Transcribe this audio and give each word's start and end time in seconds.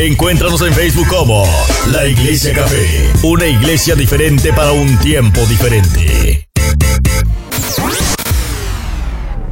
Encuéntranos 0.00 0.62
en 0.62 0.72
Facebook 0.72 1.08
como 1.08 1.44
La 1.90 2.06
Iglesia 2.06 2.54
Café, 2.54 3.10
una 3.24 3.46
iglesia 3.46 3.96
diferente 3.96 4.52
para 4.52 4.70
un 4.70 4.96
tiempo 4.98 5.40
diferente. 5.46 6.46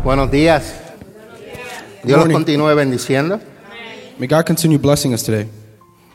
Buenos 0.05 0.31
días. 0.31 0.73
Dios 2.05 2.21
los 2.21 2.33
continúe 2.33 2.77
bendiciendo. 2.77 3.41
May 4.19 4.29
God 4.29 4.45
continue 4.47 4.79
blessing 4.79 5.13
us 5.13 5.25
today. 5.25 5.49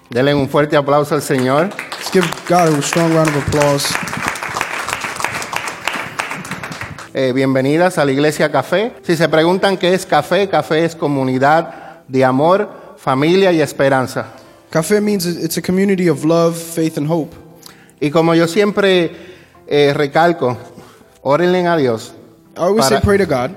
Denle 0.09 0.33
un 0.33 0.47
fuerte 0.47 0.77
aplauso 0.77 1.13
al 1.13 1.21
Señor. 1.21 1.69
Let's 1.97 2.11
give 2.13 2.25
God 2.47 2.79
a 2.79 2.81
strong 2.81 3.13
round 3.13 3.27
of 3.27 3.47
applause. 3.47 3.93
Eh, 7.13 7.33
bienvenidas 7.35 7.97
a 7.97 8.05
la 8.05 8.13
Iglesia 8.13 8.49
Café. 8.49 8.93
Si 9.03 9.17
se 9.17 9.27
preguntan 9.27 9.77
qué 9.77 9.93
es 9.93 10.05
café, 10.05 10.47
café 10.47 10.85
es 10.85 10.95
comunidad 10.95 12.05
de 12.07 12.23
amor, 12.23 12.80
familia 13.03 13.51
y 13.51 13.61
esperanza. 13.61 14.25
Cafe 14.69 15.01
means 15.01 15.25
it's 15.25 15.57
a 15.57 15.61
community 15.61 16.07
of 16.07 16.23
love, 16.23 16.55
faith, 16.55 16.97
and 16.97 17.09
hope. 17.09 17.35
Y 17.99 18.09
como 18.09 18.33
yo 18.35 18.47
siempre 18.47 19.11
eh, 19.67 19.93
recalco, 19.93 20.57
órenle 21.23 21.65
a 21.67 21.75
Dios 21.77 22.13
I 22.55 22.59
always 22.59 22.85
Para- 22.85 22.99
say 22.99 23.05
pray 23.05 23.17
to 23.17 23.25
God 23.25 23.51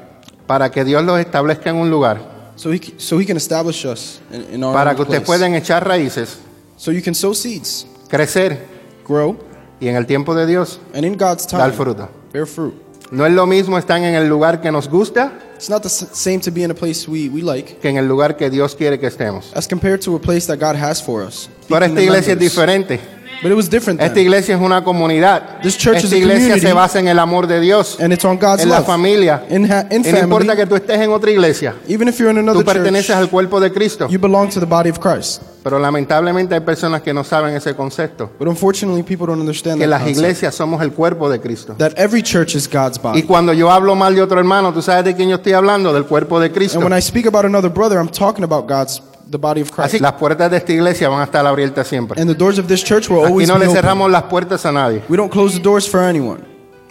para 0.47 0.71
que 0.71 0.85
Dios 0.85 1.03
los 1.05 1.19
establezca 1.19 1.71
en 1.71 1.77
un 1.77 1.91
lugar, 1.91 2.19
so 2.57 2.71
he, 2.73 2.81
so 2.99 3.19
he 3.19 3.25
can 3.27 3.37
establish 3.37 3.85
us 3.87 4.21
in, 4.31 4.55
in 4.57 4.65
our 4.65 4.75
para 4.75 4.95
que 4.95 5.03
ustedes 5.03 5.23
puedan 5.23 5.55
echar 5.55 5.87
raíces, 5.87 6.39
So 6.77 6.91
you 6.93 7.03
can 7.03 7.15
sow 7.15 7.33
seeds, 7.35 7.87
crecer 8.09 8.59
grow, 9.07 9.37
y 9.81 9.89
en 9.89 9.97
el 9.97 10.07
tiempo 10.07 10.35
de 10.35 10.47
Dios 10.47 10.79
and 10.95 11.05
in 11.05 11.17
God's 11.17 11.47
time, 11.47 11.61
dar 11.63 11.73
fruto. 11.73 12.09
bear 12.33 12.47
fruit. 12.47 12.75
No 13.11 13.27
es 13.27 13.33
lo 13.33 13.47
mismo 13.47 13.79
estar 13.79 13.99
en 13.99 14.15
el 14.15 14.29
lugar 14.29 14.61
que 14.61 14.73
nos 14.73 14.89
gusta 14.89 15.33
It's 15.57 15.71
not 15.71 15.83
the 15.83 15.89
s- 15.89 16.07
same 16.13 16.41
to 16.41 16.51
be 16.51 16.63
in 16.63 16.71
a 16.71 16.75
place 16.75 17.09
we, 17.09 17.29
we 17.29 17.43
like 17.43 17.77
que 17.81 17.89
en 17.89 17.97
el 17.97 18.07
lugar 18.09 18.37
que 18.37 18.51
Dios 18.51 18.75
quiere 18.75 18.99
que 18.99 19.07
estemos. 19.07 19.53
as 19.55 19.69
compared 19.69 20.01
to 20.01 20.17
a 20.17 20.21
place 20.21 20.47
that 20.47 20.59
God 20.59 20.77
has 20.77 21.03
for 21.03 21.23
us. 21.27 21.49
Pero 21.69 21.85
esta 21.85 22.01
iglesia 22.03 22.33
es 22.33 22.39
diferente. 22.39 22.99
But 23.45 23.53
it 23.53 23.57
was 23.57 23.69
different 23.69 24.01
Esta 24.01 24.19
iglesia 24.21 24.55
es 24.57 24.61
una 24.63 24.83
comunidad. 24.83 25.61
This 25.63 25.77
church 25.77 25.99
is 25.99 26.05
Esta 26.05 26.17
a 26.17 26.19
iglesia 26.19 26.41
community. 26.55 26.67
se 26.67 26.73
basa 26.73 26.99
en 26.99 27.09
el 27.09 27.19
amor 27.19 27.47
de 27.47 27.61
Dios, 27.61 27.99
And 28.01 28.11
it's 28.11 28.25
on 28.25 28.39
God's 28.39 28.63
en 28.63 28.71
la 28.71 28.79
love. 28.79 28.87
familia. 28.87 29.45
In, 29.51 29.71
ha- 29.71 29.87
in 29.91 30.01
Y 30.03 30.13
no 30.13 30.19
importa 30.21 30.47
family, 30.47 30.57
que 30.57 30.67
tú 30.67 30.75
estés 30.77 30.99
en 31.01 31.11
otra 31.11 31.31
iglesia, 31.31 31.75
even 31.87 32.09
if 32.09 32.19
you're 32.19 32.31
in 32.31 32.47
tú 32.47 32.65
perteneces 32.65 33.09
church, 33.09 33.19
al 33.19 33.29
cuerpo 33.29 33.61
de 33.61 33.71
Cristo. 33.71 34.09
you 34.09 34.19
belong 34.19 34.49
to 34.49 34.59
the 34.61 34.67
body 34.67 34.89
of 34.89 34.99
Christ. 34.99 35.43
Pero 35.63 35.79
lamentablemente 35.79 36.55
hay 36.55 36.61
personas 36.61 37.03
que 37.03 37.13
no 37.13 37.23
saben 37.23 37.55
ese 37.55 37.75
concepto. 37.75 38.31
But 38.39 38.49
unfortunately, 38.49 39.03
people 39.03 39.27
don't 39.27 39.41
understand 39.41 39.77
Que 39.79 39.85
that, 39.85 39.91
las 39.91 40.01
concept. 40.03 40.19
iglesias 40.21 40.55
somos 40.55 40.81
el 40.83 40.93
cuerpo 40.93 41.29
de 41.31 41.39
Cristo. 41.41 41.75
that 41.79 41.93
every 41.99 42.23
church 42.23 42.55
is 42.55 42.67
God's 42.67 42.97
Y 42.99 43.03
body. 43.03 43.23
cuando 43.25 43.53
yo 43.53 43.71
hablo 43.71 43.95
mal 43.95 44.15
de 44.15 44.23
otro 44.23 44.39
hermano, 44.39 44.73
¿tú 44.73 44.81
sabes 44.81 45.05
de 45.05 45.15
quién 45.15 45.29
yo 45.29 45.37
estoy 45.37 45.53
hablando? 45.53 45.93
Del 45.93 46.05
cuerpo 46.07 46.41
de 46.41 46.51
Cristo. 46.51 46.79
And 46.79 46.85
when 46.91 46.99
I 46.99 47.03
speak 47.03 47.27
about 47.27 47.45
another 47.45 47.71
brother, 47.71 47.99
I'm 47.99 48.09
talking 48.09 48.43
about 48.45 48.67
God's 48.67 49.03
the 49.35 49.39
body 49.39 49.61
of 49.63 49.69
Así 49.79 49.91
Christ. 49.99 50.01
las 50.03 50.13
puertas 50.15 50.51
de 50.51 50.57
esta 50.59 50.73
iglesia 50.73 51.09
van 51.09 51.21
a 51.21 51.25
estar 51.25 51.45
abiertas 51.47 51.87
siempre. 51.89 52.21
And 52.21 52.31
the 52.31 52.37
doors 52.37 52.59
of 52.59 52.67
this 52.67 52.83
church 52.85 53.09
will 53.11 53.21
Aquí 53.25 53.29
always 53.33 53.49
no 53.49 53.55
be 53.55 53.61
le 53.61 53.67
open. 53.67 53.77
cerramos 53.77 54.11
las 54.11 54.23
puertas 54.25 54.65
a 54.65 54.73
nadie. 54.73 55.03
We 55.09 55.17
don't 55.17 55.31
close 55.31 55.55
the 55.57 55.63
doors 55.63 55.89
for 55.89 56.01
anyone. 56.01 56.41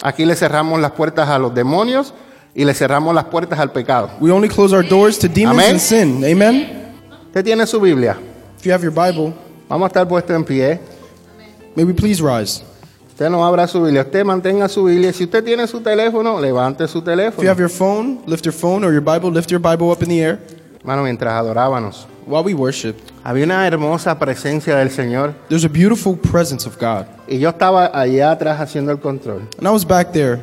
Aquí 0.04 0.26
le 0.26 0.36
cerramos 0.36 0.80
las 0.80 0.92
puertas 0.92 1.28
a 1.30 1.40
los 1.40 1.54
demonios 1.56 2.14
y 2.54 2.66
le 2.66 2.74
cerramos 2.74 3.16
las 3.16 3.26
puertas 3.26 3.58
al 3.60 3.72
pecado. 3.72 4.10
We 4.20 4.32
only 4.32 4.50
close 4.50 4.76
our 4.76 4.88
doors 4.88 5.18
to 5.20 5.28
demons 5.28 5.58
Amén. 5.58 5.72
and 5.72 5.80
sin. 5.80 6.24
Amen. 6.26 6.92
Usted 7.28 7.44
tiene 7.46 7.66
su 7.66 7.80
Biblia. 7.80 8.18
If 8.60 8.66
you 8.66 8.74
have 8.74 8.84
your 8.84 8.94
Bible, 8.94 9.34
Vamos 9.70 9.86
a 9.86 9.88
estar 9.88 10.08
puestos 10.08 10.36
en 10.36 10.44
pie. 10.44 10.80
may 11.76 11.84
we 11.86 11.94
please 11.94 12.22
rise. 12.22 12.62
Usted 13.08 13.30
no 13.30 13.44
abra 13.46 13.68
su 13.68 13.82
Biblia, 13.82 14.02
usted 14.02 14.24
mantenga 14.26 14.68
su 14.68 14.84
Biblia. 14.84 15.14
Si 15.14 15.24
usted 15.24 15.44
tiene 15.44 15.66
su 15.68 15.80
teléfono, 15.82 16.40
levante 16.42 16.88
su 16.88 16.98
If 17.00 17.04
you 17.06 17.12
teléfono. 17.12 17.50
have 17.50 17.60
your 17.60 17.70
phone, 17.70 18.20
lift 18.28 18.44
your 18.46 18.54
phone 18.54 18.84
or 18.86 18.92
your 18.92 19.02
Bible, 19.02 19.32
lift 19.32 19.50
your 19.52 19.60
Bible 19.62 19.90
up 19.92 20.02
in 20.04 20.10
the 20.10 20.20
air 20.22 20.40
Hermano, 20.80 21.04
mientras 21.04 21.32
adorábamos, 21.34 22.06
while 22.28 22.44
we 22.44 22.54
worship. 22.54 22.96
había 23.24 23.46
una 23.46 23.66
hermosa 23.68 24.18
presencia 24.20 24.76
del 24.78 24.90
Señor 24.90 25.34
There's 25.50 25.66
a 25.66 25.70
beautiful 25.70 26.18
presence 26.18 26.68
of 26.68 26.78
God. 26.80 27.06
y 27.28 27.40
yo 27.40 27.50
estaba 27.50 27.92
allá 27.94 28.32
atrás 28.32 28.60
haciendo 28.60 28.92
el 28.92 29.00
control. 29.00 29.42
And 29.58 29.68
I 29.68 29.72
was 29.72 29.86
back 29.86 30.12
there. 30.12 30.40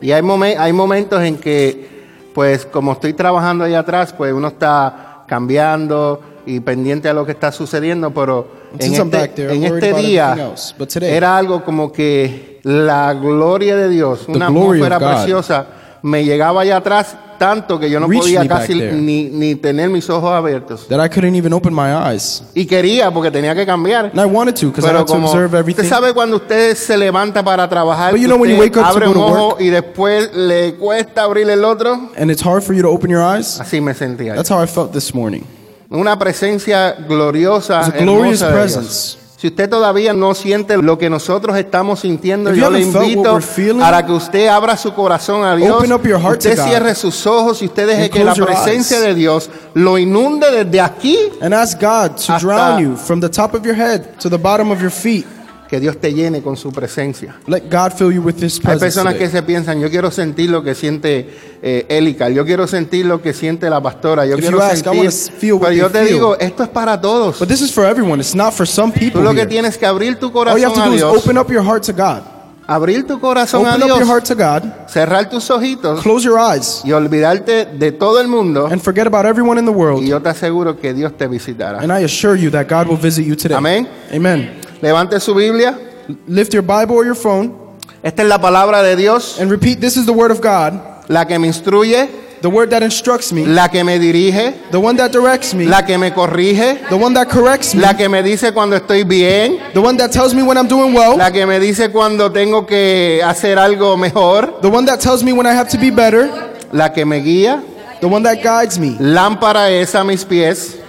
Y 0.00 0.10
hay, 0.12 0.22
momen- 0.22 0.56
hay 0.58 0.72
momentos 0.72 1.22
en 1.22 1.36
que, 1.36 1.88
pues 2.34 2.66
como 2.66 2.92
estoy 2.92 3.12
trabajando 3.12 3.64
allá 3.64 3.80
atrás, 3.80 4.12
pues 4.12 4.32
uno 4.32 4.48
está 4.48 5.24
cambiando 5.28 6.20
y 6.44 6.58
pendiente 6.60 7.08
a 7.08 7.12
lo 7.14 7.24
que 7.24 7.32
está 7.32 7.52
sucediendo, 7.52 8.10
pero 8.12 8.48
en 8.78 8.92
este, 8.94 9.28
there, 9.28 9.54
en 9.54 9.62
este 9.64 9.92
día 9.94 10.34
else. 10.50 10.74
Today- 10.76 11.10
era 11.10 11.36
algo 11.36 11.64
como 11.64 11.92
que 11.92 12.58
la 12.64 13.14
gloria 13.14 13.76
de 13.76 13.88
Dios, 13.88 14.26
una 14.28 14.46
atmósfera 14.46 14.98
preciosa, 14.98 15.66
me 16.02 16.24
llegaba 16.24 16.62
allá 16.62 16.78
atrás 16.78 17.16
tanto 17.42 17.78
que 17.80 17.90
yo 17.90 17.98
no 18.00 18.06
Reached 18.06 18.22
podía 18.22 18.40
me 18.42 18.48
back 18.48 18.60
casi 18.60 18.78
there. 18.78 18.92
ni, 18.92 19.24
ni 19.24 19.54
tener 19.56 19.90
mis 19.90 20.08
ojos 20.08 20.30
abiertos. 20.32 20.86
That 20.88 21.04
I 21.04 21.08
couldn't 21.08 21.34
even 21.34 21.52
open 21.52 21.74
my 21.74 21.92
eyes. 21.92 22.42
Y 22.54 22.66
quería 22.66 23.10
porque 23.10 23.30
tenía 23.30 23.54
que 23.54 23.66
cambiar. 23.66 24.06
And 24.14 24.20
I 24.20 24.24
wanted 24.26 24.54
to 24.60 24.66
because 24.68 24.84
I 24.86 24.90
Pero 24.90 25.00
had 25.00 25.06
to 25.06 25.12
como 25.12 25.26
observe 25.28 25.46
usted 25.46 25.58
everything. 25.58 25.88
sabe 25.88 26.12
cuando 26.14 26.36
usted 26.36 26.76
se 26.76 26.96
levanta 26.96 27.42
para 27.42 27.68
trabajar, 27.68 28.12
But 28.12 28.20
you 28.20 28.26
know 28.28 28.36
when 28.38 28.50
you 28.50 28.56
usted 28.56 28.76
wake 28.76 28.76
up 28.78 28.84
to 28.84 28.90
abre 28.98 29.06
go 29.06 29.10
un 29.12 29.16
to 29.16 29.24
ojo 29.24 29.48
work- 29.56 29.60
y 29.60 29.68
después 29.70 30.30
le 30.34 30.74
cuesta 30.76 31.22
abrir 31.24 31.48
el 31.50 31.64
otro, 31.64 32.10
And 32.16 32.30
it's 32.30 32.42
hard 32.44 32.62
for 32.62 32.74
you 32.74 32.82
to 32.82 32.88
open 32.90 33.10
your 33.10 33.22
eyes. 33.22 33.60
así 33.60 33.80
me 33.80 33.92
sentía. 33.94 34.34
That's 34.34 34.50
how 34.50 34.62
I 34.62 34.66
felt 34.66 34.92
this 34.92 35.14
morning. 35.14 35.42
Una 35.90 36.18
presencia 36.18 36.92
gloriosa, 37.06 37.80
It's 37.80 37.88
a 37.96 37.98
glorious 38.04 38.40
hermosa 38.40 38.46
de 38.46 38.52
Dios. 38.52 38.72
presence. 38.74 39.18
Si 39.42 39.48
usted 39.48 39.68
todavía 39.68 40.12
no 40.12 40.36
siente 40.36 40.76
lo 40.76 40.96
que 40.96 41.10
nosotros 41.10 41.56
estamos 41.56 41.98
sintiendo, 41.98 42.54
yo 42.54 42.70
le 42.70 42.82
invito 42.82 43.40
feeling, 43.40 43.80
para 43.80 44.06
que 44.06 44.12
usted 44.12 44.46
abra 44.46 44.76
su 44.76 44.94
corazón 44.94 45.42
a 45.42 45.56
Dios. 45.56 45.78
open 45.78 45.92
up 45.92 46.06
your 46.06 46.20
heart 46.20 46.38
usted 46.38 46.56
cierre 46.56 46.94
sus 46.94 47.26
ojos 47.26 47.60
y 47.60 47.64
usted 47.64 47.88
deje 47.88 48.08
que 48.08 48.22
la 48.22 48.36
presencia 48.36 48.98
eyes. 48.98 49.08
de 49.08 49.14
Dios 49.16 49.50
lo 49.74 49.98
inunde 49.98 50.64
desde 50.64 50.80
aquí. 50.80 51.18
And 51.40 51.52
ask 51.52 51.76
God 51.80 52.14
to 52.24 52.38
drown 52.38 52.84
you 52.84 52.96
from 52.96 53.20
the 53.20 53.28
top 53.28 53.52
of 53.54 53.66
your 53.66 53.74
head 53.74 54.16
to 54.20 54.30
the 54.30 54.38
bottom 54.38 54.70
of 54.70 54.80
your 54.80 54.92
feet. 54.92 55.26
Que 55.72 55.80
Dios 55.80 55.96
te 55.96 56.12
llene 56.12 56.42
con 56.42 56.54
su 56.58 56.70
presencia. 56.70 57.34
Let 57.46 57.62
God 57.70 57.92
fill 57.96 58.12
you 58.12 58.20
with 58.20 58.34
His 58.42 58.60
Hay 58.62 58.78
personas 58.78 59.14
que 59.14 59.30
se 59.30 59.42
piensan, 59.42 59.80
yo 59.80 59.88
quiero 59.88 60.10
sentir 60.10 60.50
lo 60.50 60.62
que 60.62 60.74
siente 60.74 61.26
eh, 61.62 61.86
Elica, 61.88 62.28
yo 62.28 62.44
quiero 62.44 62.66
sentir 62.66 63.06
lo 63.06 63.22
que 63.22 63.32
siente 63.32 63.70
la 63.70 63.80
pastora, 63.80 64.26
yo 64.26 64.34
If 64.34 64.40
quiero 64.42 64.60
ask, 64.60 64.84
sentir... 64.84 65.10
feel 65.10 65.54
what 65.54 65.68
Pero 65.68 65.72
yo 65.72 65.90
te 65.90 66.00
feel. 66.00 66.12
digo, 66.12 66.36
esto 66.38 66.62
es 66.62 66.68
para 66.68 67.00
todos. 67.00 67.38
But 67.38 67.48
this 67.48 67.62
is 67.62 67.72
for 67.72 67.86
everyone. 67.86 68.20
It's 68.20 68.34
not 68.34 68.52
for 68.52 68.68
some 68.68 68.92
Tú 68.92 69.00
people. 69.00 69.22
lo 69.22 69.30
que 69.30 69.36
here. 69.40 69.46
tienes 69.48 69.78
que 69.78 69.86
abrir 69.86 70.16
tu 70.18 70.26
All 70.26 70.30
you 70.32 70.34
corazón 70.34 70.62
have 70.62 70.74
to 70.74 70.82
a 70.82 70.86
do 70.88 70.92
is 70.92 71.00
Dios, 71.00 71.16
open 71.16 71.38
up 71.38 71.50
your 71.50 71.64
heart 71.64 71.82
to 71.86 71.94
God. 71.94 72.20
abrir 72.66 73.06
tu 73.06 73.18
corazón 73.18 73.64
a 73.66 73.70
Open 73.70 73.82
up 73.84 73.88
your 73.88 73.96
Dios, 74.00 74.08
heart 74.10 74.24
to 74.26 74.34
God. 74.36 74.62
cerrar 74.88 75.30
tus 75.30 75.50
ojitos 75.50 76.02
Close 76.02 76.22
your 76.26 76.38
eyes 76.38 76.82
y 76.84 76.92
olvidarte 76.92 77.64
de 77.64 77.92
todo 77.92 78.20
el 78.20 78.28
mundo 78.28 78.66
and 78.70 78.82
forget 78.82 79.06
about 79.06 79.24
everyone 79.24 79.58
in 79.58 79.64
the 79.64 79.72
y 79.72 79.74
world. 79.74 80.04
yo 80.06 80.20
te 80.20 80.28
aseguro 80.28 80.78
que 80.78 80.92
Dios 80.92 81.16
te 81.16 81.26
visitará. 81.28 81.78
And 81.80 81.90
I 81.90 82.04
assure 82.04 82.36
you 82.38 82.50
that 82.50 82.66
God 82.68 82.88
will 82.88 83.00
visit 83.00 83.24
you 83.26 83.34
today. 83.34 83.56
Amén. 83.56 83.88
Amen. 84.12 84.60
Levante 84.82 85.20
su 85.20 85.32
Biblia. 85.32 85.78
Lift 86.26 86.52
your 86.52 86.62
Bible 86.62 86.96
or 86.96 87.04
your 87.06 87.14
phone. 87.14 87.54
Esta 88.02 88.22
es 88.22 88.28
la 88.28 88.38
palabra 88.38 88.82
de 88.82 88.96
Dios, 88.96 89.38
and 89.38 89.48
repeat 89.48 89.80
this 89.80 89.96
is 89.96 90.06
the 90.06 90.12
word 90.12 90.32
of 90.32 90.40
God, 90.40 91.08
la 91.08 91.24
que 91.24 91.38
me 91.38 91.46
instruye, 91.46 92.08
the 92.40 92.48
word 92.48 92.68
that 92.70 92.82
instructs 92.82 93.32
me, 93.32 93.46
la 93.46 93.68
que 93.68 93.84
me 93.84 93.96
dirige, 93.96 94.56
the 94.72 94.80
one 94.80 94.96
that 94.96 95.12
directs 95.12 95.54
me, 95.54 95.66
la 95.66 95.82
que 95.82 95.96
me 95.96 96.10
corrige, 96.10 96.88
the 96.88 96.96
one 96.96 97.14
that 97.14 97.28
corrects 97.28 97.76
me, 97.76 97.80
la 97.80 97.94
que 97.94 98.08
me 98.08 98.20
dice 98.24 98.52
cuando 98.52 98.74
estoy 98.74 99.04
bien, 99.04 99.72
the 99.72 99.80
one 99.80 99.96
that 99.96 100.10
tells 100.10 100.34
me 100.34 100.42
when 100.42 100.58
I'm 100.58 100.66
doing 100.66 100.92
well, 100.92 101.16
la 101.16 101.30
que 101.30 101.46
me 101.46 101.60
dice 101.60 101.92
cuando 101.92 102.32
tengo 102.32 102.66
que 102.66 103.22
hacer 103.24 103.56
algo 103.56 103.96
mejor, 103.96 104.60
the 104.60 104.68
one 104.68 104.84
that 104.86 104.98
tells 104.98 105.22
me 105.22 105.32
when 105.32 105.46
I 105.46 105.52
have 105.52 105.68
to 105.68 105.78
be 105.78 105.90
better, 105.92 106.28
la 106.72 106.88
que 106.88 107.06
me 107.06 107.20
guía, 107.20 107.62
the 108.00 108.08
one 108.08 108.24
that 108.24 108.42
guides 108.42 108.80
me, 108.80 108.96
lámpara 108.98 109.70
es 109.70 109.94
a 109.94 110.02
mis 110.02 110.24
pies, 110.24 110.81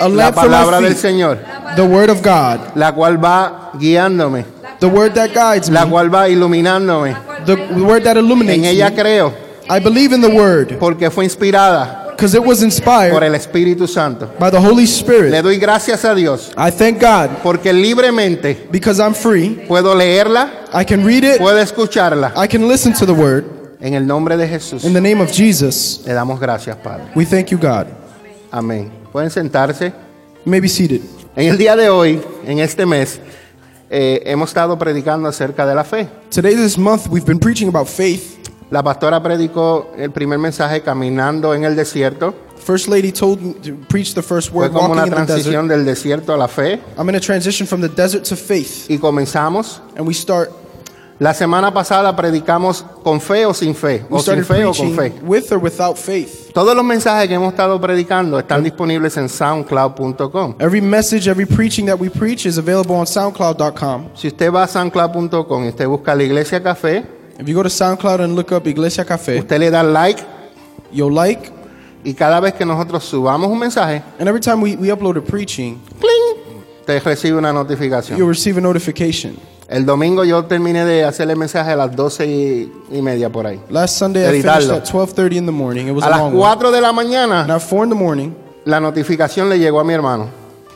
a 0.00 0.08
la 0.08 0.32
palabra 0.32 0.80
del 0.80 0.94
Señor, 0.96 1.38
the 1.76 1.82
word 1.82 2.10
of 2.10 2.22
God, 2.22 2.74
la 2.76 2.92
cual 2.92 3.22
va 3.22 3.70
guiándome, 3.74 4.44
the 4.80 4.86
word 4.86 5.12
that 5.14 5.30
guides 5.34 5.68
me, 5.70 5.74
la 5.74 5.86
cual 5.86 6.12
va 6.12 6.28
iluminándome. 6.28 7.16
the 7.44 7.54
word 7.82 8.02
that 8.04 8.16
En 8.16 8.24
illuminates 8.24 8.66
ella 8.66 8.90
me. 8.90 8.96
creo, 8.96 9.32
I 9.68 9.78
believe 9.80 10.12
in 10.14 10.20
the 10.20 10.28
word 10.28 10.78
porque 10.78 11.10
fue 11.10 11.24
inspirada 11.24 12.04
because 12.12 12.34
it 12.34 12.42
was 12.42 12.58
por 12.60 12.64
inspired 12.66 13.22
el 13.22 13.34
Espíritu 13.34 13.86
Santo. 13.86 14.26
by 14.38 14.50
the 14.50 14.58
Holy 14.58 14.84
Le 14.84 14.88
Spirit. 14.88 15.42
doy 15.42 15.58
gracias 15.58 16.04
a 16.04 16.14
Dios 16.14 16.50
I 16.56 16.70
thank 16.70 17.00
God 17.00 17.42
porque 17.42 17.72
libremente 17.72 18.68
because 18.70 19.00
I'm 19.00 19.14
free. 19.14 19.64
puedo 19.68 19.94
leerla, 19.94 20.50
I 20.72 20.84
can 20.84 21.04
read 21.04 21.24
it, 21.24 21.38
puedo 21.38 21.58
escucharla. 21.58 22.32
I 22.36 22.46
can 22.48 22.66
listen 22.68 22.92
to 22.94 23.06
the 23.06 23.12
word. 23.14 23.44
En 23.78 23.92
el 23.92 24.06
nombre 24.06 24.36
de 24.38 24.48
Jesús 24.48 24.84
In 24.84 24.94
the 24.94 25.00
name 25.02 25.20
of 25.20 25.30
Jesus, 25.30 26.00
le 26.06 26.14
damos 26.14 26.40
gracias, 26.40 26.76
Padre. 26.78 27.04
we 27.14 27.24
thank 27.26 27.50
you, 27.50 27.58
God. 27.58 27.86
Amén. 28.50 28.90
Pueden 29.12 29.30
sentarse. 29.30 29.92
May 30.44 30.60
be 30.60 30.68
seated. 30.68 31.00
En 31.34 31.48
el 31.48 31.58
día 31.58 31.76
de 31.76 31.88
hoy, 31.88 32.20
en 32.46 32.60
este 32.60 32.86
mes, 32.86 33.20
eh, 33.90 34.22
hemos 34.26 34.50
estado 34.50 34.78
predicando 34.78 35.28
acerca 35.28 35.66
de 35.66 35.74
la 35.74 35.84
fe. 35.84 36.08
Today, 36.30 36.54
this 36.54 36.78
month, 36.78 37.06
we've 37.08 37.26
been 37.26 37.38
preaching 37.38 37.68
about 37.68 37.88
faith. 37.88 38.36
La 38.70 38.82
pastora 38.82 39.22
predicó 39.22 39.92
el 39.96 40.10
primer 40.10 40.38
mensaje 40.38 40.82
caminando 40.82 41.54
en 41.54 41.64
el 41.64 41.76
desierto. 41.76 42.34
First 42.64 42.88
lady 42.88 43.12
told 43.12 43.40
me 43.40 43.52
to 43.54 43.76
preach 43.88 44.12
the 44.14 44.22
first 44.22 44.50
Fue 44.50 44.62
word, 44.62 44.72
como 44.72 44.88
walking 44.88 44.92
una 44.94 45.04
in 45.04 45.10
the 45.10 45.16
desert. 45.16 45.26
transición 45.28 45.68
del 45.68 45.84
desierto 45.84 46.32
a 46.32 46.36
la 46.36 46.48
fe. 46.48 46.80
I'm 46.98 47.08
in 47.08 47.14
a 47.14 47.20
transition 47.20 47.66
from 47.66 47.80
the 47.80 47.88
desert 47.88 48.24
to 48.24 48.34
faith. 48.36 48.90
Y 48.90 48.98
comenzamos 48.98 49.80
And 49.96 50.06
we 50.06 50.14
start 50.14 50.50
La 51.18 51.32
semana 51.32 51.72
pasada 51.72 52.14
predicamos 52.14 52.84
con 53.02 53.22
fe 53.22 53.46
o 53.46 53.54
sin 53.54 53.74
fe, 53.74 54.04
We 54.10 54.18
o 54.18 54.20
sin 54.20 54.44
fe 54.44 54.64
o 54.66 54.72
con 54.74 54.92
fe. 54.94 55.12
with 55.22 55.50
or 55.50 55.58
without 55.58 55.96
faith. 55.96 56.52
Todos 56.52 56.76
los 56.76 56.84
mensajes 56.84 57.26
que 57.26 57.34
hemos 57.34 57.52
estado 57.52 57.80
predicando 57.80 58.38
están 58.38 58.62
disponibles 58.62 59.16
en 59.16 59.28
soundcloud.com. 59.28 60.56
Every 60.58 60.82
message, 60.82 61.26
every 61.28 61.46
preaching 61.46 61.86
that 61.86 61.98
we 61.98 62.10
preach 62.10 62.44
is 62.44 62.58
available 62.58 62.96
on 62.96 63.06
SoundCloud.com. 63.06 64.10
Si 64.14 64.28
usted 64.28 64.52
va 64.52 64.64
a 64.64 64.68
soundcloud.com 64.68 65.64
y 65.64 65.68
usted 65.68 65.86
busca 65.86 66.14
la 66.14 66.22
Iglesia 66.22 66.62
Café, 66.62 67.04
If 67.38 67.46
you 67.46 67.54
go 67.54 67.62
to 67.62 67.68
SoundCloud 67.70 68.20
and 68.20 68.34
look 68.34 68.52
up 68.52 68.66
Iglesia 68.66 69.04
Cafe, 69.04 69.38
usted 69.38 69.58
le 69.58 69.70
da 69.70 69.82
like 69.82 70.22
you'll 70.92 71.12
like, 71.14 71.50
y 72.04 72.12
cada 72.14 72.40
vez 72.40 72.54
que 72.54 72.64
nosotros 72.66 73.04
subamos 73.04 73.50
un 73.50 73.58
mensaje, 73.58 74.02
and 74.18 74.28
every 74.28 74.40
time 74.40 74.60
we, 74.62 74.76
we 74.76 74.88
upload 74.90 75.16
a 75.18 75.22
preaching, 75.22 75.78
¡cling! 75.98 76.62
usted 76.80 77.02
recibe 77.02 77.36
una 77.38 77.52
notificación. 77.52 78.18
you'll 78.18 78.28
receive 78.28 78.58
a 78.58 78.60
notification. 78.62 79.36
El 79.68 79.84
domingo 79.84 80.24
yo 80.24 80.44
terminé 80.44 80.84
de 80.84 81.04
hacer 81.04 81.28
el 81.28 81.36
mensaje 81.36 81.72
a 81.72 81.76
las 81.76 81.94
12 81.96 82.26
y, 82.26 82.72
y 82.92 83.02
media 83.02 83.30
por 83.30 83.46
ahí. 83.46 83.60
Last 83.68 83.98
Sunday 83.98 84.22
I 84.22 84.40
finished 84.42 84.46
Editarlo. 84.62 84.74
at 84.74 84.84
12:30 84.88 85.36
in 85.36 85.46
the 85.46 85.52
morning. 85.52 85.86
It 85.88 85.92
was 85.94 86.04
A 86.04 86.06
a 86.06 86.10
las 86.10 86.20
long 86.20 86.34
one. 86.34 86.54
4 86.56 86.70
de 86.70 86.80
la 86.80 86.88
And 86.90 86.96
mañana 86.96 87.40
at 87.52 87.60
4 87.62 87.84
in 87.84 87.90
the 87.90 87.96
morning, 87.96 88.30
la 88.64 88.78
notificación 88.80 89.48
le 89.48 89.58
llegó 89.58 89.80
a 89.80 89.84
mi 89.84 89.92
hermano. 89.92 90.28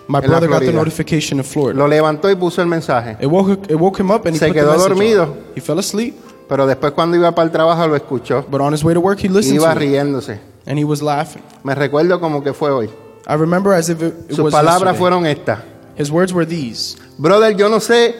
my 0.08 0.18
En 0.18 0.22
la 0.22 0.28
brother 0.28 0.48
got 0.48 0.58
the 0.58 0.64
Florida. 0.66 0.72
notification 0.78 1.38
in 1.38 1.44
Florida. 1.44 1.78
Lo 1.78 1.86
levantó 1.86 2.28
y 2.28 2.34
puso 2.34 2.60
el 2.62 2.66
mensaje. 2.66 3.16
It 3.20 3.26
woke, 3.28 3.52
it 3.72 3.76
woke 3.78 4.00
him 4.00 4.10
up 4.10 4.26
and 4.26 4.34
he 4.34 4.38
Se 4.40 4.46
put 4.48 4.54
the 4.54 4.60
quedó 4.60 4.72
message 4.72 4.88
dormido. 4.88 5.22
on. 5.22 5.34
He 5.54 5.60
fell 5.60 5.78
asleep, 5.78 6.14
Pero 6.48 6.66
después 6.66 6.90
cuando 6.92 7.16
iba 7.16 7.32
para 7.32 7.46
el 7.46 7.52
trabajo 7.52 7.86
lo 7.86 7.94
escuchó. 7.94 8.44
but 8.50 8.60
on 8.60 8.72
his 8.74 8.82
way 8.82 8.92
to 8.92 9.00
work 9.00 9.20
he 9.22 9.28
listened 9.28 9.54
Iba 9.60 9.72
to 9.72 9.80
it, 9.80 9.88
riéndose. 9.88 10.40
and 10.66 10.76
he 10.80 10.84
was 10.84 11.00
laughing. 11.00 11.44
Me 11.62 11.76
recuerdo 11.76 12.18
como 12.18 12.42
que 12.42 12.52
fue 12.52 12.70
hoy. 12.72 12.90
I 13.28 13.34
remember 13.36 13.72
as 13.72 13.88
if 13.88 14.02
it, 14.02 14.14
it 14.28 14.34
Sus 14.34 14.40
was 14.40 14.52
palabras 14.52 14.94
yesterday. 14.94 14.98
fueron 14.98 15.26
estas. 15.26 15.58
His 15.96 16.10
words 16.10 16.32
were 16.32 16.44
these. 16.44 16.96
Brother, 17.18 17.54
yo 17.54 17.68
no 17.68 17.78
sé 17.78 18.16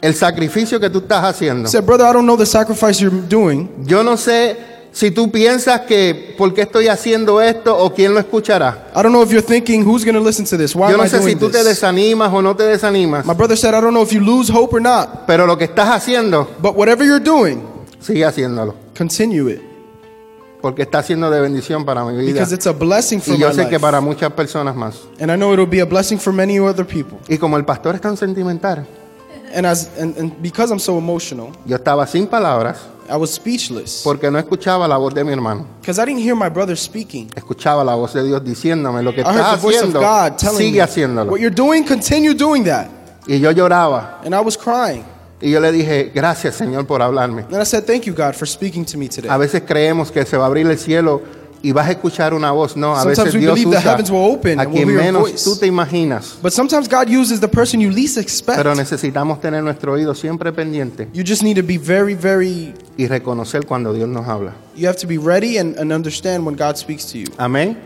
el 0.00 0.14
sacrificio 0.14 0.78
que 0.80 0.90
tú 0.90 0.98
estás 0.98 1.24
haciendo. 1.24 1.68
said, 1.68 1.84
"Brother, 1.84 2.06
I 2.08 2.12
don't 2.12 2.24
know 2.26 2.36
the 2.36 2.46
sacrifice 2.46 3.00
you're 3.02 3.22
doing. 3.28 3.68
Yo 3.84 4.02
no 4.02 4.16
sé 4.16 4.56
si 4.92 5.10
tú 5.10 5.30
piensas 5.30 5.82
que 5.82 6.34
por 6.38 6.54
qué 6.54 6.62
estoy 6.62 6.88
haciendo 6.88 7.40
esto 7.40 7.76
o 7.76 7.92
quién 7.92 8.14
lo 8.14 8.20
escuchará. 8.20 8.86
I 8.94 9.02
don't 9.02 9.10
know 9.12 9.22
if 9.22 9.30
you're 9.30 9.46
thinking 9.46 9.84
who's 9.84 10.04
going 10.04 10.14
to 10.16 10.20
listen 10.24 10.44
to 10.46 10.56
this. 10.56 10.74
Why 10.74 10.88
Yo 10.88 10.94
am 10.94 10.98
no 10.98 11.04
I 11.04 11.08
sé 11.08 11.22
si 11.22 11.34
tú 11.36 11.48
te 11.50 11.58
this?" 11.58 11.66
desanimas 11.66 12.32
o 12.32 12.40
no 12.42 12.54
te 12.56 12.64
desanimas. 12.64 13.24
My 13.26 13.34
brother 13.34 13.56
said, 13.56 13.74
"I 13.74 13.80
don't 13.80 13.90
know 13.92 14.02
if 14.02 14.12
you 14.12 14.20
lose 14.20 14.50
hope 14.52 14.74
or 14.74 14.80
not, 14.80 15.26
Pero 15.26 15.46
lo 15.46 15.56
que 15.58 15.64
estás 15.64 15.88
haciendo, 15.88 16.48
but 16.62 16.74
whatever 16.76 17.04
you're 17.06 17.22
doing, 17.24 17.60
sigue 18.00 18.24
haciéndolo. 18.24 18.74
continue 18.96 19.52
it 19.52 19.60
Porque 20.60 20.82
está 20.82 21.02
siendo 21.04 21.30
de 21.30 21.40
bendición 21.40 21.84
para 21.84 22.04
mi 22.04 22.16
vida. 22.16 22.32
because 22.32 22.52
it's 22.52 22.66
a 22.66 22.72
blessing 22.72 23.20
for 23.20 23.34
Y 23.34 23.38
yo 23.38 23.48
my 23.48 23.54
sé 23.54 23.64
que 23.66 23.72
life, 23.72 23.80
para 23.80 24.00
muchas 24.00 24.32
personas 24.32 24.74
más. 24.74 24.96
and 25.20 25.30
I 25.30 25.36
know 25.36 25.52
it'll 25.52 25.66
be 25.68 25.80
a 25.80 25.84
blessing 25.84 26.18
for 26.18 26.32
many 26.32 26.58
other 26.58 26.84
people." 26.86 27.18
Y 27.28 27.38
como 27.38 27.56
el 27.56 27.64
pastor 27.64 27.94
es 27.94 28.00
tan 28.00 28.16
sentimental, 28.16 28.84
And 29.54 29.66
as 29.66 29.88
and, 29.98 30.16
and 30.16 30.42
because 30.42 30.70
I'm 30.70 30.78
so 30.78 30.98
emotional, 30.98 31.52
yo 31.64 31.76
estaba 31.76 32.06
sin 32.06 32.26
palabras 32.26 32.78
I 33.10 33.16
was 33.16 33.30
speechless 33.30 34.02
porque 34.04 34.30
no 34.30 34.38
escuchaba 34.38 34.86
la 34.86 34.98
voz 34.98 35.14
de 35.14 35.24
mi 35.24 35.32
hermano. 35.32 35.66
because 35.80 35.98
I 35.98 36.04
didn't 36.04 36.20
hear 36.22 36.34
my 36.36 36.50
brother 36.50 36.76
speaking. 36.76 37.30
Escuchaba 37.34 37.82
la 37.84 37.94
voz 37.94 38.12
de 38.12 38.22
Dios 38.24 38.44
diciéndome 38.44 39.02
lo 39.02 39.12
que 39.14 39.22
I 39.22 39.24
heard 39.24 39.36
estás 39.36 39.60
the 39.60 39.66
voice 39.66 39.78
of 39.78 39.84
haciendo, 39.84 40.00
God 40.00 40.36
telling 40.36 40.58
sigue 40.58 40.78
me, 40.78 40.80
haciéndolo. 40.82 41.30
"What 41.30 41.40
you're 41.40 41.54
doing, 41.54 41.84
continue 41.84 42.34
doing 42.34 42.64
that." 42.64 42.88
Y 43.26 43.38
yo 43.40 43.50
lloraba. 43.50 44.20
And 44.24 44.34
I 44.34 44.40
was 44.40 44.56
crying. 44.56 45.04
Y 45.40 45.50
yo 45.50 45.60
le 45.60 45.70
dije, 45.70 46.10
gracias 46.12 46.56
Señor 46.56 46.86
por 46.86 47.00
hablarme. 47.00 47.42
And 47.42 47.62
I 47.62 47.64
said, 47.64 47.84
"Thank 47.84 48.02
you, 48.02 48.14
God, 48.14 48.34
for 48.34 48.46
speaking 48.46 48.84
to 48.84 48.98
me 48.98 49.08
today." 49.08 49.30
A 49.30 49.38
veces 49.38 49.62
creemos 49.62 50.10
que 50.10 50.26
se 50.26 50.36
va 50.36 50.44
a 50.44 50.46
abrir 50.48 50.66
el 50.68 50.76
cielo 50.78 51.22
y 51.62 51.72
vas 51.72 51.88
a 51.88 51.92
escuchar 51.92 52.34
una 52.34 52.52
voz. 52.52 52.76
No, 52.76 52.94
a 52.94 53.02
Sometimes 53.02 53.18
veces 53.18 53.34
we 53.34 53.40
Dios 53.40 53.54
believe 53.54 53.70
the 53.70 53.78
usa 53.78 53.90
heavens 53.92 54.10
will 54.10 54.32
open 54.32 54.58
a 54.58 54.62
and 54.62 54.72
we'll 54.72 54.84
quien 54.84 54.88
hear 54.90 55.00
a 55.00 55.04
menos 55.04 55.22
voice. 55.22 55.44
tú 55.44 55.56
te 55.56 55.66
imaginas. 55.66 56.38
But 56.42 56.52
sometimes 56.52 56.88
God 56.88 57.08
uses 57.08 57.40
the 57.40 57.48
person 57.48 57.80
you 57.80 57.90
least 57.90 58.16
expect. 58.18 58.56
Pero 58.56 58.74
necesitamos 58.74 59.40
tener 59.40 59.62
nuestro 59.62 59.92
oído 59.92 60.14
siempre 60.14 60.52
pendiente 60.52 61.08
You 61.12 61.24
just 61.26 61.42
need 61.42 61.56
to 61.56 61.62
be 61.66 61.78
very, 61.78 62.14
very, 62.14 62.74
y 62.96 63.06
reconocer 63.08 63.64
cuando 63.66 63.92
Dios 63.92 64.08
nos 64.08 64.26
habla. 64.28 64.54
you 64.76 64.86
have 64.86 64.98
to 64.98 65.06
be 65.06 65.18
ready 65.18 65.58
and, 65.58 65.76
and 65.78 65.92
understand 65.92 66.46
when 66.46 66.54
God 66.56 66.76
speaks 66.76 67.04
to 67.12 67.18
you. 67.18 67.26
Amén. 67.38 67.76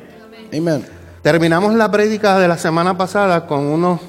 Amen. 0.54 0.84
Terminamos 1.22 1.74
la 1.74 1.90
prédica 1.90 2.38
de 2.38 2.48
la 2.48 2.58
semana 2.58 2.96
pasada 2.98 3.46
con 3.46 3.60
unos 3.66 4.00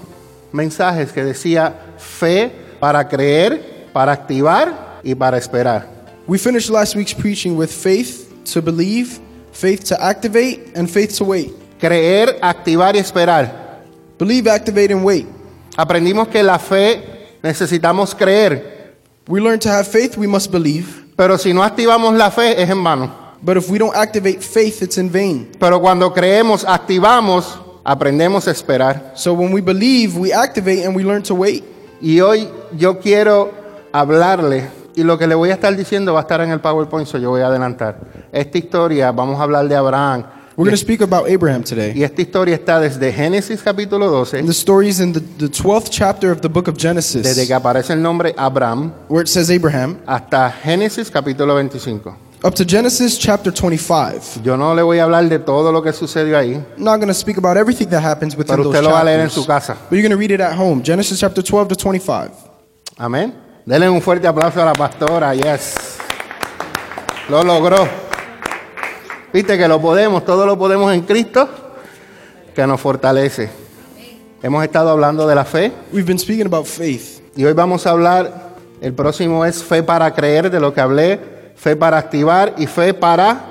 mensajes 0.51 1.11
que 1.13 1.23
decía 1.23 1.73
fe 1.97 2.51
para 2.79 3.07
creer, 3.07 3.87
para 3.93 4.11
activar 4.11 4.99
y 5.03 5.15
para 5.15 5.37
esperar. 5.37 5.87
We 6.27 6.37
finished 6.37 6.69
last 6.69 6.95
week's 6.95 7.13
preaching 7.13 7.55
with 7.55 7.69
faith 7.69 8.29
to 8.53 8.61
believe, 8.61 9.19
faith 9.53 9.83
to 9.85 9.95
activate, 10.01 10.75
and 10.75 10.89
faith 10.89 11.15
to 11.17 11.23
wait. 11.25 11.53
Creer, 11.79 12.37
activar 12.41 12.95
y 12.95 12.99
esperar. 12.99 13.81
Believe, 14.17 14.47
activate, 14.47 14.91
and 14.91 15.03
wait. 15.05 15.25
Aprendimos 15.77 16.27
que 16.27 16.43
la 16.43 16.59
fe 16.59 17.01
necesitamos 17.41 18.13
creer, 18.13 18.73
We 19.25 19.39
learn 19.39 19.57
to 19.59 19.69
have 19.69 19.87
faith, 19.87 20.17
we 20.17 20.27
must 20.27 20.51
believe. 20.51 21.05
pero 21.15 21.37
si 21.37 21.53
no 21.53 21.63
activamos 21.63 22.13
la 22.17 22.29
fe 22.29 22.61
es 22.61 22.69
en 22.69 22.83
vano. 22.83 23.09
But 23.41 23.57
if 23.57 23.69
we 23.69 23.77
don't 23.77 23.95
activate 23.95 24.41
faith, 24.41 24.81
it's 24.81 24.97
in 24.97 25.09
vain. 25.09 25.49
Pero 25.59 25.79
cuando 25.79 26.13
creemos, 26.13 26.65
activamos, 26.65 27.57
aprendemos 27.85 28.47
a 28.47 28.51
esperar. 28.51 29.13
So 29.15 29.33
when 29.33 29.51
we 29.53 29.61
believe, 29.61 30.17
we 30.17 30.33
activate 30.33 30.83
and 30.85 30.95
we 30.95 31.03
learn 31.03 31.23
to 31.23 31.35
wait. 31.35 31.63
Y 32.01 32.19
hoy 32.19 32.49
yo 32.77 32.99
quiero 32.99 33.51
hablarle, 33.93 34.67
y 34.95 35.03
lo 35.03 35.17
que 35.17 35.27
le 35.27 35.35
voy 35.35 35.49
a 35.49 35.53
estar 35.53 35.75
diciendo 35.75 36.13
va 36.13 36.19
a 36.19 36.23
estar 36.23 36.41
en 36.41 36.51
el 36.51 36.59
PowerPoint, 36.59 37.07
so 37.07 37.17
yo 37.17 37.29
voy 37.29 37.41
a 37.41 37.47
adelantar. 37.47 37.97
Esta 38.31 38.57
historia, 38.57 39.11
vamos 39.11 39.39
a 39.39 39.43
hablar 39.43 39.67
de 39.67 39.75
Abraham. 39.75 40.25
We're 40.55 40.69
going 40.69 40.77
to 40.77 40.77
speak 40.77 41.01
about 41.01 41.27
Abraham 41.27 41.63
today. 41.63 41.93
Y 41.95 42.03
esta 42.03 42.21
historia 42.21 42.53
está 42.53 42.79
desde 42.79 43.11
Génesis 43.11 43.63
capítulo 43.63 44.07
12, 44.07 44.37
And 44.37 44.47
the 44.47 44.53
story 44.53 44.89
is 44.89 44.99
in 44.99 45.11
the, 45.11 45.19
the 45.19 45.47
12th 45.47 45.89
chapter 45.89 46.31
of 46.31 46.41
the 46.41 46.47
book 46.47 46.67
of 46.67 46.75
desde 46.75 46.89
Genesis, 46.89 47.47
que 47.47 47.53
aparece 47.55 47.93
el 47.93 48.01
nombre 48.03 48.35
Abraham, 48.37 48.93
where 49.09 49.23
it 49.23 49.27
says 49.27 49.49
Abraham, 49.49 49.97
hasta 50.05 50.53
Génesis 50.63 51.09
capítulo 51.09 51.55
25. 51.55 52.13
up 52.43 52.53
to 52.53 52.63
Genesis 52.63 53.17
chapter 53.17 53.51
25. 53.51 54.43
Yo 54.43 54.55
no 54.55 54.75
le 54.75 54.83
voy 54.83 54.99
a 54.99 55.05
hablar 55.05 55.27
de 55.27 55.39
todo 55.39 55.71
lo 55.71 55.81
que 55.81 55.91
sucedió 55.91 56.37
ahí, 56.37 56.53
I'm 56.53 56.83
not 56.83 56.97
going 56.97 57.07
to 57.07 57.15
speak 57.15 57.37
about 57.37 57.57
everything 57.57 57.87
that 57.89 58.03
happens 58.03 58.35
within 58.35 58.55
pero 58.55 58.63
those 58.65 58.75
usted 58.75 58.83
lo 58.83 58.91
va 58.91 59.01
a 59.01 59.05
leer 59.05 59.21
en 59.21 59.31
su 59.31 59.45
casa. 59.47 59.73
But 59.89 59.97
you're 59.97 60.07
going 60.07 60.11
to 60.11 60.17
read 60.17 60.31
it 60.31 60.41
at 60.41 60.55
home. 60.55 60.83
Genesis 60.83 61.19
chapter 61.19 61.41
12 61.41 61.69
to 61.69 61.75
25. 61.75 62.31
Amén. 62.99 63.42
Denle 63.65 63.89
un 63.89 64.01
fuerte 64.01 64.27
aplauso 64.27 64.61
a 64.61 64.65
la 64.65 64.73
pastora, 64.73 65.33
yes. 65.33 65.75
Lo 67.29 67.43
logró. 67.43 67.87
Viste 69.31 69.57
que 69.57 69.67
lo 69.69 69.79
podemos, 69.79 70.25
todo 70.25 70.45
lo 70.45 70.57
podemos 70.57 70.93
en 70.93 71.01
Cristo, 71.03 71.47
que 72.53 72.67
nos 72.67 72.81
fortalece. 72.81 73.49
Hemos 74.41 74.63
estado 74.65 74.89
hablando 74.89 75.25
de 75.25 75.35
la 75.35 75.45
fe 75.45 75.71
We've 75.93 76.05
been 76.05 76.19
speaking 76.19 76.45
about 76.45 76.65
faith. 76.65 77.21
y 77.37 77.45
hoy 77.45 77.53
vamos 77.53 77.87
a 77.87 77.91
hablar, 77.91 78.49
el 78.81 78.93
próximo 78.93 79.45
es 79.45 79.63
fe 79.63 79.81
para 79.81 80.13
creer, 80.13 80.51
de 80.51 80.59
lo 80.59 80.73
que 80.73 80.81
hablé, 80.81 81.19
fe 81.55 81.77
para 81.77 81.97
activar 81.97 82.53
y 82.57 82.67
fe 82.67 82.93
para 82.93 83.45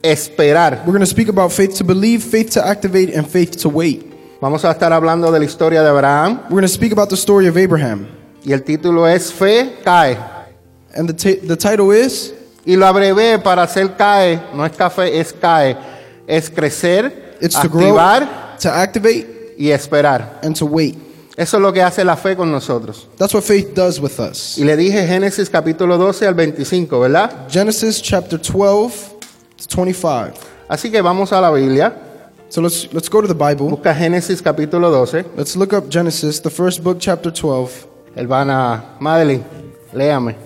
esperar. 0.00 0.82
We're 0.86 0.92
going 0.92 1.00
to 1.00 1.06
speak 1.06 1.28
about 1.28 1.52
faith 1.52 1.76
to 1.76 1.84
believe, 1.84 2.24
faith 2.24 2.54
to 2.54 2.60
activate, 2.64 3.14
and 3.14 3.26
faith 3.26 3.62
to 3.62 3.68
wait. 3.68 4.06
Vamos 4.40 4.64
a 4.64 4.70
estar 4.70 4.94
hablando 4.94 5.30
de 5.30 5.38
la 5.38 5.44
historia 5.44 5.82
de 5.82 5.90
Abraham 5.90 6.40
We're 6.44 6.54
going 6.54 6.62
to 6.62 6.68
speak 6.68 6.92
about 6.92 7.10
the 7.10 7.16
story 7.18 7.46
of 7.46 7.58
Abraham. 7.58 8.21
Y 8.44 8.52
el 8.52 8.62
título 8.62 9.06
es 9.08 9.32
Fe 9.32 9.78
cae. 9.84 10.18
And 10.94 11.08
the, 11.08 11.36
the 11.36 11.56
title 11.56 11.92
is 11.92 12.34
Y 12.64 12.76
lo 12.76 12.86
abrevé 12.86 13.38
para 13.38 13.62
hacer 13.64 13.96
CAE, 13.96 14.40
no 14.54 14.64
es 14.64 14.72
café, 14.72 15.18
es 15.18 15.32
CAE. 15.32 15.76
Es 16.26 16.48
crecer, 16.48 17.36
It's 17.40 17.60
to 17.60 17.68
grow, 17.68 17.98
activar 17.98 18.56
to 18.60 18.68
activate, 18.70 19.54
y 19.58 19.70
esperar. 19.70 20.38
and 20.42 20.56
to 20.56 20.66
wait. 20.66 20.96
Eso 21.36 21.56
es 21.56 21.62
lo 21.62 21.72
que 21.72 21.82
hace 21.82 22.04
la 22.04 22.16
fe 22.16 22.36
con 22.36 22.52
nosotros. 22.52 23.08
That's 23.16 23.34
what 23.34 23.42
faith 23.42 23.74
does 23.74 23.98
with 23.98 24.20
us. 24.20 24.56
Y 24.58 24.64
le 24.64 24.76
dije 24.76 25.06
Génesis 25.06 25.50
capítulo 25.50 25.98
12 25.98 26.26
al 26.26 26.34
25, 26.34 27.00
¿verdad? 27.00 27.48
Genesis 27.50 28.00
chapter 28.00 28.38
12 28.38 29.16
to 29.56 29.82
25. 29.82 30.34
Así 30.68 30.90
que 30.90 31.00
vamos 31.00 31.32
a 31.32 31.40
la 31.40 31.50
Biblia. 31.50 31.96
So 32.48 32.60
let's 32.60 32.88
let's 32.92 33.08
go 33.10 33.22
to 33.22 33.26
the 33.26 33.34
Bible. 33.34 33.70
Busca 33.70 33.94
Génesis 33.94 34.40
capítulo 34.40 34.90
12. 34.90 35.24
Let's 35.36 35.56
look 35.56 35.72
up 35.72 35.88
Genesis, 35.88 36.40
the 36.40 36.50
first 36.50 36.82
book, 36.84 36.98
chapter 37.00 37.32
12. 37.32 37.88
Hermana 38.16 38.84
Madeline, 39.00 39.44
léame. 39.92 40.36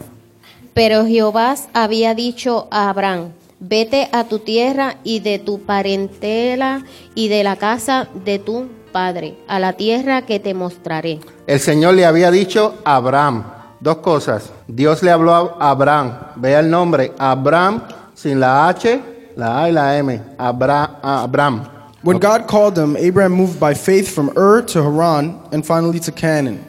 Pero 0.74 1.06
Jehová 1.06 1.54
había 1.72 2.14
dicho 2.14 2.68
a 2.70 2.88
Abraham, 2.90 3.32
vete 3.60 4.08
a 4.12 4.24
tu 4.24 4.38
tierra 4.40 4.96
y 5.04 5.20
de 5.20 5.38
tu 5.38 5.60
parentela 5.62 6.82
y 7.14 7.28
de 7.28 7.42
la 7.42 7.56
casa 7.56 8.08
de 8.24 8.38
tu 8.38 8.66
padre, 8.92 9.36
a 9.48 9.58
la 9.58 9.72
tierra 9.72 10.22
que 10.22 10.38
te 10.38 10.54
mostraré. 10.54 11.20
El 11.46 11.60
Señor 11.60 11.94
le 11.94 12.04
había 12.06 12.30
dicho 12.30 12.74
a 12.84 12.96
Abraham 12.96 13.44
dos 13.80 13.96
cosas. 13.98 14.50
Dios 14.68 15.02
le 15.02 15.10
habló 15.10 15.56
a 15.60 15.70
Abraham. 15.70 16.12
Vea 16.36 16.60
el 16.60 16.70
nombre. 16.70 17.12
Abraham 17.18 17.82
sin 18.14 18.40
la 18.40 18.68
H, 18.68 19.00
la 19.36 19.62
A 19.62 19.68
y 19.68 19.72
la 19.72 19.98
M. 19.98 20.20
Abra- 20.38 20.98
Abraham. 21.02 21.68
When 22.02 22.18
God 22.18 22.46
called 22.46 22.78
him, 22.78 22.96
Abraham 22.96 23.32
moved 23.32 23.58
by 23.58 23.74
faith 23.74 24.08
from 24.14 24.30
Ur 24.36 24.62
to 24.66 24.82
Haran 24.82 25.40
and 25.52 25.64
finally 25.66 25.98
to 26.00 26.12
Canaan. 26.12 26.60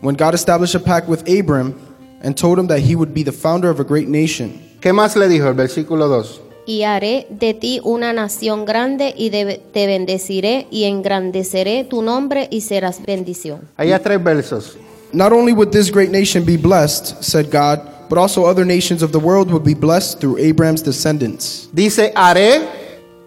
When 0.00 0.14
God 0.16 0.34
established 0.34 0.74
a 0.74 0.80
pact 0.80 1.08
with 1.08 1.28
Abram 1.28 1.74
and 2.22 2.36
told 2.36 2.58
him 2.58 2.66
that 2.68 2.80
he 2.80 2.94
would 2.94 3.12
be 3.12 3.22
the 3.24 3.32
founder 3.32 3.68
of 3.70 3.80
a 3.80 3.84
great 3.84 4.08
nation. 4.08 4.60
¿Qué 4.80 4.92
más 4.92 5.16
le 5.16 5.28
dijo 5.28 5.48
el 5.48 5.54
versículo 5.54 6.08
2? 6.08 6.40
Y 6.66 6.82
haré 6.82 7.26
de 7.30 7.54
ti 7.54 7.80
una 7.82 8.12
nación 8.12 8.64
grande 8.64 9.14
y 9.16 9.30
de- 9.30 9.60
te 9.72 9.86
bendeciré 9.86 10.66
y 10.70 10.84
engrandeceré 10.84 11.84
tu 11.84 12.02
nombre 12.02 12.46
y 12.50 12.60
serás 12.60 13.00
bendición. 13.04 13.62
Hay 13.76 13.90
tres 14.02 14.22
versos. 14.22 14.76
Not 15.12 15.32
only 15.32 15.52
would 15.52 15.70
this 15.70 15.90
great 15.90 16.10
nation 16.10 16.44
be 16.44 16.56
blessed, 16.58 17.22
said 17.22 17.46
God, 17.50 17.80
but 18.10 18.18
also 18.18 18.44
other 18.44 18.66
nations 18.66 19.02
of 19.02 19.10
the 19.12 19.18
world 19.18 19.50
would 19.50 19.64
be 19.64 19.74
blessed 19.74 20.20
through 20.20 20.36
Abraham's 20.38 20.82
descendants. 20.82 21.68
Dice, 21.72 22.12
haré, 22.14 22.60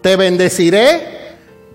te 0.02 0.16
bendeciré 0.16 1.00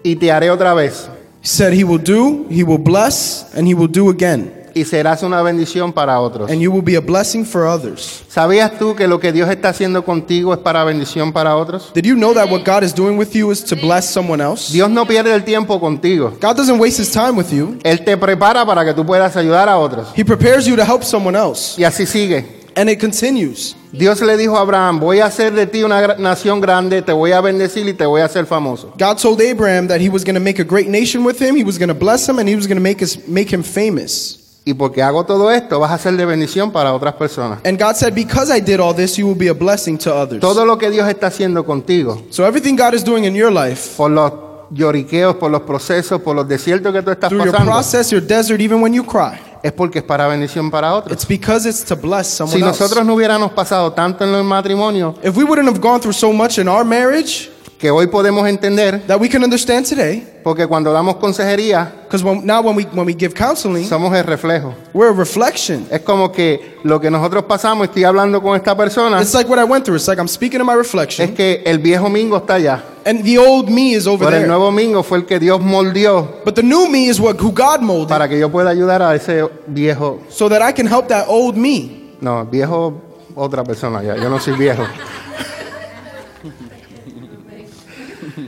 y 0.04 0.16
te 0.16 0.32
haré 0.32 0.50
otra 0.50 0.74
vez. 0.74 1.10
He 1.42 1.48
said 1.48 1.74
he 1.74 1.84
will 1.84 2.02
do, 2.02 2.48
he 2.50 2.64
will 2.64 2.78
bless, 2.80 3.46
and 3.54 3.68
he 3.68 3.74
will 3.74 3.90
do 3.92 4.10
again. 4.10 4.54
Y 4.78 4.86
serás 4.86 5.24
una 5.24 5.42
bendición 5.42 5.92
para 5.92 6.20
otros. 6.20 6.52
And 6.52 6.62
you 6.62 6.72
will 6.72 6.84
be 6.84 6.96
a 6.96 7.02
blessing 7.02 7.44
for 7.44 7.66
others. 7.66 8.24
¿Sabías 8.30 8.78
tú 8.78 8.96
que 8.96 9.08
lo 9.08 9.20
que 9.20 9.32
Dios 9.32 9.50
está 9.50 9.70
haciendo 9.70 10.06
contigo 10.06 10.54
es 10.54 10.60
para 10.60 10.84
bendición 10.84 11.34
para 11.34 11.56
otros? 11.56 11.92
Did 11.96 12.06
you 12.06 12.14
know 12.16 12.34
that 12.36 12.50
what 12.52 12.64
God 12.64 12.84
is 12.84 12.94
doing 12.94 13.18
with 13.18 13.30
you 13.34 13.52
is 13.52 13.64
to 13.64 13.76
bless 13.76 14.06
someone 14.08 14.40
else? 14.44 14.72
Dios 14.72 14.90
no 14.92 15.06
pierde 15.08 15.34
el 15.34 15.44
tiempo 15.44 15.80
contigo. 15.80 16.38
God 16.40 16.56
doesn't 16.58 16.80
waste 16.80 17.02
his 17.02 17.12
time 17.12 17.32
with 17.36 17.52
you. 17.52 17.80
Él 17.84 18.06
te 18.06 18.16
prepara 18.18 18.66
para 18.68 18.86
que 18.86 18.94
tú 18.94 19.04
puedas 19.04 19.36
ayudar 19.36 19.68
a 19.68 19.78
otros. 19.80 20.10
He 20.16 20.24
prepares 20.24 20.66
you 20.68 20.76
to 20.76 20.84
help 20.86 21.02
someone 21.04 21.36
else. 21.36 21.74
Y 21.82 21.84
así 21.84 22.06
sigue. 22.06 22.46
And 22.76 22.92
it 22.92 23.00
continues. 23.00 23.76
Dios 23.92 24.22
le 24.22 24.38
dijo 24.38 24.56
a 24.56 24.62
Abraham, 24.62 25.00
voy 25.00 25.20
a 25.22 25.26
hacer 25.26 25.52
de 25.54 25.66
ti 25.66 25.82
una 25.82 26.00
gra- 26.00 26.18
nación 26.20 26.62
grande, 26.62 27.02
te 27.02 27.12
voy 27.12 27.32
a 27.32 27.42
bendecir 27.42 27.88
y 27.88 27.94
te 27.96 28.06
voy 28.06 28.22
a 28.22 28.26
hacer 28.26 28.46
famoso. 28.46 28.94
God 29.00 29.18
told 29.18 29.42
Abraham 29.42 29.88
that 29.88 30.00
he 30.00 30.10
was 30.10 30.24
going 30.24 30.36
to 30.36 30.40
make 30.40 30.60
a 30.60 30.64
great 30.64 30.88
nation 30.88 31.26
with 31.26 31.42
him, 31.42 31.56
he 31.56 31.64
was 31.64 31.80
going 31.80 31.88
to 31.90 31.96
bless 31.96 32.30
him, 32.30 32.38
and 32.38 32.48
he 32.48 32.56
was 32.56 32.68
going 32.68 32.78
to 32.78 32.84
make, 32.84 33.00
his, 33.00 33.28
make 33.28 33.50
him 33.52 33.64
famous. 33.64 34.38
Y 34.70 34.74
porque 34.74 35.02
hago 35.02 35.24
todo 35.26 35.50
esto, 35.50 35.80
vas 35.80 35.92
a 35.92 35.98
ser 35.98 36.18
de 36.18 36.26
bendición 36.26 36.72
para 36.74 36.94
otras 36.94 37.14
personas. 37.14 37.60
And 37.64 37.82
God 37.82 37.96
said, 37.96 38.14
Because 38.14 38.52
I 38.54 38.60
did 38.60 38.82
all 38.82 38.94
this, 38.94 39.16
you 39.16 39.26
will 39.26 39.38
be 39.38 39.48
a 39.48 39.54
blessing 39.54 39.98
to 40.00 40.14
others. 40.14 40.42
Todo 40.42 40.66
lo 40.66 40.78
que 40.78 40.90
Dios 40.90 41.08
está 41.08 41.28
haciendo 41.28 41.64
contigo, 41.66 42.22
So 42.32 42.46
everything 42.46 42.76
God 42.76 42.94
is 42.94 43.04
doing 43.04 43.24
in 43.24 43.34
your 43.34 43.50
life, 43.52 43.94
por 43.96 44.12
los 44.12 44.34
lloriqueos, 44.72 45.38
por 45.38 45.50
los 45.52 45.62
procesos, 45.62 46.22
por 46.22 46.36
los 46.36 46.46
desiertos 46.50 46.92
que 46.94 47.02
tú 47.02 47.12
estás 47.12 47.30
through 47.30 47.46
your 47.46 47.54
pasando, 47.54 47.72
process, 47.72 48.10
your 48.12 48.22
desert, 48.22 48.60
even 48.60 48.82
when 48.82 48.94
you 48.94 49.06
cry, 49.06 49.40
es 49.64 49.72
porque 49.72 50.00
es 50.00 50.04
para 50.04 50.28
bendición 50.28 50.70
para 50.70 50.94
otros. 50.94 51.14
it's 51.14 51.26
because 51.26 51.66
it's 51.66 51.86
to 51.86 51.96
bless 51.96 52.28
someone 52.28 52.58
Si 52.58 52.62
else. 52.62 52.78
nosotros 52.78 53.06
no 53.06 53.14
hubiéramos 53.16 53.52
pasado 53.54 53.94
tanto 53.94 54.26
en 54.26 54.36
el 54.36 54.44
matrimonio, 54.44 55.16
If 55.24 55.38
we 55.38 55.46
wouldn't 55.46 55.70
have 55.70 55.80
gone 55.80 56.02
through 56.02 56.14
so 56.14 56.34
much 56.34 56.58
in 56.60 56.68
our 56.68 56.84
marriage 56.84 57.50
que 57.78 57.92
hoy 57.92 58.08
podemos 58.08 58.48
entender, 58.48 59.06
that 59.06 59.20
we 59.20 59.30
can 59.30 59.44
understand 59.44 59.86
today, 59.88 60.26
porque 60.44 60.66
cuando 60.66 60.92
damos 60.92 61.18
consejería, 61.18 61.94
because 62.06 62.24
when, 62.24 62.44
now 62.44 62.60
when 62.62 62.76
we, 62.76 62.84
when 62.94 63.06
we 63.06 63.14
give 63.14 63.36
counseling, 63.36 63.86
somos 63.86 64.16
el 64.16 64.24
reflejo. 64.24 64.74
we're 64.94 65.12
a 65.12 65.14
reflection. 65.14 65.86
Es 65.92 66.02
como 66.02 66.32
que 66.32 66.78
lo 66.84 67.00
que 67.00 67.12
nosotros 67.12 67.44
pasamos, 67.44 67.88
estoy 67.88 68.04
hablando 68.04 68.42
con 68.42 68.56
esta 68.56 68.76
persona, 68.76 69.22
It's 69.22 69.34
like 69.36 69.48
what 69.50 69.60
I 69.60 69.64
went 69.64 69.86
through. 69.86 69.98
It's 69.98 70.08
like 70.08 70.20
I'm 70.20 70.28
speaking 70.28 70.58
to 70.60 70.66
my 70.66 70.72
es 70.74 70.78
reflection, 70.80 71.36
que 71.36 71.62
el 71.66 71.78
viejo 71.78 72.10
Mingo 72.10 72.38
está 72.38 72.56
allá, 72.56 72.84
and 73.06 73.24
the 73.24 73.38
old 73.38 73.70
me 73.70 73.94
is 73.94 74.08
over 74.08 74.26
pero 74.26 74.38
el 74.38 74.42
there. 74.44 74.48
nuevo 74.48 74.72
Mingo 74.72 75.04
fue 75.04 75.20
el 75.20 75.26
que 75.26 75.40
Dios 75.40 75.62
moldeó 75.62 76.42
But 76.44 76.56
the 76.56 76.64
new 76.64 76.90
me 76.90 77.10
is 77.10 77.20
what 77.20 77.36
who 77.40 77.52
God 77.52 77.82
molded, 77.82 78.10
para 78.10 78.28
que 78.28 78.40
yo 78.40 78.50
pueda 78.50 78.72
ayudar 78.72 79.04
a 79.04 79.14
ese 79.14 79.48
viejo, 79.68 80.22
so 80.30 80.50
that 80.50 80.68
I 80.68 80.74
can 80.74 80.88
help 80.88 81.08
that 81.10 81.26
old 81.28 81.56
me. 81.56 82.16
no, 82.22 82.44
viejo, 82.46 83.02
otra 83.36 83.64
persona 83.64 84.02
ya, 84.02 84.16
yo 84.16 84.30
no 84.32 84.40
soy 84.40 84.54
viejo. 84.58 84.84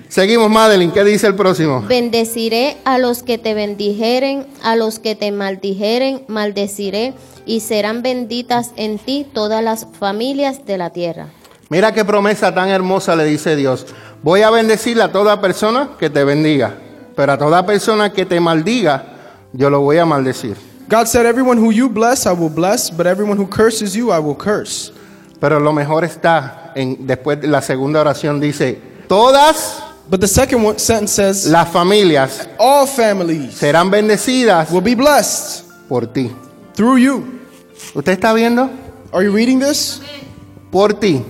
Seguimos, 0.10 0.50
Madeline, 0.50 0.92
¿qué 0.92 1.04
dice 1.04 1.28
el 1.28 1.36
próximo? 1.36 1.84
Bendeciré 1.88 2.78
a 2.84 2.98
los 2.98 3.22
que 3.22 3.38
te 3.38 3.54
bendijeren, 3.54 4.48
a 4.63 4.75
los 4.75 4.98
que 4.98 5.13
te 5.13 5.32
maldijeren, 5.32 6.24
maldeciré, 6.28 7.13
y 7.46 7.60
serán 7.60 8.01
benditas 8.01 8.72
en 8.75 8.98
ti 8.98 9.28
todas 9.32 9.63
las 9.63 9.86
familias 10.00 10.66
de 10.66 10.80
la 10.80 10.89
tierra. 10.89 11.28
Mira 11.70 11.94
qué 11.94 12.04
promesa 12.04 12.51
tan 12.56 12.70
hermosa 12.70 13.16
le 13.16 13.25
dice 13.25 13.56
Dios. 13.56 13.86
Voy 14.24 14.42
a 14.42 14.50
bendecir 14.50 15.00
a 15.00 15.12
toda 15.12 15.39
persona 15.42 15.92
que 16.00 16.10
te 16.10 16.24
bendiga, 16.24 16.74
pero 17.16 17.34
a 17.34 17.38
toda 17.38 17.63
persona 17.68 18.12
que 18.12 18.25
te 18.25 18.39
maldiga, 18.39 19.04
yo 19.54 19.70
lo 19.70 19.82
voy 19.82 20.00
a 20.00 20.06
maldecir. 20.06 20.58
God 20.89 21.06
said, 21.06 21.28
Everyone 21.28 21.62
who 21.62 21.72
you 21.72 21.88
bless, 21.88 22.25
I 22.25 22.32
will 22.32 22.50
bless, 22.50 22.89
but 22.89 23.06
everyone 23.06 23.39
who 23.39 23.48
curses 23.48 23.94
you, 23.94 24.12
I 24.12 24.18
will 24.18 24.36
curse. 24.36 24.92
Pero 25.39 25.60
lo 25.60 25.72
mejor 25.72 26.04
está 26.04 26.72
en 26.74 27.06
después 27.06 27.39
de 27.39 27.48
la 27.48 27.62
segunda 27.62 28.01
oración 28.01 28.39
dice, 28.39 28.82
todas 29.08 29.84
But 30.10 30.22
the 30.22 30.28
second 30.28 30.63
one, 30.63 30.80
sentence 30.80 31.12
says, 31.13 31.46
las 31.46 31.70
familias 31.70 32.48
All 32.58 32.88
families 32.88 33.54
serán 33.56 33.92
bendecidas 33.92 34.72
will 34.72 34.82
be 34.82 34.96
blessed 34.96 35.66
por 35.88 36.08
ti. 36.08 36.32
through 36.74 36.98
you. 36.98 37.39
¿Usted 37.94 38.13
está 38.13 38.34
viendo? 38.34 38.70
Are 39.13 39.24
you 39.24 39.32
reading 39.32 39.60
this? 39.60 40.01
Por 40.72 40.94
ti. 40.94 41.24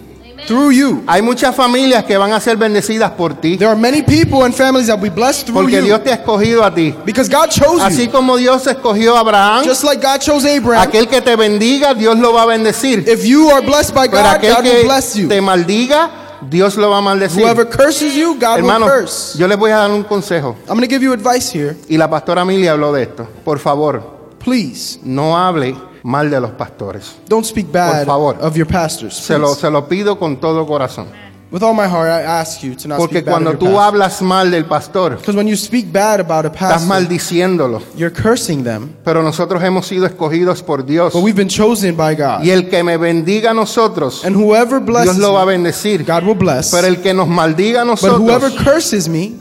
Through 0.48 0.72
you. 0.72 1.04
Hay 1.08 1.22
muchas 1.22 1.54
familias 1.54 2.06
que 2.06 2.18
van 2.18 2.32
a 2.32 2.40
ser 2.40 2.56
bendecidas 2.56 3.12
por 3.12 3.34
ti, 3.36 3.58
There 3.58 3.68
are 3.70 3.76
many 3.80 4.02
people 4.02 4.44
and 4.46 4.54
families 4.56 4.88
that 4.88 4.96
will 4.98 5.10
be 5.10 5.14
blessed 5.14 5.46
through 5.48 5.56
porque 5.62 5.76
you. 5.80 5.84
Dios 5.84 6.02
te 6.04 6.12
ha 6.12 6.16
escogido 6.16 6.64
a 6.64 6.74
ti. 6.74 6.96
Because 7.06 7.30
God 7.30 7.50
chose 7.50 7.82
Así 7.84 8.06
you. 8.06 8.12
como 8.12 8.38
Dios 8.38 8.66
escogió 8.66 9.16
a 9.18 9.20
Abraham, 9.20 9.66
Just 9.66 9.84
like 9.84 10.02
God 10.02 10.20
chose 10.22 10.46
Abraham. 10.46 10.82
aquel 10.88 11.08
que 11.10 11.22
te 11.22 11.36
bendiga, 11.36 11.94
Dios 11.94 12.18
lo 12.18 12.32
va 12.34 12.44
a 12.44 12.46
bendecir. 12.46 13.04
If 13.08 13.26
you 13.26 13.50
are 13.52 13.62
blessed 13.62 13.94
by 13.94 14.08
Pero 14.08 14.24
God, 14.24 14.36
aquel 14.38 14.54
God 14.56 14.64
will 14.64 14.72
que 14.72 14.84
bless 14.86 15.16
you. 15.18 15.28
te 15.28 15.42
maldiga, 15.42 16.10
Dios 16.42 16.78
lo 16.78 16.90
va 16.90 16.98
a 16.98 17.02
maldecir. 17.02 17.44
Whoever 17.44 17.68
curses 17.70 18.16
you, 18.16 18.36
God 18.36 18.58
Hermano, 18.60 18.86
will 18.86 18.94
curse. 19.02 19.38
yo 19.38 19.48
les 19.48 19.58
voy 19.58 19.72
a 19.72 19.78
dar 19.78 19.92
un 19.92 20.04
consejo. 20.04 20.56
I'm 20.68 20.76
going 20.78 20.82
to 20.82 20.88
give 20.88 21.04
you 21.04 21.14
advice 21.14 21.52
here. 21.52 21.76
Y 21.88 21.98
la 21.98 22.10
pastora 22.10 22.42
Emilia 22.44 22.72
habló 22.72 22.94
de 22.94 23.04
esto. 23.04 23.28
Por 23.44 23.60
favor, 23.60 24.20
Please 24.44 25.00
no 25.04 25.38
hable 25.38 25.76
mal 26.04 26.30
de 26.30 26.40
los 26.40 26.52
pastores. 26.52 27.16
don't 27.28 27.46
speak 27.46 27.72
bad 27.72 28.06
favor. 28.06 28.38
of 28.42 28.56
your 28.56 28.66
pastors. 28.68 29.16
Se 29.16 29.38
lo, 29.38 29.48
please. 29.48 29.62
se 29.62 29.70
lo 29.70 29.88
pido 29.88 30.18
con 30.18 30.40
todo 30.40 30.66
corazón. 30.66 31.08
With 31.52 31.64
all 31.64 31.74
my 31.74 31.88
heart, 31.88 32.10
I 32.12 32.22
ask 32.22 32.62
you 32.62 32.76
to 32.76 32.88
not 32.88 33.00
Porque 33.00 33.16
speak 33.22 33.26
bad 33.26 33.32
cuando 33.32 33.50
of 33.50 33.54
your 33.56 33.60
tú 33.60 33.66
pastor. 33.76 33.82
hablas 33.82 34.22
mal 34.22 34.52
del 34.52 34.66
pastor, 34.66 35.16
Because 35.18 35.36
when 35.36 35.48
you 35.48 35.56
speak 35.56 35.92
bad 35.92 36.20
about 36.20 36.46
a 36.46 36.50
estás 36.50 36.60
pastor, 36.84 36.88
maldiciéndolo. 36.88 37.82
you're 37.96 38.14
cursing 38.14 38.64
them. 38.64 38.94
Pero 39.04 39.24
nosotros 39.24 39.64
hemos 39.64 39.88
sido 39.88 40.06
escogidos 40.06 40.62
por 40.62 40.86
Dios. 40.86 41.12
But 41.12 41.24
we've 41.24 41.36
been 41.36 41.48
chosen 41.50 41.98
by 41.98 42.14
God. 42.14 42.44
Y 42.44 42.52
el 42.52 42.70
que 42.70 42.84
me 42.84 42.98
bendiga 42.98 43.50
a 43.50 43.54
nosotros, 43.56 44.24
And 44.24 44.36
whoever 44.36 44.80
Dios 44.80 44.86
blesses 44.86 45.18
lo 45.18 45.34
va 45.34 45.42
a 45.42 45.46
me, 45.48 45.54
bendecir. 45.54 46.06
God 46.06 46.24
will 46.24 46.36
bless. 46.38 46.70
Pero 46.70 46.86
el 46.86 47.02
que 47.02 47.16
nos 47.16 47.28
maldiga 47.28 47.82
a 47.82 47.86
But 47.86 48.00
whoever 48.00 48.52
nosotros, 48.52 48.64
curses 48.64 49.10
me, 49.10 49.34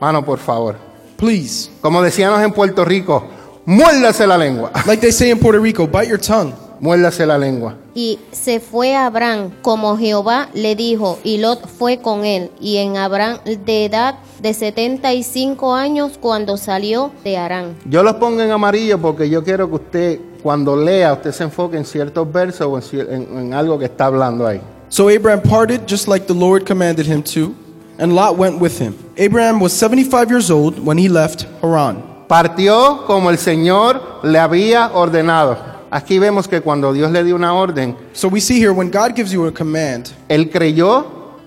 mano, 0.00 0.24
por 0.24 0.38
favor. 0.38 0.76
please, 1.16 1.70
Como 1.80 2.00
decíamos 2.02 2.40
en 2.40 2.52
Puerto 2.52 2.84
Rico, 2.84 3.26
muérdase 3.66 4.28
la 4.28 4.38
lengua. 4.38 4.70
like 4.86 5.00
they 5.00 5.10
say 5.12 5.30
in 5.30 5.40
Puerto 5.40 5.60
Rico, 5.60 5.88
bite 5.88 6.08
your 6.08 6.20
tongue. 6.20 6.52
Muérdase 6.80 7.26
la 7.26 7.36
lengua. 7.36 7.74
Y 7.94 8.18
se 8.30 8.58
fue 8.60 8.96
Abraham 8.96 9.50
como 9.60 9.98
Jehová 9.98 10.48
le 10.54 10.74
dijo, 10.74 11.18
y 11.24 11.38
Lot 11.38 11.66
fue 11.68 11.98
con 11.98 12.24
él. 12.24 12.50
Y 12.60 12.78
en 12.78 12.96
Abraham 12.96 13.38
de 13.44 13.84
edad 13.84 14.14
de 14.40 14.54
75 14.54 15.74
años 15.74 16.12
cuando 16.20 16.56
salió 16.56 17.12
de 17.22 17.36
Arán. 17.36 17.76
Yo 17.84 18.02
los 18.02 18.14
pongo 18.14 18.40
en 18.40 18.50
amarillo 18.50 18.98
porque 18.98 19.28
yo 19.28 19.44
quiero 19.44 19.68
que 19.68 19.74
usted, 19.74 20.20
cuando 20.42 20.74
lea, 20.74 21.12
usted 21.12 21.32
se 21.32 21.44
enfoque 21.44 21.76
en 21.76 21.84
ciertos 21.84 22.30
versos 22.32 22.66
o 22.66 22.96
en- 23.00 23.38
en 23.38 23.54
algo 23.54 23.78
que 23.78 23.84
está 23.84 24.06
hablando 24.06 24.46
ahí. 24.46 24.60
So 24.88 25.08
Abraham 25.08 25.40
parted 25.42 25.80
just 25.88 26.08
like 26.08 26.26
the 26.26 26.34
Lord 26.34 26.64
commanded 26.66 27.06
him 27.06 27.22
to, 27.34 27.52
and 27.98 28.14
Lot 28.14 28.36
went 28.38 28.60
with 28.60 28.78
him. 28.80 28.94
Abraham 29.18 29.60
was 29.60 29.72
75 29.72 30.30
years 30.30 30.50
old 30.50 30.78
when 30.84 30.98
he 30.98 31.08
left 31.08 31.44
Haran. 31.62 32.02
Partió 32.28 33.04
como 33.06 33.28
el 33.30 33.36
Señor 33.38 34.00
le 34.22 34.38
había 34.38 34.90
ordenado. 34.94 35.71
Aquí 35.94 36.18
vemos 36.18 36.48
que 36.48 36.62
cuando 36.62 36.90
Dios 36.94 37.10
le 37.12 37.22
dio 37.22 37.36
una 37.36 37.52
orden, 37.52 37.94
So 38.14 38.28
we 38.28 38.40
see 38.40 38.58
here 38.58 38.72
when 38.72 38.90
God 38.90 39.14
gives 39.14 39.30
you 39.30 39.46
a 39.46 39.52
command, 39.52 40.08
él 40.26 40.48
creyó 40.50 41.04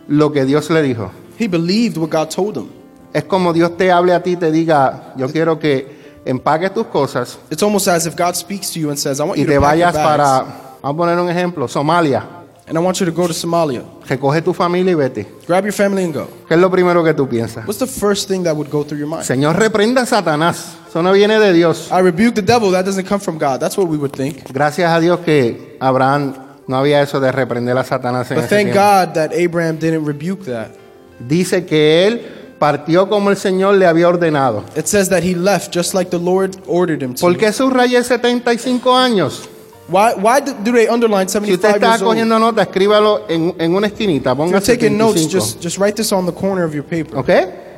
lo 0.08 0.32
que 0.32 0.46
Dios 0.46 0.70
le 0.70 0.84
dijo. 0.84 1.10
he 1.40 1.48
believed 1.48 1.98
what 1.98 2.12
God 2.12 2.30
told 2.30 2.56
him. 2.56 2.70
Es 3.12 3.24
como 3.24 3.54
Dios 3.54 3.76
te 3.76 3.92
hable 3.92 4.14
a 4.14 4.22
ti 4.22 4.34
y 4.34 4.36
te 4.36 4.52
diga, 4.52 5.14
yo 5.18 5.28
quiero 5.30 5.58
que 5.58 6.22
empaques 6.26 6.74
tus 6.74 6.86
cosas 6.88 7.40
It's 7.50 7.64
almost 7.64 7.88
as 7.88 8.06
if 8.06 8.16
God 8.16 8.36
speaks 8.36 8.72
to 8.74 8.80
you 8.80 8.90
and 8.90 9.00
says, 9.00 9.20
I 9.20 9.24
want 9.24 9.38
y 9.38 9.42
you 9.42 9.48
te 9.48 9.56
to 9.56 9.62
pack 9.62 9.78
your 9.78 9.88
vayas 9.88 9.94
bags, 9.94 10.08
para, 10.08 10.44
vamos 10.82 10.94
a 10.94 10.94
poner 10.96 11.20
un 11.20 11.30
ejemplo, 11.30 11.68
Somalia. 11.68 12.35
And 12.68 12.78
I 12.78 12.82
want 12.82 13.00
you 13.00 13.06
to 13.06 13.12
go 13.12 13.28
to 13.28 13.34
Somalia. 13.34 13.84
Recoge 14.08 14.42
tu 14.44 14.54
familia 14.54 14.92
y 14.92 14.96
vete. 14.96 15.28
Grab 15.48 15.64
your 15.66 15.74
family 15.74 16.04
and 16.04 16.14
go. 16.14 16.28
¿Qué 16.48 16.56
es 16.56 16.60
lo 16.60 16.70
primero 16.70 17.04
que 17.04 17.14
tú 17.14 17.28
piensas? 17.28 17.66
What's 17.68 17.80
the 17.80 17.88
first 17.88 18.28
thing 18.28 18.44
that 18.44 18.56
would 18.56 18.70
go 18.70 18.84
through 18.84 19.00
your 19.00 19.08
mind? 19.08 19.24
Señor, 19.24 19.56
reprenda 19.58 20.02
a 20.02 20.06
Satanás. 20.06 20.76
Eso 20.88 21.02
no 21.04 21.12
viene 21.12 21.40
de 21.40 21.54
Dios. 21.54 21.90
I 21.92 22.02
rebuke 22.02 22.34
the 22.36 22.42
devil. 22.42 22.72
That 22.72 22.86
doesn't 22.86 23.08
come 23.08 23.20
from 23.20 23.38
God. 23.38 23.60
That's 23.60 23.78
what 23.78 23.88
we 23.88 23.98
would 23.98 24.14
think. 24.14 24.52
Gracias 24.52 24.92
a 24.92 25.00
Dios 25.00 25.20
que 25.20 25.78
Abraham 25.80 26.34
no 26.68 26.78
había 26.78 27.02
eso 27.02 27.20
de 27.20 27.32
reprender 27.32 27.78
a 27.78 27.84
Satanás 27.84 28.32
en 28.32 28.38
But 28.38 28.46
ese 28.46 28.56
thank 28.56 28.72
tiempo. 28.74 28.80
God 28.80 29.14
that 29.14 29.32
Abraham 29.34 29.78
didn't 29.78 30.06
rebuke 30.06 30.46
that. 30.46 30.72
Dice 31.20 31.66
que 31.66 32.08
él 32.08 32.22
partió 32.58 33.08
como 33.10 33.30
el 33.30 33.38
Señor 33.38 33.76
le 33.76 33.86
había 33.86 34.08
ordenado. 34.08 34.64
It 34.76 34.88
says 34.88 35.10
that 35.10 35.24
he 35.24 35.36
left 35.36 35.74
just 35.76 35.94
like 35.94 36.10
the 36.10 36.18
Lord 36.18 36.58
ordered 36.68 37.04
him 37.04 37.14
to. 37.14 37.22
¿Por 37.22 37.38
qué 37.38 37.52
subrayé 37.54 38.04
75 38.04 38.96
años? 38.96 39.50
Why, 39.88 40.14
why 40.16 40.40
do 40.42 40.72
they 40.72 40.88
underline 40.88 41.30
Si 41.30 41.38
usted 41.38 41.60
75 41.62 41.76
está 41.76 41.88
years 41.88 42.02
old? 42.02 42.10
cogiendo 42.12 42.40
nota, 42.40 42.64
escríbalo 42.64 43.22
en, 43.30 43.54
en 43.60 43.76
una 43.76 43.88
esquinita. 43.88 44.32
If 44.32 44.38
Ponga 44.38 44.52
you're 44.52 44.66
taking 44.66 44.98
notes, 44.98 45.22
75. 45.22 45.32
just, 45.32 45.62
just 45.62 45.78
write 45.78 45.96
this 45.96 46.12
on 46.12 46.26
the 46.26 46.32
corner 46.32 46.64
of 46.64 46.74
your 46.74 46.84
paper. 46.84 47.18
¿Ok? 47.18 47.30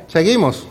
Seguimos. 0.07 0.65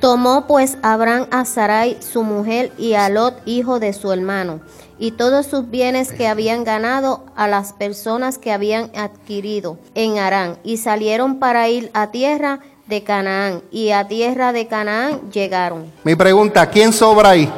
Tomó 0.00 0.46
pues 0.46 0.76
Abraham 0.82 1.26
a 1.30 1.44
Sarai 1.44 1.96
su 2.00 2.22
mujer 2.22 2.72
y 2.78 2.94
a 2.94 3.08
Lot 3.08 3.34
hijo 3.46 3.80
de 3.80 3.92
su 3.92 4.12
hermano 4.12 4.60
y 4.98 5.12
todos 5.12 5.46
sus 5.46 5.70
bienes 5.70 6.12
que 6.12 6.26
habían 6.28 6.64
ganado 6.64 7.24
a 7.36 7.48
las 7.48 7.72
personas 7.72 8.38
que 8.38 8.52
habían 8.52 8.90
adquirido 8.96 9.78
en 9.94 10.18
Arán 10.18 10.58
y 10.64 10.76
salieron 10.76 11.38
para 11.38 11.68
ir 11.68 11.90
a 11.94 12.10
tierra 12.10 12.60
de 12.86 13.02
Canaán 13.02 13.62
y 13.70 13.90
a 13.90 14.06
tierra 14.08 14.52
de 14.52 14.66
Canaán 14.66 15.30
llegaron. 15.32 15.92
Mi 16.04 16.14
pregunta, 16.14 16.68
¿quién 16.68 16.92
sobra 16.92 17.30
ahí? 17.30 17.52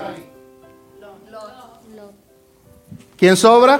¿Quién 3.21 3.37
sobra? 3.37 3.79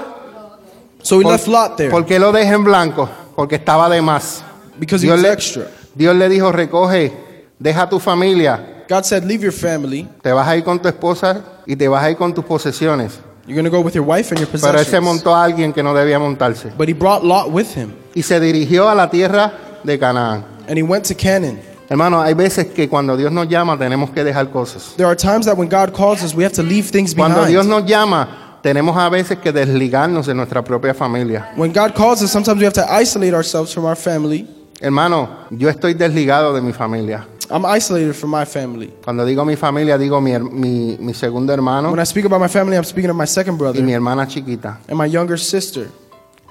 So 1.01 1.19
he 1.19 1.23
Por- 1.23 1.31
left 1.33 1.47
Lot 1.47 1.75
there 1.77 1.89
¿Por 1.89 2.05
qué 2.05 2.19
lo 2.19 2.31
deja 2.31 2.53
en 2.53 2.63
blanco? 2.63 3.09
Porque 3.35 3.55
estaba 3.55 3.89
de 3.89 4.01
más. 4.01 4.43
because 4.79 5.01
he 5.03 5.07
Dios 5.07 5.17
was 5.17 5.23
le, 5.23 5.33
extra. 5.33 5.63
Dios 5.95 6.15
le 6.15 6.29
dijo, 6.29 6.51
recoge, 6.51 7.11
deja 7.59 7.89
tu 7.89 7.99
familia, 7.99 8.85
God 8.87 9.03
said, 9.03 9.23
Leave 9.23 9.41
your 9.43 9.51
family. 9.53 10.07
te 10.21 10.31
vas 10.31 10.47
a 10.47 10.55
ir 10.55 10.63
con 10.63 10.79
tu 10.79 10.87
esposa 10.87 11.41
y 11.65 11.75
te 11.75 11.87
vas 11.87 12.03
a 12.03 12.11
ir 12.11 12.17
con 12.17 12.33
tus 12.33 12.45
posesiones. 12.45 13.19
You're 13.47 13.55
going 13.59 13.65
to 13.65 13.71
go 13.75 13.81
with 13.81 13.95
your 13.95 14.05
wife 14.05 14.31
and 14.31 14.39
your 14.39 14.47
Pero 14.47 14.77
él 14.77 14.85
se 14.85 14.91
possessions. 14.97 15.03
montó 15.03 15.35
a 15.35 15.43
alguien 15.43 15.73
que 15.73 15.81
no 15.81 15.93
debía 15.95 16.19
montarse. 16.19 16.71
But 16.77 16.87
he 16.87 16.93
brought 16.93 17.23
Lot 17.23 17.49
with 17.51 17.75
him, 17.75 17.91
Y 18.13 18.21
se 18.21 18.39
dirigió 18.39 18.87
a 18.87 18.93
la 18.95 19.09
tierra 19.09 19.51
de 19.83 19.97
Canaán. 19.97 20.45
and 20.67 20.77
he 20.77 20.83
went 20.83 21.05
to 21.07 21.15
Canaan. 21.15 21.59
Hermano, 21.89 22.21
hay 22.21 22.33
veces 22.35 22.67
que 22.67 22.87
cuando 22.87 23.17
Dios 23.17 23.31
nos 23.33 23.49
llama 23.49 23.77
tenemos 23.77 24.11
que 24.11 24.23
dejar 24.23 24.49
cosas. 24.51 24.93
There 24.95 25.07
are 25.07 25.15
times 25.15 25.45
that 25.47 25.57
when 25.57 25.67
God 25.67 25.91
calls 25.93 26.23
us, 26.23 26.33
we 26.35 26.43
have 26.45 26.53
to 26.53 26.63
leave 26.63 26.89
things 26.91 27.13
Cuando 27.15 27.43
Dios 27.45 27.65
behind. 27.65 27.81
nos 27.83 27.89
llama, 27.89 28.40
tenemos 28.61 28.95
a 28.97 29.09
veces 29.09 29.39
que 29.39 29.51
desligarnos 29.51 30.27
de 30.27 30.33
nuestra 30.33 30.63
propia 30.63 30.93
familia. 30.93 31.51
When 31.55 31.73
God 31.73 31.93
calls 31.95 32.21
us, 32.21 32.31
sometimes 32.31 32.59
we 32.59 32.65
have 32.65 32.73
to 32.73 32.85
isolate 33.01 33.33
ourselves 33.33 33.73
from 33.73 33.85
our 33.85 33.95
family. 33.95 34.47
Hermano, 34.79 35.29
yo 35.51 35.69
estoy 35.69 35.93
desligado 35.93 36.53
de 36.53 36.61
mi 36.61 36.73
familia. 36.73 37.25
I'm 37.49 37.65
isolated 37.65 38.13
from 38.13 38.31
my 38.31 38.45
family. 38.45 38.93
Cuando 39.03 39.25
digo 39.25 39.43
mi 39.45 39.55
familia, 39.55 39.97
digo 39.97 40.21
mi, 40.21 40.37
mi, 40.39 40.97
mi 40.99 41.13
segundo 41.13 41.51
hermano 41.53 41.91
When 41.91 41.99
I 41.99 42.05
speak 42.05 42.25
about 42.25 42.39
my 42.39 42.47
family, 42.47 42.77
I'm 42.77 42.85
speaking 42.85 43.09
of 43.09 43.17
my 43.17 43.27
second 43.27 43.55
y 43.55 43.57
brother 43.57 43.83
mi 43.83 43.91
hermana 43.91 44.25
chiquita. 44.25 44.79
and 44.87 44.97
my 44.97 45.05
younger 45.07 45.37
sister. 45.37 45.87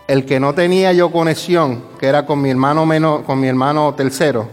El 0.07 0.25
que 0.27 0.39
no 0.41 0.53
tenía 0.55 0.93
yo 0.93 1.11
conexión, 1.11 1.83
que 1.99 2.07
era 2.07 2.27
con 2.27 2.43
mi 2.43 2.51
hermano 2.51 2.85
menor, 2.85 3.25
con 3.25 3.41
mi 3.41 3.47
hermano 3.49 3.95
tercero, 3.95 4.49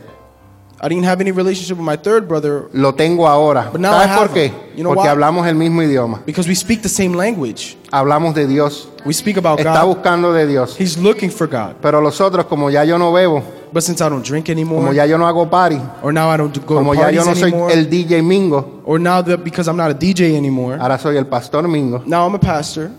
I 0.79 0.87
didn't 0.89 1.05
have 1.05 1.19
any 1.21 1.31
relationship 1.31 1.77
with 1.77 1.85
my 1.85 1.97
third 1.97 2.27
brother 2.27 2.69
lo 2.71 2.93
tengo 2.93 3.27
ahora. 3.27 3.69
But 3.71 3.81
now 3.81 3.93
¿Sabes 3.93 4.11
I 4.11 4.15
por 4.15 4.27
have 4.27 4.33
qué? 4.33 4.51
You 4.75 4.83
know 4.83 4.93
Porque 4.93 5.07
why? 5.07 5.09
hablamos 5.09 5.47
el 5.47 5.55
mismo 5.55 5.81
idioma. 5.81 6.21
because 6.25 6.47
we 6.47 6.53
speak 6.55 6.81
the 6.83 6.89
same 6.89 7.15
language. 7.15 7.75
Hablamos 7.91 8.35
de 8.35 8.45
Dios. 8.45 8.87
We 9.05 9.13
speak 9.13 9.37
about 9.37 9.59
Está 9.59 9.81
God. 9.81 9.95
buscando 9.95 10.33
de 10.33 10.45
Dios. 10.45 10.75
He's 10.79 10.97
looking 10.97 11.31
for 11.31 11.47
God. 11.47 11.77
Pero 11.81 11.99
los 12.01 12.21
otros, 12.21 12.45
como 12.45 12.69
ya 12.69 12.83
yo 12.83 12.97
no 12.99 13.11
bebo, 13.11 13.41
But 13.73 13.81
since 13.83 14.01
I 14.01 14.09
don't 14.09 14.23
drink 14.25 14.49
anymore, 14.49 14.79
como 14.81 14.93
ya 14.93 15.05
yo 15.05 15.17
no 15.17 15.25
hago 15.25 15.49
party, 15.49 15.79
or 16.03 16.13
now 16.13 16.29
I 16.29 16.37
don't 16.37 16.55
go 16.65 16.75
como 16.75 16.93
to 16.93 16.99
ya 16.99 17.09
yo 17.09 17.23
parties 17.23 17.25
no 17.25 17.35
soy 17.35 17.49
anymore, 17.51 17.73
el 17.73 17.89
DJ 17.89 18.21
Mingo, 18.23 18.81
or 18.85 18.99
now 18.99 19.21
that 19.23 19.43
because 19.43 19.67
I'm 19.67 19.75
not 19.77 19.91
a 19.91 19.93
DJ 19.95 20.35
anymore, 20.37 20.77
ahora 20.79 20.97
soy 20.99 21.17
el 21.17 21.25
pastor 21.25 21.67
Mingo, 21.67 22.01
now 22.05 22.25
I'm 22.25 22.35
a 22.35 22.39
pastor, 22.39 22.91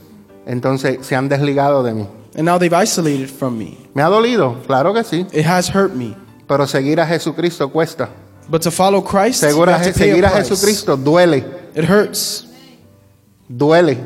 entonces 0.47 1.07
se 1.07 1.15
han 1.17 1.29
desligado 1.29 1.83
de 1.83 1.95
mí. 1.95 2.07
and 2.37 2.45
now 2.45 2.59
they've 2.59 2.73
isolated 2.75 3.29
from 3.31 3.57
me. 3.57 3.79
¿Me 3.95 4.03
ha 4.03 4.09
dolido? 4.09 4.57
Claro 4.67 4.93
que 4.93 5.03
sí. 5.05 5.27
It 5.33 5.47
has 5.47 5.69
hurt 5.75 5.95
me. 5.95 6.15
Pero 6.49 6.67
seguir 6.67 7.01
a 7.01 7.07
Jesucristo 7.07 7.69
cuesta. 7.71 8.09
But 8.49 8.63
to 8.63 8.71
follow 8.71 9.05
Christ, 9.05 9.43
you 9.43 9.49
Segura- 9.51 9.75
have 9.77 9.85
to 9.93 9.93
pay 9.99 10.09
seguir 10.11 10.25
a 10.25 10.29
a 10.29 10.33
price. 10.33 10.49
Jesucristo 10.49 10.97
duele, 10.97 11.45
It 11.77 11.85
hurts. 11.89 12.49
duele. 13.47 13.99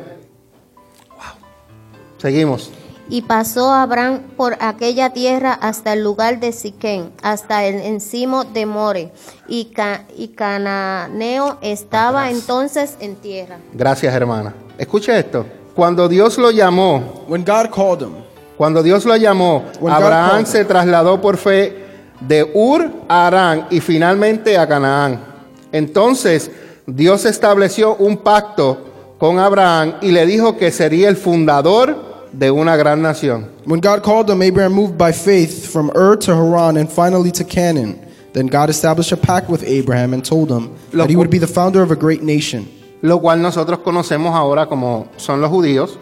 Seguimos. 2.18 2.70
Y 3.08 3.22
pasó 3.22 3.72
Abraham 3.72 4.20
por 4.36 4.56
aquella 4.60 5.10
tierra 5.10 5.52
hasta 5.52 5.92
el 5.92 6.02
lugar 6.02 6.40
de 6.40 6.52
Siquén, 6.52 7.12
hasta 7.22 7.64
el 7.64 7.76
encimo 7.82 8.44
de 8.44 8.64
More, 8.64 9.12
y, 9.48 9.66
Ca- 9.66 10.04
y 10.16 10.28
Cananeo 10.28 11.58
estaba 11.60 12.30
entonces 12.30 12.96
en 13.00 13.16
tierra. 13.16 13.58
Gracias, 13.74 14.14
hermana. 14.14 14.54
Escuche 14.78 15.18
esto. 15.18 15.44
Cuando 15.74 16.08
Dios 16.08 16.38
lo 16.38 16.50
llamó, 16.52 17.24
When 17.28 17.44
God 17.44 17.70
called 17.74 18.02
him, 18.02 18.14
cuando 18.56 18.82
Dios 18.82 19.04
lo 19.04 19.16
llamó, 19.16 19.64
When 19.80 19.92
God 19.94 20.02
Abraham 20.04 20.46
se 20.46 20.64
trasladó 20.64 21.20
por 21.20 21.36
fe 21.36 21.84
de 22.26 22.50
Ur 22.54 22.90
a 23.08 23.26
Arán 23.26 23.66
y 23.70 23.80
finalmente 23.80 24.56
a 24.56 24.66
Canaán. 24.66 25.20
Entonces 25.72 26.50
Dios 26.86 27.24
estableció 27.24 27.96
un 27.96 28.18
pacto 28.18 28.78
con 29.18 29.38
Abraham 29.38 29.94
y 30.02 30.10
le 30.10 30.26
dijo 30.26 30.56
que 30.56 30.70
sería 30.70 31.08
el 31.08 31.16
fundador 31.16 32.12
de 32.32 32.50
una 32.50 32.76
gran 32.76 33.02
nación. 33.02 33.46
when 33.66 33.80
God 33.80 34.02
called 34.02 34.28
him, 34.28 34.42
Abraham 34.42 34.72
moved 34.72 34.96
by 34.96 35.12
faith 35.12 35.70
from 35.70 35.90
Ur 35.94 36.16
to 36.16 36.34
Haran 36.34 36.76
and 36.76 36.90
finally 36.90 37.30
to 37.32 37.44
Canaan. 37.44 37.98
Then 38.32 38.46
God 38.46 38.70
established 38.70 39.12
a 39.12 39.16
pact 39.16 39.50
with 39.50 39.62
Abraham 39.62 40.14
and 40.14 40.24
told 40.24 40.50
him 40.50 40.70
that 40.92 41.10
he 41.10 41.16
would 41.16 41.30
be 41.30 41.38
the 41.38 41.46
founder 41.46 41.82
of 41.82 41.90
a 41.90 41.96
great 41.96 42.22
nation. 42.22 42.66
lo 43.02 43.20
cual 43.20 43.42
nosotros 43.42 43.80
conocemos 43.80 44.34
ahora 44.34 44.66
como 44.66 45.08
son 45.16 45.40
los 45.40 45.50
judíos 45.50 45.98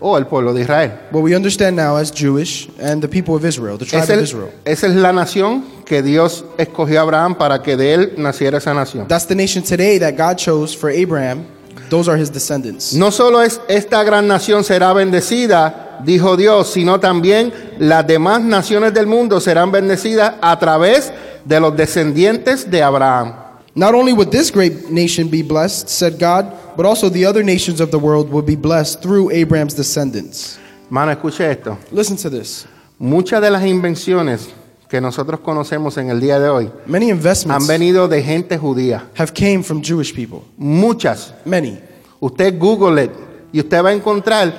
o 0.00 0.16
el 0.16 0.26
pueblo 0.26 0.52
de 0.54 0.62
Israel. 0.62 0.92
What 1.12 1.22
we 1.22 1.36
understand 1.36 1.76
now 1.76 1.96
as 1.96 2.10
Jewish 2.10 2.68
and 2.80 3.00
the 3.02 3.08
people 3.08 3.34
of 3.34 3.44
Israel, 3.44 3.76
the 3.78 3.84
tribe 3.84 4.02
Es 4.04 4.10
of 4.10 4.16
el- 4.16 4.22
Israel. 4.24 4.50
esa 4.64 4.86
es 4.86 4.94
la 4.94 5.12
nación 5.12 5.64
que 5.84 6.02
Dios 6.02 6.44
escogió 6.58 7.00
a 7.00 7.02
Abraham 7.02 7.34
para 7.36 7.62
que 7.62 7.76
de 7.76 7.94
él 7.94 8.12
naciera 8.16 8.58
esa 8.58 8.72
nación. 8.74 9.06
That's 9.08 9.26
the 9.26 9.34
nation 9.34 9.62
today 9.62 9.98
that 9.98 10.14
God 10.16 10.36
chose 10.38 10.74
for 10.74 10.90
Abraham. 10.90 11.44
Those 11.90 12.08
are 12.08 12.16
his 12.20 12.30
descendants. 12.32 12.94
No 12.94 13.10
solo 13.10 13.42
es 13.42 13.60
esta 13.68 14.02
gran 14.04 14.26
nación 14.28 14.62
será 14.64 14.92
bendecida, 14.92 15.98
dijo 16.04 16.36
Dios, 16.36 16.72
sino 16.72 16.98
también 17.00 17.52
las 17.78 18.06
demás 18.06 18.40
naciones 18.42 18.94
del 18.94 19.06
mundo 19.06 19.40
serán 19.40 19.70
bendecidas 19.72 20.34
a 20.40 20.58
través 20.58 21.12
de 21.44 21.58
los 21.60 21.76
descendientes 21.76 22.70
de 22.70 22.82
Abraham. 22.82 23.34
Not 23.74 23.94
only 23.94 24.12
would 24.12 24.30
this 24.30 24.50
great 24.52 24.88
nation 24.90 25.28
be 25.30 25.42
blessed, 25.42 25.88
said 25.88 26.14
God, 26.18 26.46
but 26.80 26.86
also 26.86 27.10
the 27.10 27.26
other 27.26 27.44
nations 27.44 27.78
of 27.78 27.90
the 27.90 27.98
world 27.98 28.30
will 28.32 28.40
be 28.42 28.56
blessed 28.56 29.02
through 29.02 29.30
Abraham's 29.32 29.74
descendants. 29.74 30.58
Mano, 30.88 31.12
escuche 31.12 31.40
esto. 31.50 31.76
Listen 31.92 32.16
to 32.16 32.30
this. 32.30 32.64
Muchas 32.98 33.42
de 33.42 33.50
las 33.50 33.66
invenciones 33.66 34.48
que 34.88 34.98
nosotros 34.98 35.40
conocemos 35.40 35.98
en 35.98 36.08
el 36.08 36.20
día 36.20 36.40
de 36.40 36.48
hoy 36.48 36.70
Many 36.86 37.10
han 37.10 37.16
investments 37.18 37.66
venido 37.68 38.08
de 38.08 38.22
gente 38.22 38.56
judía. 38.56 39.04
have 39.18 39.34
came 39.34 39.62
from 39.62 39.82
Jewish 39.82 40.14
people. 40.14 40.40
Muchas. 40.56 41.34
Many. 41.44 41.78
Usted 42.18 42.58
Google 42.58 43.04
it 43.04 43.10
y 43.52 43.60
usted 43.60 43.84
va 43.84 43.90
a 43.90 43.92
encontrar 43.92 44.52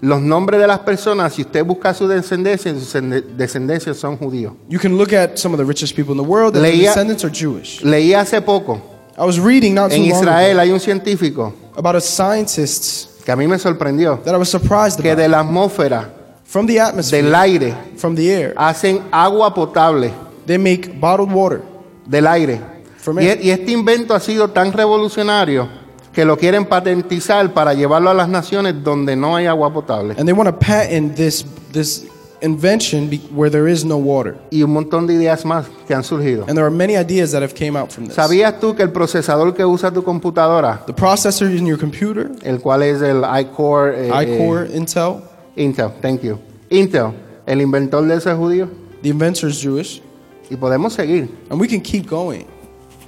los 0.00 0.20
nombres 0.20 0.60
de 0.60 0.66
las 0.66 0.80
personas. 0.80 1.32
Si 1.34 1.42
usted 1.42 1.64
busca 1.64 1.94
su 1.94 2.08
descendencia, 2.08 2.74
sus 2.74 2.92
descend- 2.92 3.22
descendencias 3.36 3.96
son 3.98 4.16
judíos. 4.16 4.52
You 4.68 4.80
can 4.80 4.98
look 4.98 5.12
at 5.14 5.36
some 5.38 5.54
of 5.54 5.58
the 5.60 5.64
richest 5.64 5.94
people 5.94 6.12
in 6.12 6.18
the 6.20 6.28
world, 6.28 6.56
and 6.56 6.64
their 6.64 6.74
Leía- 6.74 6.88
descendants 6.88 7.24
are 7.24 7.32
Jewish. 7.32 7.82
Leí 7.84 8.14
hace 8.14 8.40
poco, 8.42 8.80
I 9.18 9.24
was 9.24 9.38
reading 9.40 9.74
not 9.74 9.90
too 9.90 9.96
en 9.96 10.08
long 10.08 10.18
Israel 10.20 10.50
ago 10.52 10.60
hay 10.60 10.70
un 10.70 10.80
científico 10.80 11.52
about 11.76 11.96
a 11.96 12.00
scientist 12.00 13.22
que 13.24 13.32
a 13.32 13.36
mí 13.36 13.46
me 13.48 13.58
sorprendió, 13.58 14.18
that 14.24 14.34
I 14.34 14.38
was 14.38 14.48
surprised 14.48 15.00
que 15.00 15.10
about. 15.10 15.22
de 15.22 15.28
la 15.28 15.40
atmósfera, 15.40 16.08
From 16.44 16.66
the 16.66 16.80
atmosphere, 16.80 17.22
del 17.22 17.34
aire, 17.34 17.74
from 17.96 18.14
the 18.14 18.30
air, 18.32 18.54
hacen 18.56 19.02
agua 19.12 19.52
potable 19.52 20.10
they 20.46 20.56
make 20.56 20.98
bottled 20.98 21.30
water. 21.32 21.60
del 22.06 22.26
aire. 22.26 22.60
From 22.98 23.18
Y, 23.20 23.26
air. 23.26 23.38
y 23.42 23.50
este 23.50 23.70
invento 23.72 24.14
ha 24.14 24.20
sido 24.20 24.48
tan 24.48 24.72
revolucionario 24.72 25.68
que 26.12 26.24
lo 26.24 26.36
quieren 26.38 26.64
patentizar 26.64 27.52
para 27.52 27.74
llevarlo 27.74 28.10
a 28.10 28.14
las 28.14 28.28
naciones 28.28 28.82
donde 28.82 29.14
no 29.14 29.36
hay 29.36 29.46
agua 29.46 29.72
potable. 29.72 30.14
And 30.18 30.24
they 30.26 30.32
want 30.32 30.48
to 30.48 30.58
patent 30.58 31.14
this, 31.16 31.44
this 31.72 32.06
invention 32.40 33.10
where 33.34 33.50
there 33.50 33.68
is 33.70 33.84
no 33.84 33.96
water. 33.96 34.36
Y 34.50 34.62
un 34.62 34.72
montón 34.72 35.06
de 35.06 35.14
ideas 35.14 35.44
más 35.44 35.66
que 35.86 35.94
han 35.94 36.02
surgido. 36.04 36.44
And 36.48 36.54
there 36.56 36.64
are 36.64 36.70
many 36.70 36.96
ideas 36.96 37.32
that 37.32 37.42
have 37.42 37.54
came 37.54 37.76
out 37.76 37.90
from 37.90 38.06
this. 38.06 38.14
¿Sabías 38.16 38.58
tú 38.60 38.74
que 38.76 38.82
el 38.82 38.90
procesador 38.92 39.54
que 39.54 39.64
usa 39.64 39.90
tu 39.90 40.02
computadora, 40.02 40.84
The 40.86 40.92
processor 40.92 41.50
in 41.50 41.66
your 41.66 41.78
computer, 41.78 42.30
el 42.42 42.60
cual 42.60 42.82
es 42.82 43.02
el 43.02 43.22
iCore, 43.24 44.08
eh, 44.08 44.10
iCore, 44.24 44.66
eh, 44.72 44.76
Intel, 44.76 45.22
Intel, 45.56 45.90
thank 46.00 46.22
you. 46.22 46.38
Intel, 46.70 47.12
el 47.46 47.60
inventor 47.60 48.06
de 48.06 48.14
ese 48.16 48.32
judío. 48.34 48.68
the 49.02 49.08
inventor 49.10 49.48
is 49.48 49.60
Jewish, 49.60 50.02
Y 50.50 50.56
podemos 50.56 50.94
seguir, 50.94 51.28
and 51.50 51.60
we 51.60 51.68
can 51.68 51.80
keep 51.80 52.08
going. 52.08 52.44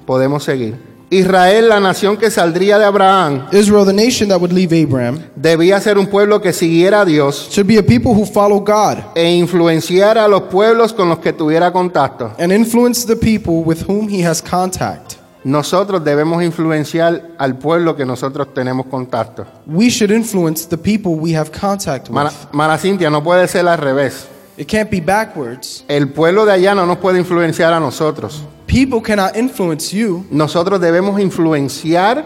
podemos 0.07 0.43
seguir. 0.45 0.77
Israel, 1.13 1.69
la 1.69 1.81
nación 1.81 2.17
que 2.17 2.31
saldría 2.31 2.79
de 2.79 2.85
Abraham, 2.85 3.49
Israel, 3.51 3.85
the 3.85 3.93
nation 3.93 4.29
that 4.29 4.39
would 4.39 4.53
leave 4.53 4.73
Abraham, 4.73 5.19
debía 5.35 5.81
ser 5.81 5.99
un 5.99 6.07
pueblo 6.07 6.41
que 6.41 6.53
siguiera 6.53 7.01
a 7.01 7.05
Dios 7.05 7.49
should 7.51 7.67
be 7.67 7.79
a 7.79 7.83
people 7.83 8.13
who 8.13 8.25
follow 8.25 8.61
God 8.61 8.99
e 9.17 9.29
influenciara 9.29 10.25
a 10.25 10.29
los 10.29 10.43
pueblos 10.43 10.93
con 10.93 11.09
los 11.09 11.19
que 11.19 11.33
tuviera 11.33 11.73
contacto. 11.73 12.33
and 12.39 12.53
influence 12.53 13.05
the 13.05 13.17
people 13.17 13.65
with 13.65 13.83
whom 13.89 14.09
he 14.09 14.25
has 14.25 14.41
contact. 14.41 15.17
Nosotros 15.43 16.05
debemos 16.05 16.45
influenciar 16.45 17.31
al 17.39 17.57
pueblo 17.57 17.97
que 17.97 18.05
nosotros 18.05 18.55
tenemos 18.55 18.87
contacto. 18.87 19.47
We 19.67 19.91
should 19.91 20.13
influence 20.13 20.69
the 20.69 20.79
people 20.79 21.15
we 21.17 21.35
have 21.37 21.51
contact 21.51 22.09
with. 22.09 22.15
Mana, 22.15 22.31
Mana 22.53 22.79
Cintia, 22.79 23.11
no 23.11 23.21
puede 23.21 23.49
ser 23.49 23.67
al 23.67 23.79
revés. 23.79 24.27
It 24.57 24.69
can't 24.69 24.91
be 24.91 25.01
backwards. 25.01 25.85
El 25.89 26.11
pueblo 26.11 26.45
de 26.45 26.53
allá 26.53 26.75
no 26.75 26.85
nos 26.87 26.99
puede 26.99 27.19
influenciar 27.19 27.73
a 27.73 27.81
nosotros. 27.81 28.43
People 28.71 29.01
cannot 29.03 29.37
influence 29.37 29.93
you. 29.93 30.25
Nosotros 30.31 30.81
debemos 30.81 31.19
influenciar 31.21 32.25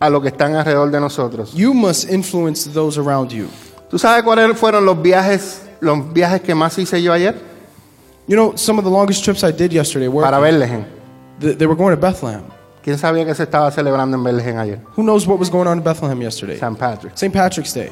a 0.00 0.08
los 0.08 0.22
que 0.22 0.28
están 0.28 0.54
alrededor 0.54 0.90
de 0.90 1.00
nosotros. 1.00 1.52
You 1.54 1.74
must 1.74 2.10
influence 2.10 2.70
those 2.70 2.98
around 2.98 3.30
you. 3.30 3.46
¿Tú 3.90 3.98
sabes 3.98 4.22
cuáles 4.22 4.56
fueron 4.56 4.86
los 4.86 5.00
viajes, 5.02 5.60
los 5.80 6.12
viajes 6.14 6.40
que 6.40 6.54
más 6.54 6.78
hice 6.78 7.02
yo 7.02 7.12
ayer? 7.12 7.34
You 8.26 8.36
know, 8.36 8.56
some 8.56 8.78
of 8.78 8.84
the 8.86 8.90
longest 8.90 9.22
trips 9.22 9.44
I 9.44 9.52
did 9.52 9.70
yesterday 9.70 10.08
were 10.08 10.24
Para 10.24 10.40
Bethlehem. 10.40 10.86
th- 11.40 11.58
they 11.58 11.66
were 11.66 11.76
going 11.76 11.94
to 11.94 12.00
Bethlehem. 12.00 12.42
¿Quién 12.82 12.96
sabía 12.96 13.26
que 13.26 13.34
se 13.34 13.42
estaba 13.42 13.70
celebrando 13.70 14.16
en 14.16 14.24
Bethlehem 14.24 14.58
ayer? 14.58 14.80
Who 14.96 15.02
knows 15.02 15.26
what 15.26 15.38
was 15.38 15.50
going 15.50 15.66
on 15.68 15.76
in 15.78 15.84
Bethlehem 15.84 16.22
yesterday? 16.22 16.56
San 16.58 16.74
Patrick, 16.74 17.12
St. 17.18 17.32
Patrick's 17.34 17.74
Day. 17.74 17.90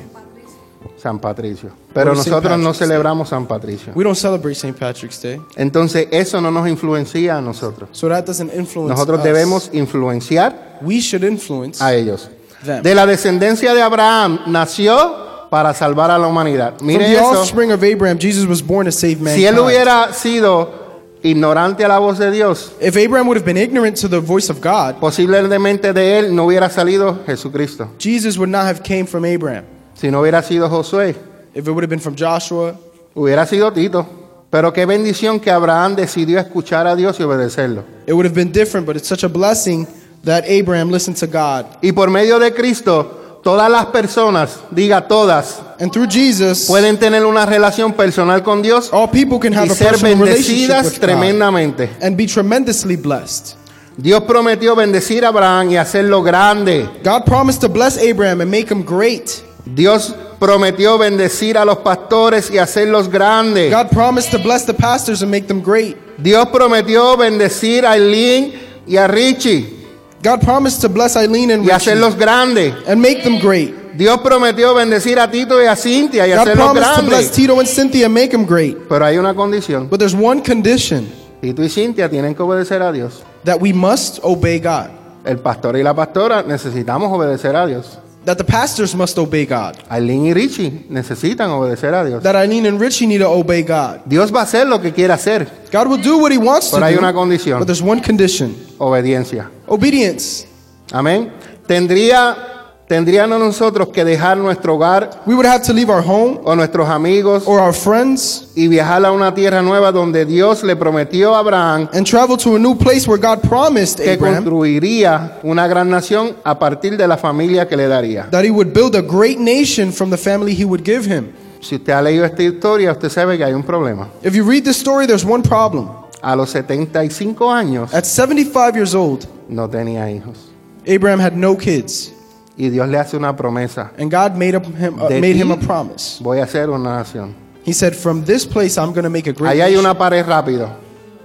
San 0.97 1.19
Patricio. 1.19 1.71
Pero 1.93 2.13
St. 2.15 2.29
nosotros 2.31 2.59
no 2.59 2.75
celebramos 2.75 3.29
San 3.29 3.47
Patricio. 3.47 3.93
We 3.95 4.05
don't 4.05 4.17
celebrate 4.17 4.55
St. 4.55 4.77
Patrick's 4.79 5.21
Day, 5.23 5.41
Entonces 5.57 6.09
eso 6.11 6.41
no 6.41 6.51
nos 6.51 6.69
influencia 6.69 7.37
a 7.37 7.41
nosotros. 7.41 7.89
so 7.93 8.09
that 8.09 8.25
doesn't 8.25 8.53
influence 8.55 8.91
Nosotros 8.91 9.19
us. 9.19 9.25
debemos 9.25 9.71
influenciar 9.73 10.79
We 10.83 11.01
should 11.01 11.25
influence 11.25 11.83
a 11.83 11.95
ellos. 11.95 12.29
them. 12.65 12.83
De 12.83 12.95
la 12.95 13.07
descendencia 13.07 13.75
de 13.75 13.83
Abraham 13.83 14.41
nació 14.47 15.49
para 15.51 15.73
salvar 15.75 16.11
a 16.11 16.19
la 16.19 16.27
humanidad. 16.27 16.75
From 16.79 16.87
Mire 16.87 17.05
the 17.07 17.15
eso. 17.17 17.31
offspring 17.41 17.71
of 17.73 17.83
Abraham, 17.85 18.19
Jesus 18.19 18.47
was 18.49 18.61
born 18.63 18.87
to 18.87 18.93
save 18.93 19.17
mankind. 19.21 19.37
Si 19.37 19.47
él 19.47 19.59
hubiera 19.59 20.13
sido 20.13 20.83
ignorante 21.23 21.85
a 21.85 21.89
la 21.89 21.99
voz 21.99 22.19
de 22.19 22.31
Dios, 22.31 22.73
If 22.81 22.97
Abraham 22.97 23.27
would 23.29 23.37
have 23.39 23.47
been 23.47 23.57
ignorant 23.57 23.97
to 24.01 24.09
the 24.09 24.19
voice 24.19 24.51
of 24.51 24.61
God, 24.61 24.97
posiblemente 25.01 25.93
de 25.93 26.19
él 26.19 26.35
no 26.35 26.47
hubiera 26.47 26.69
salido 26.71 27.21
Jesucristo. 27.27 27.89
Jesus 27.99 28.37
would 28.37 28.51
not 28.51 28.65
have 28.67 28.83
came 28.83 29.07
from 29.07 29.25
Abraham. 29.25 29.65
Si 30.05 30.11
no 30.11 30.21
hubiera 30.21 30.43
sido 30.43 30.69
Josué, 30.69 31.17
If 31.55 31.67
it 31.67 31.71
would 31.71 31.83
have 31.83 31.89
been 31.89 31.99
from 31.99 32.15
Joshua, 32.15 32.75
hubiera 33.15 33.47
sido 33.47 33.73
Tito. 33.73 34.07
Pero 34.51 34.71
qué 34.71 34.85
bendición 34.85 35.41
que 35.41 35.51
Abraham 35.51 35.97
decidió 35.97 36.39
escuchar 36.39 36.87
a 36.87 36.95
Dios 36.95 37.19
y 37.21 37.23
obedecerlo. 37.23 37.85
it 38.07 38.13
would 38.13 38.27
have 38.27 38.35
been 38.35 38.53
different, 38.53 38.87
but 38.87 38.97
it's 38.99 39.09
such 39.09 39.25
a 39.25 39.29
blessing 39.29 39.87
that 40.23 40.45
Abraham 40.47 40.91
listened 40.91 41.17
to 41.17 41.27
God. 41.27 41.79
Y 41.81 41.93
por 41.93 42.11
medio 42.11 42.39
de 42.39 42.53
Cristo, 42.53 43.41
todas 43.43 43.71
las 43.71 43.87
personas, 43.87 44.59
diga 44.71 45.09
todas, 45.09 45.63
And 45.81 45.91
through 45.91 46.11
Jesus, 46.11 46.67
pueden 46.67 46.99
tener 46.99 47.25
una 47.25 47.47
relación 47.47 47.95
personal 47.95 48.43
con 48.43 48.61
Dios 48.61 48.91
all 48.93 49.09
people 49.09 49.39
can 49.41 49.55
have 49.55 49.69
y 49.69 49.71
a 49.71 49.75
ser 49.75 49.93
personal 49.93 50.19
relationship 50.19 50.69
bendecidas 50.69 50.85
with 50.85 51.01
God 51.01 51.01
tremendamente. 51.01 51.89
and 52.03 52.15
be 52.15 52.27
tremendously 52.27 52.97
blessed. 52.97 53.57
Dios 53.97 54.23
prometió 54.25 54.77
bendecir 54.77 55.25
a 55.25 55.29
Abraham 55.29 55.71
y 55.71 55.79
hacerlo 55.79 56.23
grande. 56.23 56.91
God 57.03 57.25
promised 57.25 57.63
to 57.63 57.71
bless 57.71 57.97
Abraham 57.97 58.43
and 58.43 58.51
make 58.51 58.71
him 58.71 58.83
great. 58.85 59.43
Dios 59.65 60.15
prometió 60.39 60.99
bendecir 60.99 61.57
a 61.57 61.65
los 61.65 61.79
pastores 61.79 62.51
y 62.51 62.59
hacerlos 62.59 63.09
grandes. 63.09 63.73
God 63.73 63.89
promised 63.91 64.31
to 64.31 64.39
bless 64.39 64.67
the 64.67 64.75
pastors 64.75 65.23
and 65.23 65.31
make 65.31 65.47
them 65.47 65.63
great. 65.63 65.97
Dios 66.19 66.47
prometió 66.49 67.17
bendecir 67.17 67.85
a 67.87 67.93
Eileen 67.93 68.53
y 68.87 68.97
a 68.97 69.07
Richie 69.07 69.75
God 70.23 70.41
promised 70.41 70.81
to 70.81 70.89
bless 70.89 71.17
Eileen 71.17 71.51
and 71.51 71.63
y 71.63 71.67
Richie 71.67 71.91
hacerlos 71.91 72.17
grandes. 72.17 72.75
and 72.87 73.01
make 73.01 73.23
them 73.23 73.39
great. 73.41 73.75
Dios 73.97 74.19
prometió 74.21 74.75
bendecir 74.75 75.19
a 75.19 75.31
Tito 75.31 75.63
y 75.63 75.67
a 75.67 75.77
Cintia 75.77 76.27
y 76.27 76.31
God 76.31 76.41
hacerlos 76.41 76.65
promised 76.65 76.95
to 76.97 77.03
bless 77.03 77.11
grandes. 77.11 77.31
Tito 77.33 77.61
and 77.61 77.69
Cynthia 77.69 78.07
and 78.07 78.15
make 78.15 78.31
them 78.31 78.45
great. 78.47 78.77
Pero 78.89 79.05
hay 79.05 79.19
una 79.19 79.35
condición. 79.35 79.89
But 79.89 79.99
there's 79.99 80.15
one 80.15 80.43
condition 80.43 81.09
Tito 81.41 81.63
y 81.63 81.69
Cintia 81.69 82.09
tienen 82.09 82.35
que 82.35 82.43
obedecer 82.43 82.83
a 82.83 82.93
Dios. 82.93 83.23
that 83.45 83.61
we 83.61 83.73
must 83.73 84.19
obey 84.23 84.59
God. 84.59 84.91
El 85.25 85.39
pastor 85.39 85.77
y 85.77 85.83
la 85.83 85.95
pastora 85.95 86.43
necesitamos 86.43 87.11
obedecer 87.13 87.55
a 87.57 87.67
Dios. 87.67 87.99
That 88.25 88.39
the 88.39 88.45
pastors 88.45 88.95
must 88.95 89.19
obey 89.19 89.45
God. 89.45 89.77
Aileen 89.91 90.25
y 90.27 90.33
Richie 90.33 90.87
necesitan 90.89 91.51
obedecer 91.51 91.93
a 91.95 92.05
Dios. 92.05 92.23
That 92.23 92.37
Eileen 92.37 92.67
and 92.67 92.81
Richie 92.81 93.07
need 93.07 93.19
to 93.21 93.29
obey 93.29 93.63
God. 93.63 94.01
Dios 94.07 94.33
va 94.35 94.41
a 94.41 94.45
hacer 94.45 94.67
lo 94.67 94.81
que 94.81 94.93
quiera 94.93 95.15
hacer. 95.15 95.47
God 95.71 95.89
will 95.89 96.03
do 96.03 96.19
what 96.19 96.33
he 96.33 96.39
wants 96.39 96.71
to 96.71 96.83
hay 96.83 96.95
do. 96.95 97.01
una 97.01 97.13
condición. 97.13 97.59
But 97.59 97.67
there's 97.67 97.83
one 97.83 98.01
condition. 98.01 98.55
Obediencia. 98.79 99.51
Obedience. 99.69 100.47
Amén. 100.93 101.33
Tendría, 101.67 102.54
tendríamos 102.95 103.41
nosotros 103.41 103.89
que 103.89 104.05
dejar 104.05 104.37
nuestro 104.37 104.77
hogar 104.77 105.23
We 105.27 105.35
would 105.35 105.47
have 105.47 105.65
to 105.67 105.73
leave 105.73 105.91
our 105.91 106.01
home 106.01 106.39
o 106.45 106.55
nuestros 106.55 106.89
amigos 106.89 107.43
or 107.45 107.59
our 107.59 107.75
friends 107.75 108.47
y 108.55 108.69
viajar 108.69 109.05
a 109.05 109.11
una 109.11 109.35
tierra 109.35 109.63
nueva 109.63 109.91
donde 109.91 110.25
Dios 110.25 110.63
le 110.63 110.77
prometió 110.77 111.35
a 111.35 111.41
Abraham 111.41 111.89
and 111.93 112.07
travel 112.07 112.37
to 112.37 112.55
a 112.55 112.59
new 112.61 112.77
place 112.77 113.09
where 113.09 113.21
God 113.21 113.41
promised 113.41 113.97
que 114.01 114.13
Abraham 114.13 114.45
construiría 114.45 115.41
una 115.43 115.67
gran 115.67 115.91
nación 115.91 116.37
a 116.45 116.57
partir 116.57 116.97
de 116.97 117.09
la 117.09 117.17
familia 117.17 117.67
que 117.67 117.77
le 117.77 117.89
daría. 117.89 118.31
that 118.31 118.45
he 118.45 118.51
would 118.53 118.73
build 118.73 118.95
a 118.95 119.03
great 119.03 119.41
nation 119.41 119.91
from 119.91 120.11
the 120.11 120.17
family 120.17 120.55
he 120.55 120.65
would 120.65 120.85
give 120.85 121.05
him. 121.05 121.33
Si 121.61 121.75
usted 121.75 121.95
ha 121.95 122.01
leído 122.01 122.25
esta 122.25 122.45
historia, 122.45 122.93
usted 122.93 123.09
sabe 123.09 123.37
que 123.37 123.45
hay 123.45 123.55
un 123.55 123.65
problema. 123.65 124.09
If 124.23 124.35
you 124.37 124.49
read 124.49 124.63
this 124.63 124.77
story, 124.77 125.09
there's 125.09 125.25
one 125.25 125.43
problem. 125.43 125.89
A 126.23 126.37
los 126.37 126.51
75 126.51 127.51
años 127.51 127.93
At 127.93 128.05
75 128.05 128.77
years 128.77 128.95
old, 128.95 129.27
no 129.49 129.69
tenía 129.69 130.09
hijos. 130.13 130.39
Abraham 130.87 131.19
had 131.19 131.33
no 131.35 131.57
kids, 131.57 132.14
Y 132.57 132.69
Dios 132.71 132.89
le 132.89 132.99
hace 132.99 133.17
una 133.17 133.35
promesa. 133.37 133.91
and 133.99 134.11
God 134.11 134.37
made, 134.37 134.55
up 134.55 134.65
him, 134.65 135.01
uh, 135.01 135.09
De 135.09 135.21
made 135.21 135.35
him 135.37 135.51
a 135.51 135.57
promise. 135.57 136.19
Voy 136.23 136.39
a 136.39 136.45
hacer 136.45 136.71
una 136.71 136.91
nación. 137.03 137.35
He 137.65 137.73
said, 137.73 137.95
From 137.95 138.25
this 138.25 138.47
place, 138.47 138.79
I'm 138.79 138.93
going 138.93 139.05
to 139.05 139.11
make 139.11 139.27
a 139.27 139.33
great 139.33 139.53
Ahí 139.55 139.61
hay 139.61 139.71
nation. 139.73 139.81
una 139.87 139.95
pared 139.99 140.25
rápido. 140.27 140.69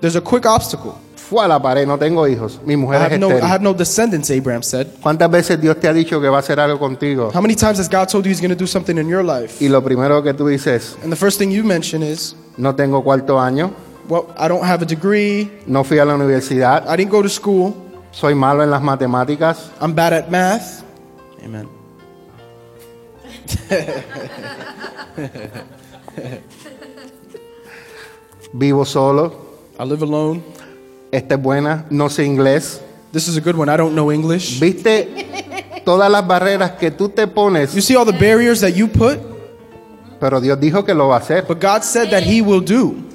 There's 0.02 0.16
a 0.16 0.22
quick 0.22 0.46
obstacle. 0.46 0.94
Fue 1.16 1.44
a 1.46 1.48
la 1.48 1.62
pared, 1.62 1.86
no 1.86 1.98
tengo 2.00 2.28
hijos. 2.28 2.60
Mi 2.66 2.74
I 2.74 2.78
mujer 2.78 3.02
es 3.02 3.12
have, 3.12 3.20
no, 3.20 3.28
I 3.30 3.34
estéril. 3.34 3.44
have 3.52 3.62
no 3.62 3.74
descendants, 3.74 4.32
Abraham 4.32 4.64
said. 4.64 4.88
¿Cuántas 5.04 5.30
veces 5.30 5.62
Dios 5.62 5.78
te 5.80 5.88
ha 5.88 5.94
dicho 5.94 6.20
que 6.20 6.28
va 6.30 6.38
a 6.38 6.40
hacer 6.40 6.60
algo 6.60 6.80
contigo? 6.80 7.30
How 7.32 7.42
many 7.42 7.54
times 7.56 7.78
has 7.80 7.88
God 7.88 8.08
told 8.08 8.26
you 8.26 8.32
he's 8.32 8.42
going 8.42 8.50
to 8.50 8.56
do 8.58 8.66
something 8.66 8.98
in 8.98 9.08
your 9.08 9.24
life? 9.24 9.64
Y 9.64 9.68
lo 9.70 9.84
primero 9.84 10.24
que 10.24 10.34
tú 10.34 10.48
dices, 10.48 10.98
And 11.04 11.12
the 11.12 11.16
first 11.16 11.38
thing 11.38 11.52
you 11.52 11.64
mention 11.64 12.02
is, 12.02 12.36
no 12.58 12.74
tengo 12.74 13.04
cuarto 13.04 13.40
año, 13.40 13.72
Well, 14.08 14.34
I 14.40 14.48
don't 14.48 14.64
have 14.64 14.82
a 14.82 14.88
degree, 14.88 15.52
no 15.68 15.84
fui 15.84 16.00
a 16.00 16.06
la 16.06 16.16
universidad, 16.16 16.88
I 16.88 16.96
didn't 16.98 17.12
go 17.12 17.22
to 17.22 17.30
school, 17.30 17.76
soy 18.12 18.34
malo 18.34 18.64
en 18.64 18.72
las 18.72 18.82
matemáticas, 18.82 19.70
I'm 19.80 19.94
bad 19.94 20.14
at 20.14 20.32
math. 20.32 20.84
Amen. 21.44 21.68
vivo 28.54 28.86
solo, 28.86 29.60
I 29.80 29.86
live 29.86 30.04
alone. 30.04 30.42
esta 31.12 31.36
es 31.36 31.42
buena, 31.42 31.86
no 31.90 32.10
sé 32.10 32.26
inglés. 32.26 32.82
This 33.12 33.28
is 33.28 33.38
a 33.38 33.42
good 33.42 33.56
one. 33.56 33.72
I 33.72 33.78
don't 33.78 33.94
know 33.94 34.12
English. 34.12 34.60
¿Viste 34.60 35.82
todas 35.84 36.12
las 36.12 36.28
barreras 36.28 36.72
que 36.72 36.92
tú 36.92 37.10
te 37.10 37.26
pones? 37.26 37.74
You 37.74 37.82
see 37.82 37.96
all 37.96 38.06
the 38.06 38.12
barriers 38.12 38.62
that 38.62 38.74
you 38.74 38.88
put? 38.88 39.18
Pero 40.20 40.40
Dios 40.40 40.60
dijo 40.60 40.86
que 40.86 40.94
lo 40.94 41.08
va 41.08 41.16
a 41.16 41.20
hacer. 41.20 41.46
But 41.48 41.60
God 41.60 41.82
said 41.82 42.12
that 42.12 42.24
He 42.24 42.42
will 42.42 42.62
do. 42.62 43.09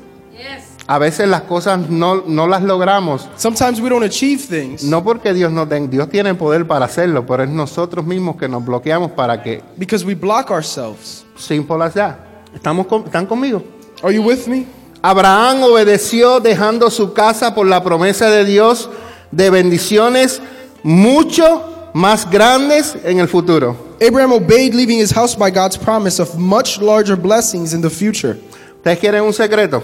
A 0.86 0.98
veces 0.98 1.26
las 1.28 1.42
cosas 1.42 1.88
no, 1.88 2.22
no 2.26 2.46
las 2.46 2.62
logramos, 2.62 3.26
Sometimes 3.36 3.80
we 3.80 3.88
don't 3.88 4.04
achieve 4.04 4.42
things 4.46 4.82
no 4.84 5.02
porque 5.02 5.32
Dios 5.32 5.50
no 5.50 5.66
tenga, 5.66 5.88
Dios 5.90 6.10
tiene 6.10 6.30
el 6.30 6.36
poder 6.36 6.66
para 6.66 6.84
hacerlo, 6.84 7.24
pero 7.26 7.42
es 7.44 7.48
nosotros 7.48 8.04
mismos 8.04 8.36
que 8.36 8.48
nos 8.48 8.62
bloqueamos 8.64 9.12
para 9.12 9.42
que, 9.42 9.62
because 9.78 10.04
we 10.04 10.14
block 10.14 10.50
ourselves. 10.50 11.24
simple 11.36 11.82
as 11.82 11.94
that. 11.94 12.16
¿Estamos 12.54 12.86
con- 12.86 13.04
¿Están 13.04 13.24
conmigo? 13.26 13.62
Are 14.02 14.14
you 14.14 14.22
with 14.22 14.46
me? 14.46 14.66
Abraham 15.00 15.62
obedeció 15.62 16.38
dejando 16.40 16.90
su 16.90 17.12
casa 17.14 17.54
por 17.54 17.66
la 17.66 17.82
promesa 17.82 18.28
de 18.30 18.44
Dios 18.44 18.88
de 19.30 19.48
bendiciones 19.50 20.40
mucho 20.82 21.90
más 21.94 22.30
grandes 22.30 22.94
en 23.04 23.20
el 23.20 23.28
futuro. 23.28 23.76
Abraham 24.06 24.32
obeyed 24.32 24.74
leaving 24.74 24.98
his 25.00 25.12
house 25.12 25.34
by 25.36 25.50
God's 25.50 25.78
promise 25.78 26.20
of 26.20 26.34
much 26.36 26.78
larger 26.80 27.16
blessings 27.16 27.72
in 27.72 27.80
the 27.80 27.88
future. 27.90 28.38
¿Ustedes 28.76 28.98
quieren 28.98 29.22
un 29.24 29.32
secreto? 29.32 29.82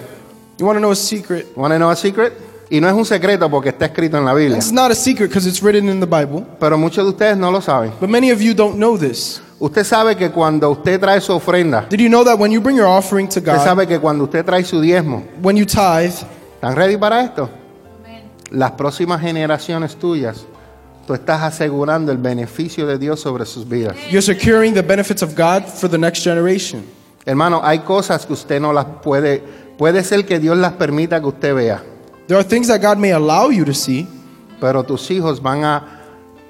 You 0.60 0.66
want 0.66 0.76
to 0.76 0.80
know 0.80 0.90
a 0.90 0.96
secret? 0.96 1.56
¿Want 1.56 1.72
to 1.72 1.78
know 1.78 1.88
a 1.88 1.96
secret? 1.96 2.34
Y 2.68 2.80
no 2.80 2.88
es 2.88 2.94
un 2.94 3.06
secreto 3.06 3.50
porque 3.50 3.70
está 3.70 3.86
escrito 3.86 4.18
en 4.18 4.26
la 4.26 4.34
Biblia, 4.34 4.58
It's 4.58 4.70
not 4.70 4.90
a 4.90 4.94
secret 4.94 5.30
because 5.30 5.48
it's 5.48 5.62
written 5.62 5.88
in 5.88 6.00
the 6.00 6.06
Bible, 6.06 6.44
pero 6.60 6.76
muchos 6.76 7.02
de 7.04 7.10
ustedes 7.10 7.36
no 7.38 7.50
lo 7.50 7.62
saben. 7.62 7.92
but 7.98 8.10
many 8.10 8.30
of 8.30 8.42
you 8.42 8.52
don't 8.52 8.76
know 8.76 8.98
this. 8.98 9.40
Usted 9.58 9.84
sabe 9.84 10.16
que 10.16 10.30
cuando 10.30 10.70
usted 10.70 11.00
trae 11.00 11.20
su 11.22 11.32
ofrenda, 11.32 11.86
Did 11.88 12.00
you 12.00 12.08
know 12.10 12.24
that 12.24 12.38
when 12.38 12.52
you 12.52 12.60
bring 12.60 12.76
your 12.76 12.86
offering 12.86 13.26
to 13.28 13.40
usted 13.40 13.56
God, 13.56 13.64
sabe 13.64 13.86
que 13.86 13.98
cuando 13.98 14.24
usted 14.24 14.44
trae 14.44 14.62
su 14.62 14.80
diezmo, 14.82 15.24
when 15.42 15.56
you 15.56 15.64
tithe, 15.64 16.12
¿están 16.54 16.76
ready 16.76 16.98
para 16.98 17.24
esto? 17.24 17.48
Las 18.50 18.72
próximas 18.72 19.20
generaciones 19.22 19.96
tuyas, 19.96 20.44
tú 21.06 21.14
estás 21.14 21.40
asegurando 21.40 22.12
el 22.12 22.18
beneficio 22.18 22.86
de 22.86 22.98
Dios 22.98 23.18
sobre 23.18 23.46
sus 23.46 23.66
vidas. 23.66 23.96
you're 24.10 24.20
securing 24.20 24.74
the 24.74 24.82
benefits 24.82 25.22
of 25.22 25.34
God 25.34 25.64
for 25.64 25.88
the 25.88 25.98
next 25.98 26.22
generation. 26.22 26.84
Hermano, 27.26 27.60
hay 27.62 27.80
cosas 27.80 28.24
que 28.26 28.32
usted 28.32 28.60
no 28.60 28.72
las 28.72 28.86
puede, 29.02 29.42
puede 29.80 30.04
ser 30.04 30.26
que 30.26 30.38
Dios 30.38 30.58
las 30.58 30.74
permita 30.74 31.18
que 31.20 31.26
usted 31.26 31.54
vea, 31.54 31.82
There 32.26 32.38
are 32.38 32.46
things 32.46 32.68
that 32.68 32.82
God 32.82 32.98
may 32.98 33.12
allow 33.12 33.50
you 33.50 33.64
to 33.64 33.72
see, 33.72 34.06
pero 34.60 34.84
tus 34.84 35.10
hijos 35.10 35.40
van 35.40 35.64
a, 35.64 36.00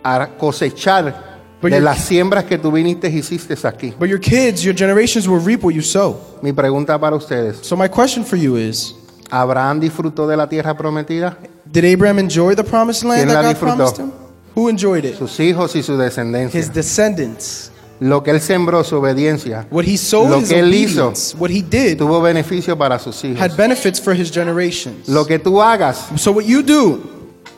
a 0.03 0.27
cosechar 0.37 1.31
But 1.63 1.71
de 1.71 1.79
you- 1.79 1.85
las 1.85 2.01
siembras 2.01 2.45
que 2.45 2.59
tú 2.59 2.73
viniste 2.73 3.09
y 3.09 3.19
hiciste 3.19 3.55
aquí. 3.67 3.95
but 3.99 4.09
your 4.09 4.19
kids, 4.21 4.63
your 4.65 4.75
generations 4.77 5.29
will 5.29 5.41
reap 5.45 5.63
what 5.63 5.73
you 5.73 5.81
sow. 5.83 6.19
Mi 6.43 6.53
pregunta 6.53 6.99
para 6.99 7.15
ustedes, 7.15 7.59
So 7.63 7.77
my 7.77 7.89
question 7.89 8.25
for 8.25 8.37
you 8.37 8.57
is, 8.57 8.95
¿Abraham 9.31 9.79
disfrutó 9.79 10.27
de 10.27 10.37
la 10.37 10.49
tierra 10.49 10.77
prometida? 10.77 11.37
did 11.71 11.85
Abraham 11.85 12.19
enjoy 12.19 12.57
the 12.57 12.65
promised 12.65 13.05
land 13.05 13.27
¿Quién 13.27 13.29
la 13.29 13.35
that 13.35 13.43
God 13.43 13.49
disfrutó? 13.51 13.77
promised 13.77 13.99
him? 14.01 14.11
Who 14.57 14.69
enjoyed 14.69 15.05
it? 15.05 15.17
Sus 15.17 15.39
hijos 15.39 15.77
y 15.77 15.83
su 15.85 15.97
descendencia. 15.97 16.59
His 16.59 16.73
descendants. 16.73 17.71
Lo 18.01 18.23
que 18.23 18.31
él 18.31 18.41
sembró, 18.41 18.83
su 18.83 18.97
obediencia, 18.97 19.67
What 19.71 19.85
he 19.85 19.97
sowed, 19.99 20.31
Lo 20.31 20.39
his 20.41 20.49
que 20.49 20.59
él 20.59 20.73
hizo, 20.75 21.09
obedience, 21.09 21.37
what 21.39 21.51
he 21.51 21.61
did, 21.63 21.99
tuvo 21.99 22.21
beneficio 22.23 22.77
para 22.79 22.99
sus 22.99 23.23
hijos. 23.25 23.39
had 23.39 23.55
benefits 23.57 24.01
for 24.01 24.15
his 24.15 24.31
generations. 24.33 25.07
Lo 25.09 25.27
que 25.27 25.39
tú 25.39 25.61
hagas 25.61 26.09
So 26.17 26.33
what 26.33 26.45
you 26.47 26.63
do 26.63 26.99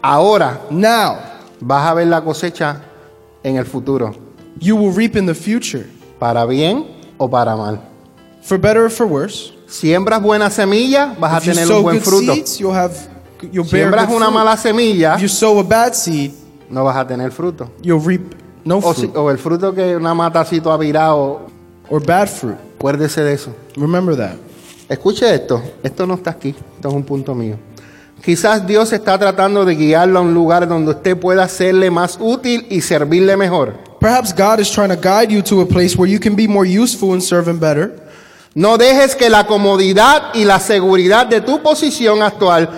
ahora, 0.03 0.61
now, 0.71 1.17
vas 1.61 1.87
a 1.89 1.95
ver 1.95 2.07
la 2.09 2.23
cosecha 2.23 2.83
en 3.45 3.57
el 3.57 3.65
futuro, 3.67 4.13
you 4.59 4.75
will 4.77 4.93
reap 4.93 5.17
in 5.17 5.27
the 5.27 5.35
future, 5.35 5.87
para 6.19 6.45
bien 6.45 6.87
o 7.19 7.29
para 7.29 7.55
mal. 7.57 7.81
for 8.43 8.59
better 8.59 8.85
or 8.87 8.91
for 8.91 9.07
worse. 9.07 9.53
Siembras 9.69 10.21
buena 10.21 10.51
semilla, 10.51 11.15
vas 11.21 11.35
a 11.35 11.39
If 11.39 11.45
you 11.47 11.53
tener 11.55 11.63
un 11.63 11.69
sow 11.69 11.83
buen 11.83 11.97
good 11.99 12.05
fruto. 12.05 12.35
seeds, 12.35 12.59
you'll 12.59 12.75
have 12.75 12.93
you'll 13.53 13.65
bear 13.65 13.85
Siembras 13.87 14.07
good 14.09 14.17
una 14.17 14.27
fruit. 14.27 14.35
mala 14.35 14.57
semilla, 14.57 15.15
If 15.15 15.23
you 15.23 15.29
sow 15.29 15.59
a 15.61 15.63
bad 15.65 15.95
seed, 15.95 16.33
no 16.69 16.83
vas 16.85 16.97
a 16.97 17.07
tener 17.07 17.31
fruto. 17.31 17.71
you'll 17.81 18.01
reap 18.01 18.35
no 18.65 18.79
O, 18.79 18.95
si- 18.95 19.11
o 19.15 19.31
el 19.31 19.39
fruto 19.39 19.75
que 19.75 19.97
una 19.97 20.15
matacito 20.15 20.71
ha 20.73 20.77
virado, 20.77 21.47
or 21.89 22.05
bad 22.05 22.29
fruit. 22.29 22.57
acuérdese 22.79 23.23
de 23.23 23.33
eso. 23.35 23.55
Remember 23.77 24.17
that. 24.17 24.35
Escuche 24.89 25.33
esto, 25.35 25.63
esto 25.83 26.07
no 26.07 26.15
está 26.15 26.31
aquí, 26.31 26.51
esto 26.77 26.89
es 26.89 26.95
un 26.95 27.03
punto 27.05 27.35
mío. 27.35 27.57
Quizás 28.25 28.65
Dios 28.67 28.93
está 28.93 29.19
tratando 29.19 29.65
de 29.65 29.75
guiarlo 29.75 30.19
a 30.21 30.23
un 30.23 30.33
lugar 30.35 30.69
donde 30.69 30.93
usted 30.93 31.17
pueda 31.19 31.49
serle 31.49 31.91
más 31.91 32.19
útil 32.21 32.67
y 32.71 32.81
servirle 32.81 33.37
mejor. 33.37 33.75
Perhaps 33.99 34.33
God 34.37 34.61
is 34.61 34.71
trying 34.71 34.91
to 34.91 34.97
guide 34.97 35.29
you 35.33 35.43
to 35.43 35.61
a 35.61 35.67
place 35.67 35.97
where 35.97 36.11
you 36.13 36.21
can 36.21 36.37
be 36.37 36.47
more 36.47 36.65
useful 36.69 37.13
and 37.13 37.21
serve 37.23 37.49
Him 37.51 37.59
better. 37.59 38.01
No 38.55 38.77
dejes 38.77 39.17
que 39.17 39.31
la 39.31 39.47
comodidad 39.47 40.35
y 40.35 40.45
la 40.45 40.61
seguridad 40.61 41.27
de 41.27 41.41
tu 41.41 41.63
posición 41.63 42.23
actual 42.23 42.69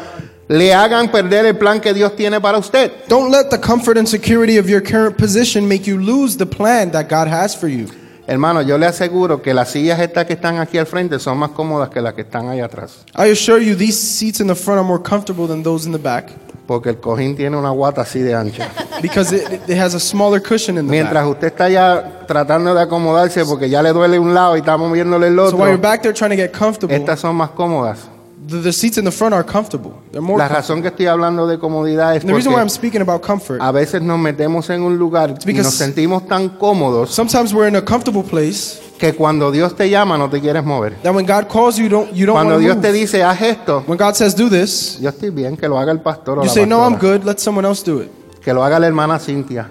le 0.48 0.74
hagan 0.74 1.10
perder 1.10 1.46
el 1.46 1.56
plan 1.56 1.80
que 1.80 1.94
Dios 1.94 2.14
tiene 2.16 2.40
para 2.40 2.58
usted. 2.58 2.90
Don't 3.08 3.30
let 3.30 3.48
the 3.50 3.58
comfort 3.58 3.96
and 3.96 4.06
security 4.06 4.58
of 4.58 4.68
your 4.68 4.82
current 4.82 5.16
position 5.16 5.66
make 5.66 5.86
you 5.86 5.98
lose 5.98 6.36
the 6.36 6.46
plan 6.46 6.90
that 6.92 7.08
God 7.08 7.28
has 7.28 7.54
for 7.54 7.68
you. 7.68 7.86
Hermano, 8.26 8.62
yo 8.62 8.78
le 8.78 8.86
aseguro 8.86 9.42
que 9.42 9.52
las 9.52 9.70
sillas 9.72 10.00
estas 10.00 10.24
que 10.24 10.32
están 10.34 10.58
aquí 10.58 10.78
al 10.78 10.86
frente 10.86 11.18
son 11.18 11.36
más 11.36 11.50
cómodas 11.50 11.90
que 11.90 12.00
las 12.00 12.14
que 12.14 12.22
están 12.22 12.48
ahí 12.48 12.60
atrás. 12.60 13.04
I 13.14 13.30
assure 13.30 13.58
you, 13.62 13.74
these 13.76 13.98
seats 14.00 14.40
in 14.40 14.46
the 14.46 14.54
front 14.54 14.78
are 14.78 14.86
more 14.86 14.98
comfortable 15.02 15.46
than 15.46 15.62
those 15.62 15.84
in 15.86 15.92
the 15.92 15.98
back 15.98 16.30
Porque 16.66 16.88
el 16.88 16.96
cojín 16.98 17.36
tiene 17.36 17.58
una 17.58 17.68
guata 17.68 18.00
así 18.00 18.20
de 18.20 18.34
ancha. 18.34 18.70
because 19.02 19.30
it, 19.34 19.60
it 19.68 19.76
has 19.76 19.94
a 19.94 20.00
smaller 20.00 20.40
cushion 20.40 20.78
in 20.78 20.86
the 20.86 20.90
Mientras 20.90 21.22
back. 21.22 21.34
usted 21.34 21.46
está 21.48 21.68
ya 21.68 22.24
tratando 22.26 22.74
de 22.74 22.80
acomodarse 22.80 23.44
porque 23.44 23.68
ya 23.68 23.82
le 23.82 23.92
duele 23.92 24.18
un 24.18 24.32
lado 24.32 24.56
y 24.56 24.60
está 24.60 24.78
moviéndole 24.78 25.26
el 25.26 25.36
So 25.36 25.42
while 25.56 25.66
you're 25.66 25.74
otro, 25.74 25.82
back 25.82 26.00
there 26.00 26.14
trying 26.14 26.30
to 26.30 26.36
get 26.36 26.52
comfortable, 26.52 26.96
estas 26.96 27.20
son 27.20 27.36
más 27.36 27.50
cómodas. 27.50 28.08
The, 28.46 28.58
the 28.60 28.72
seats 28.72 28.98
in 28.98 29.04
the 29.04 29.10
front 29.10 29.34
are 29.34 29.44
comfortable. 29.44 29.92
They're 30.12 30.20
more 30.20 30.38
La 30.38 30.48
razón 30.48 30.82
que 30.82 30.88
estoy 30.88 31.06
hablando 31.06 31.46
de 31.46 31.58
comodidad 31.58 32.14
es 32.16 32.22
And 32.22 32.30
the 32.30 32.34
reason 32.34 32.52
why 32.52 32.58
I'm 32.60 32.66
porque 32.68 32.74
speaking 32.74 33.00
about 33.02 33.22
comfort, 33.22 33.60
a 33.60 33.72
veces 33.72 34.02
nos 34.02 34.18
metemos 34.18 34.68
en 34.70 34.82
un 34.82 34.96
lugar 34.98 35.30
y 35.30 35.34
because- 35.46 35.64
nos 35.64 35.74
sentimos 35.74 36.26
tan 36.28 36.48
cómodos 36.50 37.10
sometimes 37.10 37.52
we're 37.52 37.68
in 37.68 37.76
a 37.76 37.84
comfortable 37.84 38.22
place 38.22 38.80
que 38.98 39.12
cuando 39.14 39.50
Dios 39.50 39.74
te 39.74 39.88
llama 39.90 40.16
no 40.18 40.28
te 40.30 40.40
quieres 40.40 40.64
mover. 40.64 40.94
that 41.02 41.14
when 41.14 41.26
God 41.26 41.48
calls 41.48 41.76
you, 41.76 41.88
don't 41.88 42.12
you 42.12 42.26
don't 42.26 42.34
Cuando 42.36 42.54
want 42.54 42.60
to 42.62 42.66
Dios 42.66 42.76
move. 42.76 42.82
te 42.86 42.92
dice, 42.92 43.22
haz 43.22 43.40
esto, 43.42 43.82
When 43.86 43.98
God 43.98 44.14
says 44.14 44.34
do 44.36 44.48
this, 44.48 44.98
yo 45.00 45.08
estoy 45.10 45.30
bien, 45.30 45.56
que 45.56 45.66
lo 45.68 45.78
haga 45.78 45.90
el 45.92 46.00
pastor 46.00 46.38
o 46.38 46.42
you 46.42 46.46
la 46.48 46.52
say 46.52 46.66
no, 46.66 46.82
I'm 46.84 46.92
pastora. 46.94 47.18
good. 47.18 47.24
Let 47.24 47.38
someone 47.38 47.66
else 47.66 47.82
do 47.84 48.02
it. 48.02 48.10
Que 48.42 48.52
lo 48.52 48.62
haga 48.62 48.78
la 48.78 48.86
hermana 48.86 49.18
Cintia. 49.18 49.68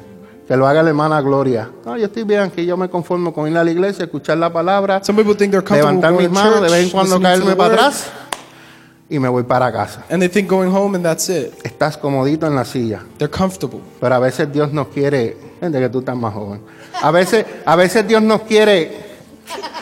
Que 0.48 0.58
lo 0.58 0.68
haga 0.68 0.84
la 0.84 0.90
hermana 0.90 1.22
Gloria. 1.22 1.70
No, 1.86 1.96
yo 1.96 2.06
estoy 2.06 2.24
bien, 2.24 2.52
que 2.52 2.66
yo 2.66 2.76
me 2.76 2.90
conformo 2.90 3.34
con 3.34 3.50
ir 3.50 3.58
a 3.58 3.64
la 3.64 3.72
iglesia, 3.72 4.04
escuchar 4.06 4.38
la 4.38 4.52
palabra, 4.52 5.02
Some 5.04 5.18
people 5.24 5.36
think 5.38 5.52
they're 5.52 5.64
comfortable 5.64 6.02
levantar 6.02 6.12
mis 6.12 6.28
going 6.28 6.34
to 6.34 6.50
manos, 6.50 6.62
de 6.62 6.70
vez 6.70 6.84
en 6.86 6.90
cuando 6.90 7.18
listening 7.18 7.40
to 7.40 7.46
caerme 7.46 7.56
para 7.56 7.70
word, 7.70 7.80
atrás 7.80 8.04
y 9.10 9.20
me 9.20 9.28
voy 9.30 9.44
para 9.44 9.72
casa. 9.72 10.04
and 10.10 10.22
they 10.22 10.30
think 10.30 10.50
going 10.50 10.72
home 10.72 10.96
and 10.96 11.04
that's 11.06 11.30
it. 11.30 11.54
Estás 11.64 11.98
comodito 11.98 12.48
en 12.48 12.56
la 12.56 12.66
silla, 12.66 13.02
They're 13.18 13.30
comfortable. 13.30 13.80
pero 14.00 14.16
a 14.16 14.20
veces 14.20 14.52
Dios 14.52 14.72
nos 14.72 14.88
quiere, 14.88 15.38
gente 15.60 15.80
que 15.80 15.90
tú 15.90 16.00
estás 16.00 16.16
más 16.16 16.34
joven. 16.34 16.62
A 17.02 17.12
veces, 17.12 17.46
a 17.66 17.76
veces 17.76 18.08
Dios 18.08 18.22
nos 18.22 18.42
quiere 18.42 18.92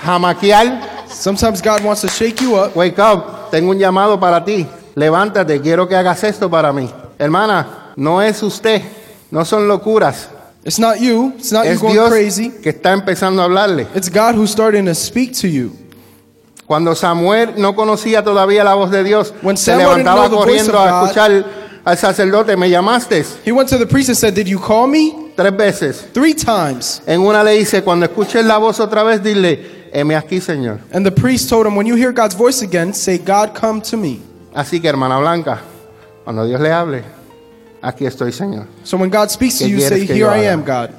jamaquear. 0.03 1.05
Sometimes 1.07 1.61
God 1.61 1.83
wants 1.83 2.01
to 2.01 2.07
shake 2.07 2.41
you 2.41 2.55
up. 2.55 2.75
Wake 2.75 2.99
up, 2.99 3.49
tengo 3.51 3.71
un 3.71 3.77
llamado 3.79 4.19
para 4.19 4.43
ti. 4.43 4.65
Levántate, 4.95 5.61
quiero 5.61 5.87
que 5.87 5.95
hagas 5.95 6.23
esto 6.23 6.49
para 6.49 6.71
mí. 6.73 6.89
Hermana, 7.19 7.91
no 7.95 8.21
es 8.21 8.41
usted, 8.41 8.81
no 9.29 9.45
son 9.45 9.67
locuras. 9.67 10.29
It's 10.63 10.79
not 10.79 10.97
you. 10.99 11.33
It's 11.37 11.51
not 11.51 11.65
you 11.65 11.71
Es 11.71 11.79
going 11.79 11.93
Dios 11.93 12.09
crazy. 12.09 12.51
que 12.61 12.69
está 12.69 12.93
empezando 12.93 13.41
a 13.41 13.45
hablarle. 13.45 13.87
It's 13.95 14.09
God 14.09 14.35
who's 14.35 14.51
starting 14.51 14.85
to 14.85 14.93
speak 14.95 15.33
to 15.41 15.47
you. 15.47 15.71
Cuando 16.71 16.95
Samuel 16.95 17.55
no 17.57 17.75
conocía 17.75 18.23
todavía 18.23 18.63
la 18.63 18.75
voz 18.75 18.91
de 18.91 19.03
Dios, 19.03 19.33
When 19.41 19.57
se 19.57 19.71
Samuel 19.71 19.87
levantaba 19.89 20.29
corriendo 20.29 20.71
of 20.71 20.79
a 20.79 20.89
God- 20.89 21.03
escuchar 21.03 21.45
al 21.83 21.97
sacerdote, 21.97 22.55
me 22.55 22.69
llamaste 22.69 23.25
He 23.45 23.51
went 23.51 23.67
to 23.69 23.77
the 23.77 23.85
priest 23.85 24.07
and 24.07 24.17
said, 24.17 24.33
Did 24.33 24.47
you 24.47 24.57
call 24.57 24.87
me? 24.87 25.33
tres 25.35 25.51
veces. 25.53 26.07
Three 26.13 26.33
times. 26.33 27.01
En 27.05 27.19
una 27.19 27.43
le 27.43 27.57
dice, 27.57 27.83
cuando 27.83 28.05
escuches 28.05 28.45
la 28.45 28.57
voz 28.57 28.79
otra 28.79 29.03
vez, 29.03 29.21
dile, 29.21 29.89
heme 29.91 30.15
aquí, 30.15 30.39
Señor. 30.39 30.79
And 30.93 31.05
the 31.05 31.11
priest 31.11 31.49
told 31.49 31.67
him, 31.67 31.75
When 31.75 31.85
you 31.87 31.97
hear 31.97 32.13
God's 32.13 32.37
voice 32.37 32.61
again, 32.63 32.93
say, 32.93 33.17
God, 33.17 33.53
come 33.53 33.81
to 33.81 33.97
me. 33.97 34.21
Así 34.55 34.79
que, 34.79 34.87
hermana 34.87 35.19
Blanca, 35.19 35.59
cuando 36.23 36.45
Dios 36.45 36.61
le 36.61 36.71
hable, 36.71 37.03
aquí 37.81 38.05
estoy, 38.05 38.31
Señor. 38.31 38.65
So 38.85 38.95
when 38.95 39.09
God 39.09 39.29
speaks 39.29 39.57
to 39.57 39.65
¿Qué 39.65 39.71
you, 39.71 39.81
say, 39.81 40.05
Here 40.07 40.29
I 40.29 40.45
am, 40.47 40.63
God. 40.63 40.91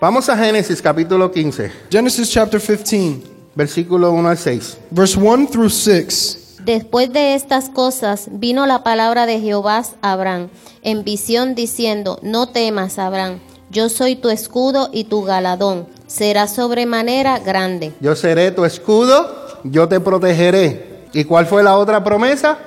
Vamos 0.00 0.28
a 0.28 0.36
Génesis 0.36 0.80
capítulo 0.80 1.32
15, 1.32 1.72
Genesis 1.90 2.30
chapter 2.30 2.60
15, 2.60 3.31
versículo 3.54 4.12
1 4.12 4.28
al 4.28 4.38
6. 4.38 4.78
verse 4.90 5.18
1 5.18 5.46
through 5.50 5.70
6. 5.70 6.38
Después 6.64 7.12
de 7.12 7.34
estas 7.34 7.68
cosas 7.68 8.28
vino 8.30 8.66
la 8.66 8.84
palabra 8.84 9.26
de 9.26 9.40
Jehová 9.40 9.82
a 10.00 10.12
Abraham 10.12 10.48
en 10.82 11.02
visión 11.04 11.54
diciendo, 11.54 12.18
no 12.22 12.48
temas, 12.48 12.98
Abraham, 12.98 13.40
yo 13.70 13.88
soy 13.88 14.14
tu 14.16 14.28
escudo 14.30 14.88
y 14.92 15.04
tu 15.04 15.22
galadón, 15.22 15.86
será 16.06 16.46
sobremanera 16.46 17.38
grande. 17.40 17.92
Yo 18.00 18.14
seré 18.14 18.52
tu 18.52 18.64
escudo, 18.64 19.26
yo 19.64 19.88
te 19.88 19.98
protegeré. 19.98 21.08
¿Y 21.12 21.24
cuál 21.24 21.46
fue 21.46 21.62
la 21.62 21.76
otra 21.78 22.02
promesa? 22.04 22.58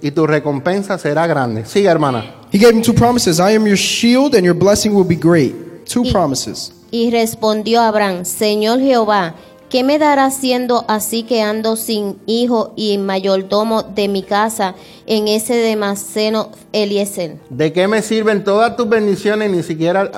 Y 0.00 0.10
tu 0.12 0.26
recompensa 0.26 0.98
será 0.98 1.26
grande. 1.26 1.64
Siga, 1.64 1.90
hermana. 1.90 2.34
He 2.52 2.58
gave 2.58 2.72
him 2.74 2.82
two 2.82 2.94
promises 2.94 3.38
I 3.40 3.54
am 3.56 3.66
your 3.66 3.76
shield, 3.76 4.34
and 4.34 4.44
your 4.44 4.54
blessing 4.56 4.90
will 4.94 5.06
be 5.06 5.16
great. 5.16 5.54
Two 5.84 6.02
Y- 6.04 6.12
promises. 6.12 6.72
Y 6.90 7.10
respondió 7.10 7.80
Abraham, 7.82 8.24
Señor 8.24 8.78
Jehová, 8.80 9.34
¿qué 9.68 9.84
me 9.84 9.98
darás 9.98 10.36
siendo 10.36 10.84
así 10.88 11.22
que 11.22 11.42
ando 11.42 11.76
sin 11.76 12.18
hijo 12.26 12.72
y 12.76 12.98
mayordomo 12.98 13.82
de 13.82 14.08
mi 14.08 14.22
casa 14.22 14.74
en 15.06 15.28
ese 15.28 15.54
demaceno 15.54 16.50
Eliezer? 16.72 17.36
¿De 17.50 17.72
qué 17.72 17.88
me 17.88 18.02
sirven 18.02 18.44
todas 18.44 18.76
tus 18.76 18.88
bendiciones? 18.88 19.50
Ni 19.50 19.62
siquiera... 19.62 20.10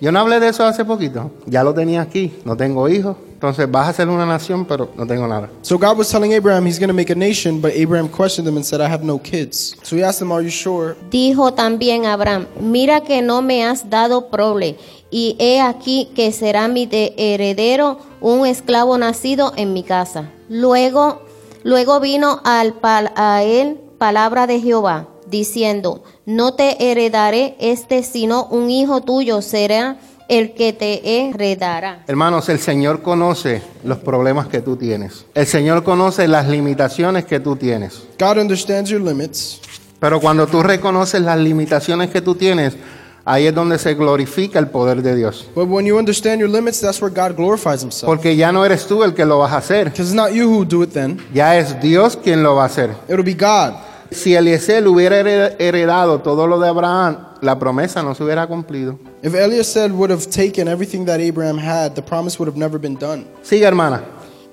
Yo 0.00 0.12
no 0.12 0.20
hablé 0.20 0.38
de 0.38 0.48
eso 0.48 0.64
hace 0.64 0.84
poquito. 0.84 1.32
Ya 1.46 1.64
lo 1.64 1.74
tenía 1.74 2.02
aquí. 2.02 2.32
No 2.44 2.56
tengo 2.56 2.88
hijos. 2.88 3.16
Entonces 3.38 3.70
vas 3.70 3.88
a 3.88 3.92
ser 3.92 4.08
una 4.08 4.26
nación, 4.26 4.64
pero 4.64 4.90
no 4.96 5.06
tengo 5.06 5.28
nada. 5.28 5.48
So 5.62 5.78
God 5.78 5.96
was 5.96 6.08
telling 6.10 6.32
Abraham 6.32 6.66
he's 6.66 6.76
going 6.80 6.88
to 6.88 6.92
make 6.94 7.08
a 7.12 7.14
nation, 7.14 7.60
but 7.60 7.70
Abraham 7.72 8.08
questioned 8.08 8.48
him 8.48 8.56
and 8.56 8.64
said, 8.66 8.80
I 8.80 8.88
have 8.90 9.04
no 9.04 9.16
kids. 9.16 9.76
So 9.84 9.94
he 9.94 10.02
asked 10.02 10.20
him, 10.20 10.32
Are 10.32 10.42
you 10.42 10.50
sure? 10.50 10.96
Dijo 11.08 11.54
también 11.54 12.04
Abraham, 12.04 12.46
mira 12.60 13.02
que 13.02 13.22
no 13.22 13.40
me 13.40 13.62
has 13.64 13.88
dado 13.88 14.28
prole, 14.28 14.76
y 15.12 15.36
he 15.38 15.60
aquí 15.60 16.08
que 16.16 16.32
será 16.32 16.66
mi 16.66 16.86
de- 16.86 17.14
heredero 17.16 17.98
un 18.20 18.44
esclavo 18.44 18.98
nacido 18.98 19.52
en 19.54 19.72
mi 19.72 19.84
casa. 19.84 20.30
Luego, 20.48 21.22
luego 21.62 22.00
vino 22.00 22.40
al 22.44 22.74
pal- 22.74 23.12
a 23.14 23.44
él 23.44 23.78
palabra 23.98 24.48
de 24.48 24.60
Jehová, 24.60 25.06
diciendo, 25.30 26.02
no 26.26 26.54
te 26.54 26.90
heredaré 26.90 27.54
este, 27.60 28.02
sino 28.02 28.46
un 28.46 28.68
hijo 28.68 29.00
tuyo 29.00 29.42
será 29.42 29.96
el 30.28 30.52
que 30.54 30.72
te 30.72 31.26
heredará. 31.28 32.04
Hermanos, 32.06 32.48
el 32.48 32.58
Señor 32.58 33.02
conoce 33.02 33.62
los 33.84 33.98
problemas 33.98 34.46
que 34.48 34.60
tú 34.60 34.76
tienes. 34.76 35.24
El 35.34 35.46
Señor 35.46 35.82
conoce 35.84 36.28
las 36.28 36.46
limitaciones 36.48 37.24
que 37.24 37.40
tú 37.40 37.56
tienes. 37.56 38.02
God 38.18 38.38
understands 38.38 38.90
your 38.90 39.00
limits. 39.00 39.60
Pero 40.00 40.20
cuando 40.20 40.46
tú 40.46 40.62
reconoces 40.62 41.20
las 41.22 41.38
limitaciones 41.38 42.10
que 42.10 42.20
tú 42.20 42.34
tienes, 42.36 42.76
ahí 43.24 43.46
es 43.46 43.54
donde 43.54 43.78
se 43.78 43.94
glorifica 43.94 44.58
el 44.60 44.68
poder 44.68 45.02
de 45.02 45.16
Dios. 45.16 45.48
But 45.54 45.66
when 45.68 45.86
you 45.86 45.98
understand 45.98 46.40
your 46.40 46.48
limits, 46.50 46.80
that's 46.80 47.00
where 47.02 47.12
God 47.12 47.34
glorifies 47.36 47.82
himself. 47.82 48.06
Porque 48.06 48.36
ya 48.36 48.52
no 48.52 48.64
eres 48.64 48.86
tú 48.86 49.02
el 49.02 49.14
que 49.14 49.24
lo 49.24 49.38
vas 49.38 49.52
a 49.52 49.56
hacer. 49.56 49.86
Because 49.90 50.10
it's 50.10 50.14
not 50.14 50.30
you 50.30 50.48
who 50.48 50.64
do 50.64 50.82
it 50.84 50.92
then, 50.92 51.18
Ya 51.34 51.56
es 51.58 51.80
Dios 51.80 52.16
quien 52.16 52.42
lo 52.42 52.54
va 52.54 52.62
a 52.64 52.66
hacer. 52.66 52.90
it'll 53.08 53.24
be 53.24 53.34
God. 53.34 53.74
Si 54.10 54.34
Eliezer 54.34 54.86
hubiera 54.86 55.20
hered- 55.20 55.56
heredado 55.58 56.20
todo 56.20 56.46
lo 56.46 56.60
de 56.60 56.68
Abraham, 56.68 57.16
la 57.42 57.58
promesa 57.58 58.02
no 58.02 58.14
se 58.14 58.22
hubiera 58.24 58.46
cumplido. 58.46 58.98
If 59.22 59.34
Eliezer 59.34 59.92
would 59.92 60.10
have 60.10 60.26
taken 60.30 60.68
everything 60.68 61.04
that 61.06 61.18
Abraham 61.20 61.58
had, 61.58 61.94
the 61.94 62.02
promise 62.02 62.38
would 62.38 62.48
have 62.48 62.56
never 62.58 62.78
been 62.78 62.96
done. 62.96 63.26
Sigue, 63.42 63.64
hermana. 63.64 64.02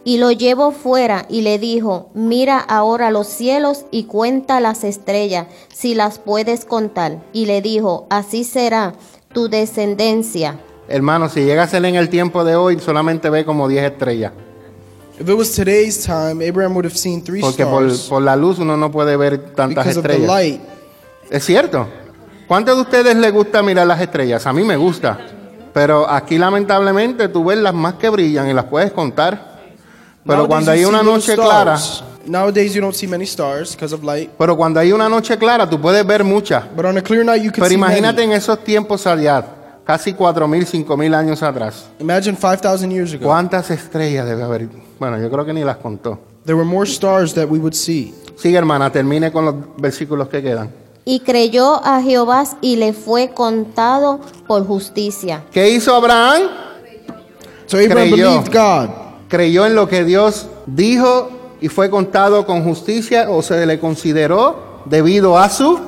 Y 0.04 0.18
lo 0.18 0.32
llevó 0.32 0.72
fuera 0.72 1.26
y 1.30 1.42
le 1.42 1.58
dijo, 1.58 2.10
mira 2.14 2.60
ahora 2.60 3.10
los 3.12 3.28
cielos 3.28 3.86
y 3.92 4.04
cuenta 4.04 4.60
las 4.60 4.84
estrellas, 4.84 5.48
si 5.74 5.96
las 5.96 6.20
puedes 6.20 6.66
contar. 6.66 7.24
Y 7.34 7.46
le 7.48 7.62
dijo, 7.62 8.06
así 8.10 8.44
será 8.44 8.94
tu 9.34 9.50
descendencia. 9.50 10.60
Hermano, 10.88 11.28
si 11.30 11.44
llega 11.44 11.64
a 11.64 11.68
ser 11.68 11.84
en 11.86 11.96
el 11.96 12.10
tiempo 12.10 12.44
de 12.44 12.56
hoy, 12.56 12.80
solamente 12.80 13.30
ve 13.32 13.46
como 13.46 13.68
10 13.68 13.92
estrellas. 13.94 14.32
If 15.20 15.30
it 15.30 15.36
was 15.36 15.52
today's 15.54 16.04
time, 16.04 16.42
Abraham 16.48 16.74
would 16.74 16.86
have 16.86 16.98
seen 16.98 17.24
three 17.24 17.40
Porque 17.42 17.66
por, 17.66 17.84
stars 17.86 18.10
por 18.10 18.22
la 18.22 18.36
luz 18.36 18.60
uno 18.60 18.76
no 18.78 18.92
puede 18.92 19.16
ver 19.18 19.38
tantas 19.56 19.86
because 19.86 19.98
of 20.00 20.06
the 20.06 20.12
estrellas. 20.14 20.28
light. 20.28 20.62
Es 21.32 21.46
cierto. 21.46 21.88
¿Cuántos 22.48 22.76
de 22.76 22.82
ustedes 22.84 23.16
les 23.16 23.34
gusta 23.34 23.64
mirar 23.64 23.88
las 23.88 24.00
estrellas? 24.00 24.46
A 24.46 24.54
mí 24.54 24.64
me 24.64 24.78
gusta. 24.78 25.18
Pero 25.74 26.10
aquí 26.10 26.38
lamentablemente 26.38 27.28
tú 27.28 27.44
ves 27.44 27.58
las 27.58 27.74
más 27.74 27.96
que 27.96 28.08
brillan 28.10 28.50
y 28.50 28.54
las 28.54 28.66
puedes 28.66 28.92
contar. 28.92 29.56
Pero 30.26 30.48
cuando 30.48 30.72
hay 30.72 30.86
una 30.86 31.04
noche 31.04 31.36
clara. 31.36 31.78
Nowadays 32.26 32.74
you 32.74 32.82
don't 32.82 32.96
see 32.96 33.08
many 33.08 33.26
stars 33.26 33.76
because 33.76 33.94
of 33.94 34.04
light. 34.04 34.32
pero 34.36 34.58
cuando 34.58 34.80
hay 34.80 34.92
una 34.92 35.08
noche 35.08 35.38
clara 35.38 35.70
tú 35.70 35.80
puedes 35.80 36.06
ver 36.08 36.24
muchas. 36.24 36.64
But 36.76 36.86
on 36.86 36.98
a 36.98 37.02
clear 37.02 37.24
night 37.24 37.44
you 37.44 37.52
can 37.52 37.60
Pero 37.62 37.68
see 37.68 37.76
imagínate 37.76 38.22
many. 38.22 38.32
en 38.34 38.38
esos 38.40 38.64
tiempos 38.64 39.06
allá, 39.06 39.46
casi 39.86 40.14
4.000, 40.14 40.86
5.000 40.88 41.14
años 41.14 41.44
atrás. 41.44 41.86
Imagine 42.00 42.36
5,000 42.36 42.90
years 42.90 43.14
ago. 43.14 43.26
¿Cuántas 43.26 43.70
estrellas 43.70 44.26
debe 44.26 44.42
haber? 44.42 44.68
Bueno, 45.00 45.20
yo 45.20 45.30
creo 45.30 45.46
que 45.46 45.54
ni 45.54 45.64
las 45.64 45.78
contó. 45.78 46.18
There 46.46 46.56
were 46.56 46.68
more 46.68 46.90
stars 46.90 47.34
that 47.36 47.48
we 47.48 47.60
would 47.60 47.74
see. 47.74 48.16
Sigue 48.38 48.58
hermana, 48.58 48.92
termine 48.92 49.32
con 49.32 49.46
los 49.46 49.56
versículos 49.78 50.28
que 50.30 50.42
quedan. 50.42 50.85
Y 51.06 51.20
creyó 51.20 51.86
a 51.86 52.02
Jehová 52.02 52.44
y 52.62 52.78
le 52.78 52.92
fue 52.94 53.30
contado 53.30 54.20
por 54.48 54.66
justicia. 54.66 55.44
¿Qué 55.52 55.70
hizo 55.70 55.94
Abraham? 55.96 56.42
So 57.68 57.78
Abraham 57.78 58.10
Creyó. 58.10 58.42
believed 58.42 58.52
God. 58.54 58.90
creyó 59.28 59.66
en 59.66 59.76
lo 59.76 59.88
que 59.88 60.04
Dios 60.04 60.48
dijo 60.66 61.30
y 61.62 61.68
fue 61.68 61.90
contado 61.90 62.46
con 62.46 62.64
justicia 62.64 63.30
o 63.30 63.42
se 63.42 63.66
le 63.66 63.80
consideró 63.80 64.82
debido 64.86 65.38
a 65.38 65.50
su 65.50 65.80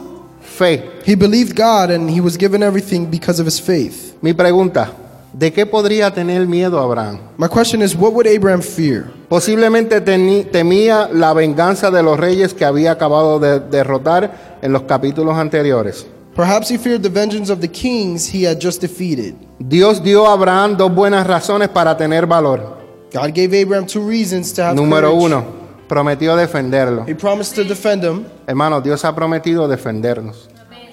fe. 0.41 0.89
He 1.06 1.15
believed 1.15 1.56
God 1.56 1.91
and 1.91 2.10
he 2.10 2.21
was 2.21 2.38
given 2.38 2.63
everything 2.63 3.06
because 3.10 3.39
of 3.41 3.47
his 3.47 3.62
faith. 3.62 4.15
Mi 4.21 4.34
pregunta, 4.34 4.91
¿De 5.38 5.54
qué 5.54 5.67
podría 5.67 6.10
tener 6.12 6.47
miedo 6.47 6.80
Abraham? 6.80 7.19
My 7.38 7.47
question 7.47 7.84
is, 7.84 7.95
what 7.95 8.12
would 8.13 8.26
Abraham 8.26 8.60
fear? 8.60 9.06
Posiblemente 9.30 10.02
temía 10.02 11.08
la 11.13 11.32
venganza 11.34 11.91
de 11.91 12.02
los 12.02 12.19
reyes 12.19 12.56
que 12.56 12.65
había 12.65 12.93
acabado 12.93 13.38
de 13.38 13.60
derrotar 13.60 14.58
en 14.63 14.73
los 14.73 14.82
capítulos 14.84 15.38
anteriores. 15.38 16.08
Perhaps 16.36 16.71
he 16.71 16.80
feared 16.80 17.04
the 17.04 17.10
vengeance 17.10 17.52
of 17.52 17.60
the 17.60 17.67
kings 17.67 18.28
he 18.34 18.47
had 18.47 18.58
just 18.60 18.82
defeated. 18.82 19.36
Dios 19.60 20.02
dio 20.02 20.26
a 20.26 20.34
Abraham 20.34 20.76
dos 20.76 20.91
buenas 20.91 21.28
razones 21.28 21.69
para 21.69 21.95
tener 21.95 22.26
valor. 22.26 22.76
God 23.13 23.32
gave 23.36 23.54
Abraham 23.62 23.86
two 23.86 24.08
reasons 24.10 24.52
to 24.54 24.63
have 24.63 24.76
Número 24.76 25.12
courage. 25.12 25.23
uno, 25.23 25.45
prometió 25.88 26.36
defenderlo. 26.36 27.06
He 27.08 27.13
promised 27.13 27.54
to 27.56 27.63
defend 27.63 28.04
him. 28.04 28.26
Hermano, 28.47 28.82
Dios 28.82 29.06
ha 29.06 29.13
prometido 29.13 29.67
defendernos. 29.67 30.50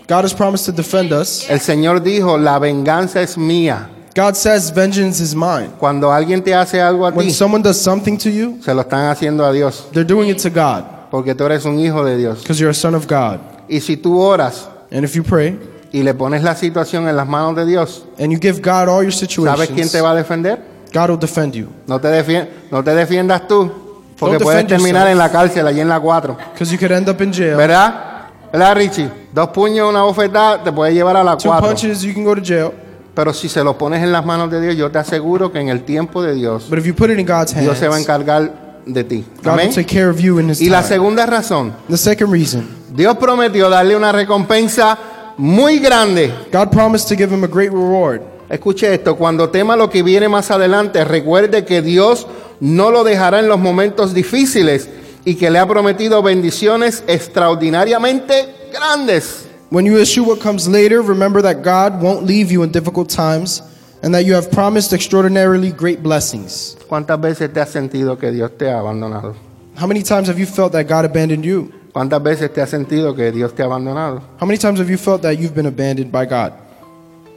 God 0.06 0.24
has 0.24 0.34
promised 0.34 0.66
to 0.66 0.72
defend 0.72 1.12
us. 1.14 1.48
El 1.48 1.60
Señor 1.60 2.02
dijo, 2.02 2.36
la 2.36 2.58
venganza 2.58 3.22
es 3.22 3.38
mía. 3.38 3.88
God 4.14 4.36
says, 4.36 4.70
Vengeance 4.70 5.20
is 5.20 5.34
mine. 5.34 5.70
Cuando 5.78 6.10
alguien 6.12 6.42
te 6.42 6.54
hace 6.54 6.80
algo 6.80 7.06
a 7.06 7.10
When 7.10 7.26
ti, 7.28 7.32
someone 7.32 7.62
does 7.62 7.80
something 7.80 8.16
to 8.18 8.30
you, 8.30 8.58
se 8.62 8.72
lo 8.72 8.82
están 8.82 9.08
haciendo 9.10 9.44
a 9.44 9.52
Dios, 9.52 9.88
they're 9.92 10.04
doing 10.06 10.28
it 10.30 10.38
to 10.42 10.50
God 10.50 10.84
porque 11.10 11.34
tú 11.34 11.44
eres 11.44 11.64
un 11.64 11.78
hijo 11.78 12.04
de 12.04 12.16
Dios. 12.16 12.40
because 12.42 12.58
you're 12.60 12.70
a 12.70 12.74
son 12.74 12.94
of 12.94 13.06
God. 13.08 13.40
Y 13.68 13.80
si 13.80 13.96
tú 13.96 14.18
oras 14.20 14.68
And 14.92 15.04
if 15.04 15.14
you 15.16 15.24
pray 15.24 15.58
y 15.92 16.02
le 16.02 16.12
pones 16.14 16.42
la 16.42 16.54
situación 16.54 17.08
en 17.08 17.16
las 17.16 17.26
manos 17.26 17.56
de 17.56 17.66
Dios, 17.66 18.04
and 18.18 18.30
you 18.32 18.38
give 18.40 18.60
God 18.60 18.88
all 18.88 19.02
your 19.02 19.12
¿sabes 19.12 19.68
quién 19.68 19.88
situations, 19.88 19.92
te 19.92 20.00
va 20.00 20.10
a 20.12 20.14
defender? 20.14 20.58
God 20.92 21.10
will 21.10 21.18
defend 21.18 21.54
you. 21.54 21.68
No 21.88 21.98
te, 22.00 22.06
defie- 22.08 22.48
no 22.70 22.82
te 22.84 22.94
defiendas 22.94 23.48
tú, 23.48 23.70
porque 24.16 24.34
Don't 24.34 24.42
puedes 24.44 24.62
defend 24.62 24.68
terminar 24.68 25.08
yourself. 25.08 25.12
en 25.12 25.18
la 25.18 25.30
cárcel, 25.32 25.66
allí 25.66 25.80
en 25.80 25.88
la 25.88 25.98
4. 25.98 26.36
Because 26.52 26.70
you 26.72 26.78
could 26.78 26.92
end 26.92 27.08
up 27.08 27.20
in 27.20 27.32
jail. 27.32 27.56
¿Verdad? 27.56 28.28
¿Verdad, 28.52 28.76
Richie? 28.76 29.10
Dos 29.32 29.48
puños, 29.48 29.88
una 29.90 30.02
bofetada, 30.02 30.62
te 30.62 30.70
puede 30.70 30.94
llevar 30.94 31.16
a 31.16 31.24
la 31.24 31.36
Two 31.36 31.50
4. 31.50 31.66
punches, 31.68 32.02
you 32.02 32.12
can 32.14 32.22
go 32.24 32.34
to 32.36 32.42
jail. 32.42 32.70
Pero 33.14 33.32
si 33.32 33.48
se 33.48 33.62
lo 33.62 33.78
pones 33.78 34.02
en 34.02 34.10
las 34.10 34.26
manos 34.26 34.50
de 34.50 34.60
Dios, 34.60 34.76
yo 34.76 34.90
te 34.90 34.98
aseguro 34.98 35.52
que 35.52 35.60
en 35.60 35.68
el 35.68 35.82
tiempo 35.84 36.22
de 36.22 36.34
Dios, 36.34 36.66
But 36.68 36.78
if 36.80 36.84
you 36.84 36.94
put 36.94 37.10
it 37.10 37.18
in 37.18 37.26
God's 37.26 37.52
hands, 37.54 37.62
Dios 37.62 37.78
se 37.78 37.86
va 37.88 37.96
a 37.96 38.00
encargar 38.00 38.80
de 38.86 39.04
ti. 39.04 39.24
God 39.42 39.52
Amén. 39.52 39.66
will 39.68 39.74
take 39.76 39.86
care 39.94 40.08
of 40.10 40.18
you 40.18 40.38
in 40.40 40.50
His 40.50 40.60
Y 40.60 40.68
la 40.68 40.78
time. 40.82 40.88
segunda 40.88 41.24
razón, 41.26 41.72
The 41.88 41.96
second 41.96 42.32
reason, 42.32 42.66
Dios 42.92 43.16
prometió 43.18 43.70
darle 43.70 43.96
una 43.96 44.10
recompensa 44.12 44.98
muy 45.36 45.78
grande. 45.78 46.32
God 46.52 46.68
promised 46.70 47.08
to 47.08 47.14
give 47.16 47.32
him 47.32 47.44
a 47.44 47.48
great 47.48 47.70
reward. 47.70 48.20
Escuche 48.48 48.92
esto, 48.92 49.16
cuando 49.16 49.48
tema 49.48 49.74
lo 49.76 49.88
que 49.88 50.02
viene 50.02 50.28
más 50.28 50.50
adelante, 50.50 51.02
recuerde 51.04 51.64
que 51.64 51.82
Dios 51.82 52.26
no 52.60 52.90
lo 52.90 53.02
dejará 53.04 53.38
en 53.40 53.48
los 53.48 53.58
momentos 53.58 54.12
difíciles 54.12 54.88
y 55.24 55.36
que 55.36 55.50
le 55.50 55.58
ha 55.58 55.66
prometido 55.66 56.22
bendiciones 56.22 57.02
extraordinariamente 57.06 58.54
grandes. 58.72 59.46
When 59.74 59.86
you 59.86 59.98
issue 59.98 60.22
what 60.22 60.38
comes 60.38 60.68
later, 60.68 61.02
remember 61.02 61.42
that 61.42 61.64
God 61.64 62.00
won't 62.00 62.22
leave 62.22 62.52
you 62.52 62.62
in 62.62 62.70
difficult 62.70 63.10
times 63.10 63.60
and 64.04 64.14
that 64.14 64.24
you 64.24 64.34
have 64.34 64.52
promised 64.52 64.92
extraordinarily 64.92 65.72
great 65.72 66.00
blessings. 66.00 66.76
¿Cuántas 66.86 67.20
veces 67.20 67.52
te 67.52 67.58
has 67.58 67.70
sentido 67.70 68.16
que 68.16 68.30
Dios 68.30 68.52
te 68.56 68.70
ha 68.70 68.78
abandonado? 68.78 69.34
How 69.74 69.88
many 69.88 70.04
times 70.04 70.28
have 70.28 70.38
you 70.38 70.46
felt 70.46 70.70
that 70.74 70.86
God 70.86 71.04
abandoned 71.04 71.44
you? 71.44 71.72
¿Cuántas 71.92 72.22
veces 72.22 72.54
te 72.54 72.60
has 72.60 72.70
sentido 72.70 73.16
que 73.16 73.32
Dios 73.32 73.52
te 73.52 73.64
ha 73.64 73.66
abandonado? 73.66 74.22
How 74.38 74.46
many 74.46 74.58
times 74.58 74.78
have 74.78 74.88
you 74.88 74.96
felt 74.96 75.22
that 75.22 75.38
you've 75.40 75.56
been 75.56 75.66
abandoned 75.66 76.12
by 76.12 76.24
God? 76.24 76.52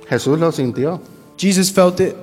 Jesús 0.08 0.38
lo 0.39 0.52
sintió. 0.52 1.02
Jesus 1.38 1.71
felt 1.71 2.00
it. 2.00 2.15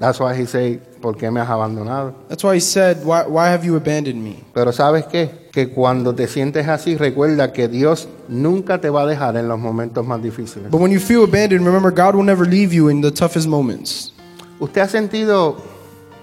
That's 0.00 0.18
why 0.18 0.34
he 0.34 0.46
said, 0.46 0.80
¿por 1.02 1.14
qué 1.18 1.30
me 1.30 1.40
has 1.40 1.50
abandonado? 1.50 2.14
That's 2.30 2.42
why 2.42 2.54
he 2.54 2.60
said, 2.60 3.04
Why, 3.04 3.26
why 3.26 3.50
have 3.50 3.66
you 3.66 3.76
abandoned 3.76 4.22
me? 4.24 4.42
Pero 4.54 4.72
¿sabes 4.72 5.04
qué? 5.04 5.50
Que 5.52 5.68
cuando 5.68 6.14
te 6.14 6.26
sientes 6.26 6.66
así, 6.68 6.96
recuerda 6.96 7.52
que 7.52 7.68
Dios 7.68 8.08
nunca 8.26 8.80
te 8.80 8.88
va 8.88 9.02
a 9.02 9.06
dejar 9.06 9.36
en 9.36 9.46
los 9.46 9.58
momentos 9.58 10.06
más 10.06 10.22
difíciles. 10.22 10.70
But 10.70 10.80
when 10.80 10.90
you 10.90 11.00
feel 11.00 11.24
abandoned, 11.24 11.66
remember 11.66 11.90
God 11.90 12.14
will 12.14 12.24
never 12.24 12.46
leave 12.46 12.72
you 12.72 12.88
in 12.88 13.02
the 13.02 13.10
toughest 13.10 13.46
moments. 13.46 14.14
¿Usted 14.58 14.80
ha 14.80 14.88
sentido 14.88 15.58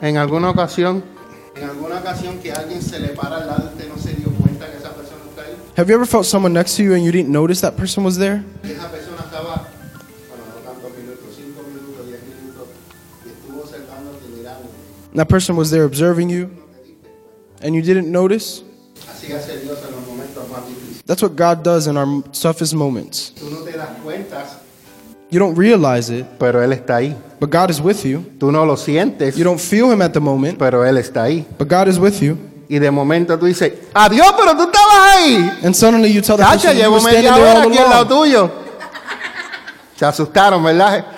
en 0.01 0.17
alguna 0.17 0.49
ocasión, 0.49 1.03
en 1.55 1.69
alguna 1.69 1.99
ocasión 1.99 2.39
que 2.39 2.51
alguien 2.51 2.81
se 2.81 2.99
le 2.99 3.09
para 3.09 3.37
al 3.37 3.45
lado 3.47 3.63
y 3.65 3.75
usted 3.75 3.89
no 3.89 4.01
se 4.01 4.13
dio 4.13 4.31
cuenta 4.41 4.65
que 4.71 4.77
esa 4.77 4.89
persona 4.89 5.21
está 5.29 5.43
ahí? 5.43 5.55
Have 5.77 5.87
you 5.87 5.93
ever 5.93 6.07
felt 6.07 6.25
someone 6.25 6.51
next 6.51 6.77
to 6.77 6.83
you 6.83 6.95
and 6.95 7.05
you 7.05 7.11
didn't 7.11 7.31
notice 7.31 7.61
that 7.61 7.77
person 7.77 8.03
was 8.03 8.17
there? 8.17 8.43
Y 8.63 8.71
And 15.17 15.25
that 15.25 15.29
person 15.29 15.55
was 15.55 15.71
there 15.71 15.83
observing 15.83 16.29
you 16.29 16.51
and 17.63 17.73
you 17.73 17.81
didn't 17.81 18.11
notice? 18.11 18.61
Así 19.09 19.33
hace 19.33 19.57
Dios 19.63 19.79
en 19.83 19.95
los 19.95 20.05
momentos 20.05 20.47
más 20.47 20.61
difíciles. 20.67 21.01
That's 21.07 21.23
what 21.23 21.35
God 21.35 21.63
does 21.63 21.87
in 21.87 21.97
our 21.97 22.21
toughest 22.31 22.75
moments. 22.75 23.31
Tú 23.35 23.49
no 23.49 23.63
te 23.65 23.71
das 23.75 23.89
cuenta, 24.03 24.45
You 25.31 25.39
don't 25.39 25.57
realize 25.57 26.11
it, 26.11 26.27
pero 26.37 26.61
Él 26.61 26.71
está 26.71 26.97
ahí. 26.97 27.15
but 27.39 27.49
God 27.49 27.71
is 27.71 27.81
with 27.81 28.05
you. 28.05 28.23
Tú 28.37 28.51
no 28.51 28.63
lo 28.63 28.75
sientes, 28.77 29.35
You 29.35 29.43
don't 29.43 29.59
feel 29.59 29.91
Him 29.91 30.03
at 30.03 30.13
the 30.13 30.19
moment, 30.19 30.59
pero 30.59 30.83
Él 30.85 30.99
está 30.99 31.23
ahí. 31.23 31.47
but 31.57 31.67
God 31.67 31.87
is 31.87 31.97
with 31.97 32.21
you. 32.21 32.37
Y 32.69 32.77
de 32.77 32.91
momento 32.91 33.39
tú 33.39 33.47
dices, 33.47 33.73
adiós, 33.95 34.35
pero 34.37 34.55
tú 34.55 34.65
estabas 34.65 35.15
ahí. 35.15 35.51
And 35.63 35.75
suddenly 35.75 36.11
you 36.13 36.21
tell 36.21 36.37
the 36.37 36.43
Cacha, 36.43 36.67
person 36.67 36.77
you 36.77 36.91
were 36.91 36.99
llevo 36.99 36.99
standing 36.99 37.23
media 37.23 37.33
there 37.33 37.41
hora 37.49 37.61
all 37.63 37.69
aquí 37.71 37.77
al 37.79 37.89
lado 37.89 38.05
tuyo. 38.07 38.51
Se 39.95 40.05
asustaron, 40.05 40.63
¿verdad? 40.63 41.16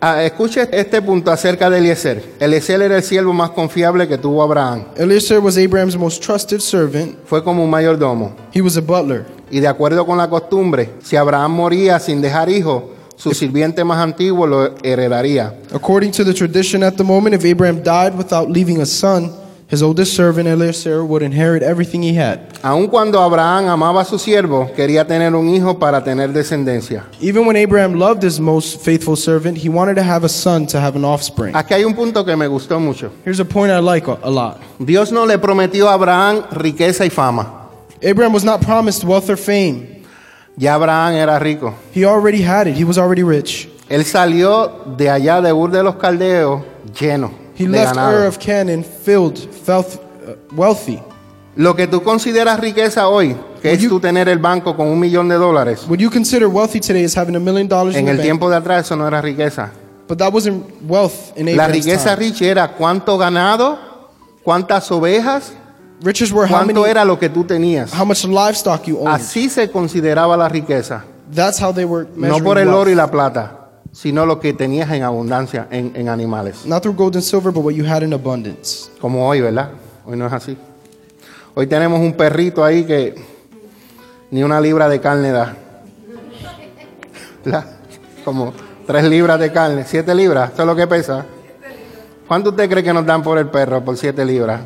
Ah, 0.00 0.22
escuche 0.22 0.68
este 0.72 1.00
punto 1.00 1.30
acerca 1.30 1.70
de 1.70 1.78
Eliezer. 1.78 2.22
Eliezer 2.38 2.82
era 2.82 2.96
el 2.96 3.02
siervo 3.02 3.32
más 3.32 3.50
confiable 3.50 4.06
que 4.06 4.18
tuvo 4.18 4.42
Abraham. 4.42 4.84
Eliezer 4.96 5.38
was 5.38 5.56
Abraham's 5.56 5.96
most 5.96 6.22
trusted 6.22 6.60
servant. 6.60 7.16
Fue 7.24 7.42
como 7.42 7.64
un 7.64 7.70
mayordomo. 7.70 8.36
He 8.52 8.60
was 8.60 8.76
a 8.76 8.82
butler. 8.82 9.24
Y 9.50 9.60
de 9.60 9.68
acuerdo 9.68 10.04
con 10.04 10.18
la 10.18 10.28
costumbre, 10.28 10.90
si 11.02 11.16
Abraham 11.16 11.52
moría 11.52 11.98
sin 11.98 12.20
dejar 12.20 12.50
hijo, 12.50 12.92
su 13.16 13.32
sirviente 13.32 13.82
más 13.84 13.98
antiguo 13.98 14.46
lo 14.46 14.74
heredaría. 14.82 15.54
According 15.72 16.12
to 16.12 16.24
the 16.24 16.34
tradition 16.34 16.82
at 16.82 16.94
the 16.96 17.04
moment, 17.04 17.34
if 17.34 17.44
Abraham 17.50 17.82
died 17.82 18.14
without 18.16 18.50
leaving 18.50 18.82
a 18.82 18.86
son, 18.86 19.32
his 19.68 19.82
oldest 19.82 20.14
servant 20.14 20.46
Eliezer 20.46 21.04
would 21.04 21.22
inherit 21.22 21.62
everything 21.62 22.00
he 22.00 22.14
had. 22.14 22.38
Aun 22.62 22.86
cuando 22.88 23.18
Abraham 23.20 23.68
amaba 23.68 24.02
a 24.02 24.04
su 24.04 24.16
siervo, 24.16 24.72
quería 24.74 25.04
tener 25.06 25.34
un 25.34 25.48
hijo 25.48 25.78
para 25.78 26.04
tener 26.04 26.32
descendencia. 26.32 27.04
Even 27.20 27.46
when 27.46 27.56
Abraham 27.56 27.98
loved 27.98 28.22
his 28.22 28.38
most 28.38 28.80
faithful 28.80 29.16
servant, 29.16 29.58
he 29.58 29.68
wanted 29.68 29.96
to 29.96 30.04
have 30.04 30.24
a 30.24 30.28
son 30.28 30.66
to 30.66 30.78
have 30.78 30.94
an 30.94 31.04
offspring. 31.04 31.52
Aquí 31.54 31.74
hay 31.74 31.84
un 31.84 31.94
punto 31.94 32.24
que 32.24 32.36
me 32.36 32.46
gustó 32.46 32.80
mucho. 32.80 33.10
Here's 33.24 33.40
a 33.40 33.44
point 33.44 33.72
I 33.72 33.80
like 33.80 34.06
a, 34.06 34.30
lot. 34.30 34.60
Dios 34.78 35.10
no 35.10 35.24
le 35.24 35.36
prometió 35.38 35.88
a 35.88 35.94
Abraham 35.94 36.44
riqueza 36.52 37.04
y 37.04 37.10
fama. 37.10 37.68
Abraham 38.02 38.32
was 38.32 38.44
not 38.44 38.60
promised 38.60 39.02
wealth 39.02 39.28
or 39.28 39.36
fame. 39.36 40.04
Ya 40.56 40.76
Abraham 40.76 41.14
era 41.14 41.40
rico. 41.40 41.74
He 41.92 42.04
already 42.04 42.40
had 42.40 42.68
it. 42.68 42.76
He 42.76 42.84
was 42.84 42.98
already 42.98 43.24
rich. 43.24 43.68
Él 43.88 44.04
salió 44.04 44.96
de 44.96 45.10
allá 45.10 45.42
de 45.42 45.52
Ur 45.52 45.70
de 45.70 45.82
los 45.82 45.96
Caldeos 45.96 46.62
lleno 46.98 47.45
He 47.58 47.64
de 47.64 47.70
left 47.70 47.94
ganado. 47.94 48.20
Ur 48.20 48.26
of 48.26 48.38
Canaan 48.38 48.84
filled, 48.84 49.38
felt, 49.64 49.86
uh, 50.26 50.54
wealthy. 50.54 51.00
Lo 51.56 51.74
que 51.74 51.86
tú 51.86 52.02
consideras 52.02 52.60
riqueza 52.60 53.08
hoy, 53.08 53.34
que 53.62 53.72
es 53.72 53.80
you- 53.80 53.88
tú 53.88 53.98
tener 54.00 54.28
el 54.28 54.38
banco 54.38 54.76
con 54.76 54.88
un 54.88 55.00
millón 55.00 55.28
de 55.28 55.36
dólares, 55.36 55.86
What 55.88 55.98
you 55.98 56.10
consider 56.10 56.46
wealthy 56.48 56.80
today 56.80 57.02
is 57.04 57.16
having 57.16 57.34
a 57.36 57.40
million 57.40 57.66
dollars 57.66 57.94
in 57.94 58.00
en 58.00 58.04
the 58.06 58.10
el 58.10 58.16
bank. 58.18 58.24
tiempo 58.24 58.50
de 58.50 58.56
atrás 58.56 58.84
eso 58.86 58.94
no 58.96 59.06
era 59.06 59.22
riqueza. 59.22 59.70
But 60.06 60.18
that 60.18 60.32
wasn't 60.32 60.64
wealth 60.86 61.32
in 61.36 61.46
La 61.46 61.52
Abraham's 61.64 61.84
riqueza 61.86 62.14
time. 62.14 62.16
rich 62.16 62.42
era 62.42 62.68
cuánto 62.76 63.16
ganado, 63.18 63.78
cuántas 64.44 64.90
ovejas, 64.92 65.52
Riches 66.02 66.30
were 66.30 66.44
how 66.46 66.58
cuánto 66.58 66.80
many, 66.82 66.90
era 66.90 67.04
lo 67.06 67.18
que 67.18 67.30
tú 67.30 67.44
tenías. 67.44 67.90
how 67.98 68.04
much 68.04 68.24
livestock 68.24 68.84
you 68.84 68.98
owned. 68.98 69.08
Así 69.14 69.48
se 69.48 69.70
consideraba 69.70 70.36
la 70.36 70.48
riqueza. 70.50 71.04
That's 71.34 71.58
how 71.60 71.72
they 71.72 71.86
were 71.86 72.04
No 72.14 72.20
measuring 72.20 72.44
por 72.44 72.58
el 72.58 72.68
wealth. 72.68 72.80
oro 72.82 72.90
y 72.90 72.94
la 72.94 73.10
plata, 73.10 73.65
sino 73.96 74.26
lo 74.26 74.40
que 74.40 74.52
tenías 74.52 74.90
en 74.90 75.02
abundancia 75.02 75.68
en, 75.70 75.92
en 75.94 76.10
animales. 76.10 76.66
Not 76.66 76.82
through 76.82 76.96
gold 76.96 77.16
and 77.16 77.24
silver, 77.24 77.50
but 77.50 77.64
what 77.64 77.72
you 77.72 77.86
had 77.86 78.02
in 78.02 78.12
abundance. 78.12 78.90
Como 79.00 79.26
hoy, 79.26 79.40
¿verdad? 79.40 79.70
Hoy 80.04 80.18
no 80.18 80.26
es 80.26 80.34
así. 80.34 80.58
Hoy 81.54 81.66
tenemos 81.66 82.00
un 82.00 82.12
perrito 82.12 82.62
ahí 82.62 82.84
que 82.84 83.14
ni 84.30 84.42
una 84.42 84.60
libra 84.60 84.90
de 84.90 85.00
carne 85.00 85.30
da. 85.30 85.56
¿Verdad? 87.42 87.64
Como 88.22 88.52
tres 88.86 89.04
libras 89.04 89.40
de 89.40 89.50
carne, 89.50 89.84
siete 89.86 90.14
libras, 90.14 90.52
eso 90.52 90.62
es 90.62 90.66
lo 90.66 90.76
que 90.76 90.86
pesa. 90.86 91.24
¿Cuánto 92.28 92.50
usted 92.50 92.68
cree 92.68 92.84
que 92.84 92.92
nos 92.92 93.06
dan 93.06 93.22
por 93.22 93.38
el 93.38 93.48
perro 93.48 93.82
por 93.82 93.96
siete 93.96 94.26
libras? 94.26 94.60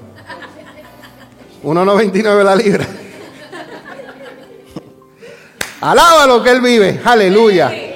1.99 1.63 2.43
la 2.43 2.57
libra. 2.57 2.85
Alábalo 5.83 6.43
que 6.43 6.51
él 6.51 6.61
vive, 6.61 7.01
aleluya. 7.05 7.90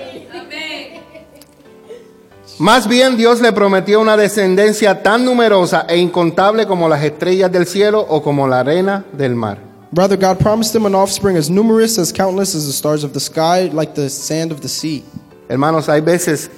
Más 2.58 2.86
bien 2.86 3.16
Dios 3.16 3.40
le 3.40 3.52
prometió 3.52 4.00
una 4.00 4.16
descendencia 4.16 5.02
tan 5.02 5.24
numerosa 5.24 5.86
e 5.88 5.96
incontable 5.98 6.66
como 6.66 6.88
las 6.88 7.02
estrellas 7.02 7.50
del 7.50 7.66
cielo 7.66 8.00
o 8.08 8.22
como 8.22 8.46
la 8.46 8.60
arena 8.60 9.04
del 9.12 9.34
mar. 9.34 9.58
Rather, 9.92 10.16
God 10.16 10.38
promised 10.38 10.74
him 10.74 10.86
an 10.86 10.94
offspring 10.94 11.36
as 11.36 11.48
numerous, 11.48 11.98
as 11.98 12.12
countless 12.12 12.54
as 12.54 12.66
the 12.66 12.72
stars 12.72 13.04
of 13.04 13.12
the 13.12 13.20
sky, 13.20 13.70
like 13.72 13.94
the 13.94 14.08
sand 14.08 14.50
of 14.52 14.60
the 14.60 14.68
sea. 14.68 15.04
Hermanos, 15.48 15.88
hay 15.88 16.00
veces 16.00 16.50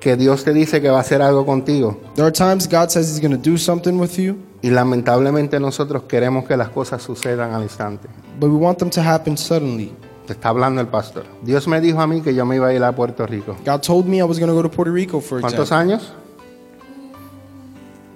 que 0.00 0.16
Dios 0.16 0.42
te 0.42 0.52
dice 0.52 0.80
que 0.80 0.88
va 0.90 0.98
a 0.98 1.00
hacer 1.02 1.22
algo 1.22 1.46
contigo 1.46 1.96
There 2.16 2.24
are 2.26 2.32
times 2.32 2.66
God 2.66 2.90
says 2.90 3.08
He's 3.08 3.20
going 3.20 3.36
to 3.40 3.50
do 3.50 3.56
something 3.56 3.98
with 4.00 4.16
you, 4.18 4.36
y 4.62 4.70
lamentablemente 4.70 5.60
nosotros 5.60 6.04
queremos 6.08 6.44
que 6.44 6.56
las 6.56 6.70
cosas 6.70 7.02
sucedan 7.02 7.52
al 7.52 7.62
instante. 7.62 8.08
but 8.40 8.48
we 8.48 8.56
want 8.56 8.78
them 8.78 8.90
to 8.90 9.00
happen 9.00 9.36
suddenly. 9.36 9.92
Te 10.32 10.36
está 10.38 10.48
hablando 10.48 10.80
el 10.80 10.86
pastor. 10.88 11.24
Dios 11.42 11.68
me 11.68 11.78
dijo 11.82 12.00
a 12.00 12.06
mí 12.06 12.22
que 12.22 12.34
yo 12.34 12.46
me 12.46 12.56
iba 12.56 12.68
a 12.68 12.72
ir 12.72 12.82
a 12.82 12.92
Puerto 12.92 13.26
Rico. 13.26 13.54
God 13.66 13.80
told 13.82 14.06
me 14.06 14.16
I 14.16 14.22
was 14.22 14.38
going 14.38 14.48
to 14.48 14.54
go 14.54 14.62
to 14.62 14.70
Puerto 14.70 14.90
Rico 14.90 15.20
for 15.20 15.40
¿Cuántos 15.42 15.68
example. 15.70 15.94
años? 15.94 16.12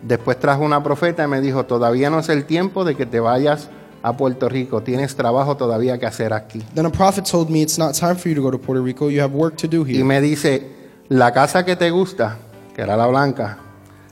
Después 0.02 0.38
trajo 0.40 0.64
una 0.64 0.82
profeta 0.82 1.24
y 1.24 1.28
me 1.28 1.40
dijo, 1.42 1.64
todavía 1.66 2.08
no 2.08 2.20
es 2.20 2.28
el 2.30 2.44
tiempo 2.46 2.84
de 2.84 2.94
que 2.94 3.04
te 3.04 3.20
vayas 3.20 3.68
a 4.02 4.16
Puerto 4.16 4.48
Rico. 4.48 4.82
Tienes 4.82 5.14
trabajo 5.14 5.56
todavía 5.58 5.98
que 5.98 6.06
hacer 6.06 6.32
aquí. 6.32 6.62
Then 6.74 6.86
a 6.86 6.90
prophet 6.90 7.28
told 7.30 7.50
me 7.50 7.60
it's 7.60 7.78
not 7.78 7.94
time 7.94 8.14
for 8.16 8.28
you 8.30 8.34
to 8.34 8.42
go 8.42 8.50
to 8.50 8.58
Puerto 8.58 8.82
Rico. 8.82 9.10
You 9.10 9.20
have 9.20 9.34
work 9.34 9.56
to 9.56 9.68
do 9.68 9.84
Y 9.86 9.96
here. 9.96 10.04
me 10.04 10.20
dice, 10.22 10.70
la 11.08 11.32
casa 11.32 11.64
que 11.66 11.76
te 11.76 11.90
gusta, 11.90 12.38
que 12.74 12.80
era 12.82 12.96
la 12.96 13.06
blanca, 13.08 13.58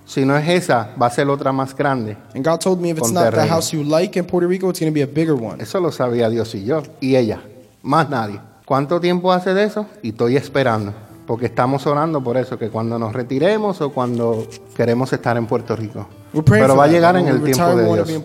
si 0.04 0.26
no 0.26 0.36
es 0.36 0.46
esa, 0.46 0.90
va 1.00 1.06
a 1.06 1.10
ser 1.10 1.28
otra 1.30 1.52
más 1.52 1.74
grande. 1.74 2.18
And 2.34 2.44
God 2.44 2.58
told 2.60 2.80
me 2.80 2.90
if 2.90 2.98
it's 2.98 3.12
not 3.12 3.24
the 3.24 3.30
terreno. 3.30 3.48
house 3.48 3.72
you 3.72 3.82
like 3.82 4.18
in 4.18 4.26
Puerto 4.26 4.46
Rico, 4.46 4.68
it's 4.68 4.80
going 4.80 4.92
to 4.92 4.94
be 4.94 5.02
a 5.02 5.06
bigger 5.06 5.34
one. 5.34 5.62
Eso 5.62 5.80
lo 5.80 5.90
sabía 5.92 6.28
Dios 6.28 6.54
y 6.54 6.64
yo, 6.64 6.82
y 7.00 7.14
ella, 7.16 7.40
más 7.84 8.08
nadie. 8.10 8.40
¿Cuánto 8.64 9.00
tiempo 9.00 9.30
hace 9.32 9.54
de 9.54 9.64
eso? 9.64 9.86
Y 10.02 10.08
estoy 10.08 10.36
esperando, 10.36 10.92
porque 11.26 11.46
estamos 11.46 11.86
orando 11.86 12.22
por 12.22 12.36
eso, 12.36 12.58
que 12.58 12.70
cuando 12.70 12.98
nos 12.98 13.12
retiremos 13.12 13.80
o 13.80 13.90
cuando 13.90 14.48
queremos 14.74 15.12
estar 15.12 15.36
en 15.36 15.46
Puerto 15.46 15.76
Rico. 15.76 16.08
Pero 16.46 16.74
va 16.76 16.84
a 16.84 16.88
llegar 16.88 17.16
en 17.16 17.28
el 17.28 17.42
tiempo 17.42 17.76
de 17.76 17.84
Dios. 17.84 18.22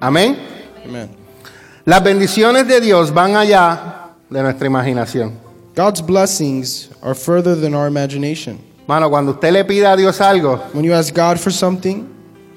Amén. 0.00 0.36
Amen. 0.84 1.08
Las 1.84 2.02
bendiciones 2.02 2.66
de 2.66 2.80
Dios 2.80 3.12
van 3.12 3.36
allá 3.36 4.08
de 4.28 4.42
nuestra 4.42 4.66
imaginación. 4.66 5.32
God's 5.76 6.04
blessings 6.04 6.90
are 7.02 7.14
further 7.14 7.54
than 7.54 7.74
our 7.74 7.86
imagination. 7.86 8.58
Mano, 8.86 9.10
cuando 9.10 9.32
usted 9.32 9.52
le 9.52 9.64
pida 9.64 9.92
a 9.92 9.96
Dios 9.96 10.20
algo, 10.20 10.60
When 10.72 10.84
you 10.84 10.94
ask 10.94 11.14
God 11.14 11.36
for 11.36 11.52
something, 11.52 12.04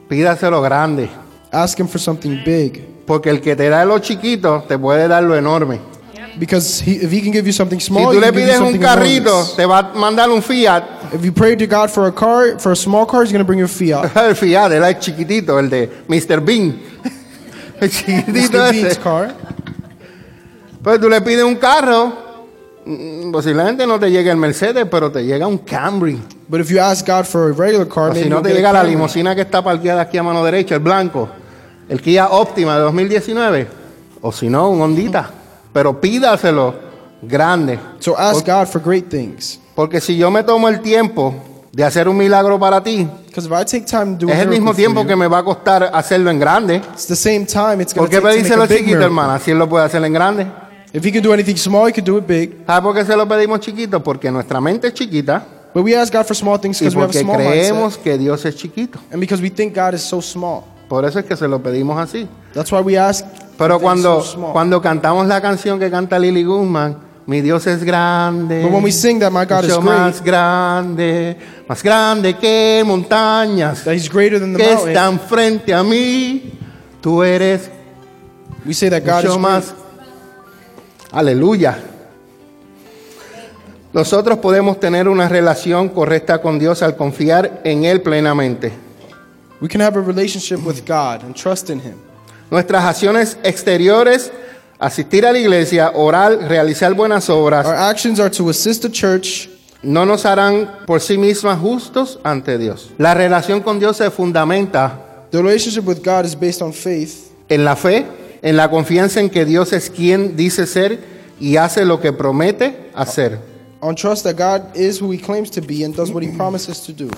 pídaselo 0.08 0.62
grande. 0.62 1.10
ask 1.52 1.78
Him 1.80 1.88
for 1.88 2.00
something 2.00 2.42
big. 2.46 2.89
Porque 3.10 3.32
el 3.32 3.42
que 3.42 3.56
te 3.56 3.70
da 3.70 3.84
lo 3.86 3.98
chiquito, 3.98 4.64
te 4.68 4.78
puede 4.78 5.08
dar 5.08 5.24
lo 5.24 5.36
enorme. 5.36 5.80
Because 6.38 6.80
he, 6.86 6.92
if 7.04 7.12
He 7.12 7.22
can 7.22 7.32
give 7.34 7.44
you 7.48 7.52
something 7.52 7.80
Si 7.80 7.88
small, 7.88 8.14
tú 8.14 8.18
He 8.18 8.20
le 8.20 8.28
can 8.28 8.36
give 8.36 8.42
you 8.42 8.48
pides 8.48 8.60
un 8.60 8.66
something 8.68 8.82
carrito, 8.82 9.30
enormous. 9.30 9.56
te 9.56 9.66
va 9.66 9.80
a 9.80 9.94
mandar 9.96 10.30
un 10.30 10.42
Fiat. 10.44 10.84
If 11.16 11.26
you 11.26 11.32
pray 11.34 11.56
to 11.56 11.66
God 11.66 11.90
for 11.90 12.06
a 12.06 12.12
car, 12.12 12.60
for 12.60 12.72
a 12.72 12.76
small 12.76 13.08
car, 13.08 13.24
He's 13.24 13.32
going 13.32 13.44
to 13.44 13.48
bring 13.48 13.58
you 13.58 13.66
a 13.66 13.68
Fiat. 13.68 14.16
El 14.30 14.36
Fiat, 14.36 14.72
él 14.74 14.84
es 14.84 15.00
chiquitito, 15.00 15.58
el 15.60 15.70
de 15.72 15.90
Mr. 16.08 16.40
Bean. 16.40 16.80
El 17.82 17.90
chiquitito 17.90 18.32
Mr. 18.32 18.70
ese. 18.70 18.82
Bean's 18.84 18.98
car. 19.00 19.34
Pues 20.84 21.00
tú 21.02 21.10
le 21.10 21.20
pides 21.22 21.44
un 21.44 21.56
carro, 21.56 22.14
mm, 22.86 23.32
posiblemente 23.32 23.88
no 23.88 24.00
te 24.00 24.10
llegue 24.12 24.30
el 24.30 24.38
Mercedes, 24.38 24.86
pero 24.90 25.12
te 25.12 25.26
llega 25.26 25.48
un 25.48 25.58
Camry. 25.58 26.22
But 26.48 26.62
if 26.62 26.70
you 26.70 26.80
ask 26.80 27.06
God 27.08 27.26
for 27.26 27.50
a 27.50 27.54
regular 27.54 27.88
car, 27.88 28.12
O 28.12 28.14
maybe 28.14 28.24
si 28.24 28.30
no 28.30 28.36
you'll 28.38 28.44
te 28.44 28.50
get 28.50 28.56
a 28.56 28.60
llega 28.60 28.72
la 28.74 28.80
Camry. 28.82 28.92
limusina 28.92 29.34
que 29.36 29.42
está 29.42 29.64
parqueada 29.64 30.02
aquí 30.04 30.18
a 30.18 30.24
mano 30.24 30.44
derecha, 30.46 30.76
el 30.76 30.82
blanco, 30.82 31.28
el 31.90 32.02
Kia 32.02 32.30
Optima 32.30 32.76
de 32.76 32.82
2019, 32.84 33.68
o 34.22 34.32
si 34.32 34.48
no, 34.50 34.70
un 34.70 34.82
Hondita. 34.82 35.30
Pero 35.74 36.00
pídaselo 36.00 36.74
grande. 37.22 37.80
So 38.00 38.18
ask 38.18 38.46
God 38.46 38.68
for 38.68 38.82
great 38.82 39.10
things. 39.10 39.60
Porque 39.76 40.00
si 40.00 40.18
yo 40.18 40.30
me 40.32 40.44
tomo 40.44 40.70
el 40.70 40.82
tiempo 40.82 41.34
de 41.72 41.84
hacer 41.84 42.08
un 42.08 42.18
milagro 42.18 42.60
para 42.60 42.82
ti, 42.84 43.08
Because 43.28 43.46
if 43.48 43.52
I 43.54 43.64
take 43.64 43.86
time 43.86 44.18
to 44.18 44.26
do 44.26 44.32
es 44.32 44.40
el 44.40 44.50
mismo 44.50 44.74
tiempo 44.74 45.02
you, 45.02 45.08
que 45.08 45.16
me 45.16 45.28
va 45.28 45.40
a 45.40 45.44
costar 45.44 45.92
hacerlo 45.94 46.32
en 46.32 46.40
grande. 46.40 46.78
it's 46.94 47.08
the 47.08 47.16
same 47.16 47.46
time 47.46 47.82
it's 47.82 47.94
¿Por 47.94 48.10
going 48.10 48.22
qué 48.22 48.68
big 48.68 48.78
chiquito, 48.80 49.02
hermana? 49.02 49.40
Si 49.40 49.52
él 49.52 49.58
lo 49.60 49.70
puede 49.70 49.86
hacer 49.86 50.04
en 50.04 50.14
grande. 50.14 50.48
If 50.92 51.06
He 51.06 51.12
can 51.12 51.22
do 51.22 51.32
anything 51.32 51.56
small, 51.56 51.88
He 51.88 51.94
can 51.94 52.04
do 52.04 52.18
it 52.18 52.26
big. 52.26 52.64
¿Sabe 52.66 52.82
por 52.82 52.96
qué 52.96 53.06
se 53.06 53.16
lo 53.16 53.28
pedimos 53.28 53.60
chiquito? 53.60 54.04
Porque 54.04 54.32
nuestra 54.32 54.60
mente 54.60 54.88
es 54.88 54.94
chiquita 54.94 55.46
But 55.74 55.84
we 55.84 55.96
ask 55.96 56.12
God 56.12 56.26
for 56.26 56.36
small 56.36 56.60
things 56.60 56.80
because 56.80 56.96
we 56.96 57.04
have 57.04 57.12
a 57.12 57.14
porque 57.14 57.24
small 57.24 57.38
creemos 57.38 57.84
mindset. 57.84 58.04
que 58.04 58.18
Dios 58.18 58.44
es 58.46 58.56
chiquito. 58.56 58.98
And 59.12 59.20
because 59.20 59.42
we 59.42 59.52
think 59.52 59.76
God 59.76 59.94
is 59.94 60.02
so 60.02 60.20
small. 60.20 60.64
Por 60.90 61.06
eso 61.06 61.20
es 61.20 61.26
que 61.26 61.38
se 61.38 61.48
lo 61.48 61.62
pedimos 61.62 62.00
así. 62.00 62.28
That's 62.54 62.72
why 62.72 62.80
we 62.82 62.98
ask 62.98 63.24
Pero 63.58 63.80
cuando, 63.80 64.22
so 64.22 64.52
cuando 64.52 64.82
cantamos 64.82 65.28
la 65.28 65.40
canción 65.40 65.80
que 65.80 65.92
canta 65.92 66.18
Lily 66.18 66.44
Guzmán, 66.44 66.98
mi 67.28 67.42
Dios 67.42 67.68
es 67.68 67.84
grande, 67.84 68.64
But 68.64 68.72
when 68.72 68.84
we 68.84 68.92
sing 68.92 69.20
that 69.20 69.32
my 69.32 69.46
God 69.46 69.66
is 69.66 69.76
great, 69.76 69.84
más 69.84 70.24
grande, 70.24 71.38
más 71.68 71.84
grande 71.84 72.36
que 72.36 72.84
montañas 72.84 73.84
that 73.84 73.94
He's 73.94 74.12
greater 74.12 74.40
than 74.40 74.54
the 74.54 74.58
que 74.58 74.74
mountain, 74.74 74.90
están 74.90 75.20
frente 75.20 75.74
a 75.74 75.84
mí, 75.84 76.54
tú 77.02 77.22
eres 77.22 77.70
we 78.66 78.74
say 78.74 78.90
that 78.90 79.04
God 79.06 79.20
is 79.20 79.30
mucho 79.30 79.40
great. 79.40 79.42
más. 79.42 79.74
Aleluya. 81.12 81.78
Nosotros 83.94 84.40
podemos 84.40 84.80
tener 84.80 85.08
una 85.08 85.28
relación 85.28 85.90
correcta 85.90 86.42
con 86.42 86.58
Dios 86.60 86.82
al 86.82 86.96
confiar 86.96 87.62
en 87.64 87.86
Él 87.86 88.02
plenamente. 88.02 88.89
We 89.62 89.68
can 89.68 89.82
have 89.82 89.98
a 89.98 90.02
relationship 90.02 90.66
with 90.66 90.86
God 90.86 91.24
and 91.24 91.36
trust 91.36 91.70
in 91.70 91.80
Him. 91.80 91.96
Nuestras 92.50 92.84
acciones 92.84 93.38
exteriores, 93.44 94.32
asistir 94.80 95.26
a 95.26 95.32
la 95.32 95.40
iglesia, 95.40 95.92
orar, 95.94 96.48
realizar 96.48 96.94
buenas 96.96 97.30
obras, 97.30 97.66
Our 97.66 97.76
actions 97.76 98.20
are 98.20 98.30
to 98.32 98.50
assist 98.50 98.84
the 98.84 98.90
church, 98.90 99.50
no 99.84 100.06
nos 100.06 100.26
harán 100.26 100.86
por 100.86 101.00
sí 101.00 101.18
mismas 101.18 101.60
justos 101.60 102.20
ante 102.24 102.58
Dios. 102.58 102.92
La 102.98 103.14
relación 103.14 103.62
con 103.62 103.80
Dios 103.80 103.98
se 103.98 104.10
fundamenta 104.10 105.28
the 105.32 105.38
relationship 105.44 105.84
with 105.84 106.04
God 106.04 106.26
is 106.26 106.36
based 106.36 106.62
on 106.62 106.74
faith, 106.74 107.32
en 107.50 107.64
la 107.64 107.76
fe, 107.76 108.06
en 108.42 108.58
la 108.58 108.68
confianza 108.70 109.20
en 109.20 109.30
que 109.30 109.46
Dios 109.46 109.74
es 109.74 109.90
quien 109.90 110.36
dice 110.36 110.66
ser 110.66 111.00
y 111.40 111.58
hace 111.58 111.86
lo 111.86 112.00
que 112.00 112.12
promete 112.12 112.90
hacer. 112.96 113.40
on 113.82 113.96
trust 113.96 114.24
that 114.24 114.36
God 114.36 114.76
is 114.76 115.00
who 115.00 115.12
He 115.12 115.18
claims 115.18 115.50
to 115.52 115.62
be 115.62 115.84
and 115.84 115.96
does 115.96 116.12
what 116.12 116.24
He 116.24 116.36
promises 116.36 116.82
to 116.86 116.94
do. 116.94 117.10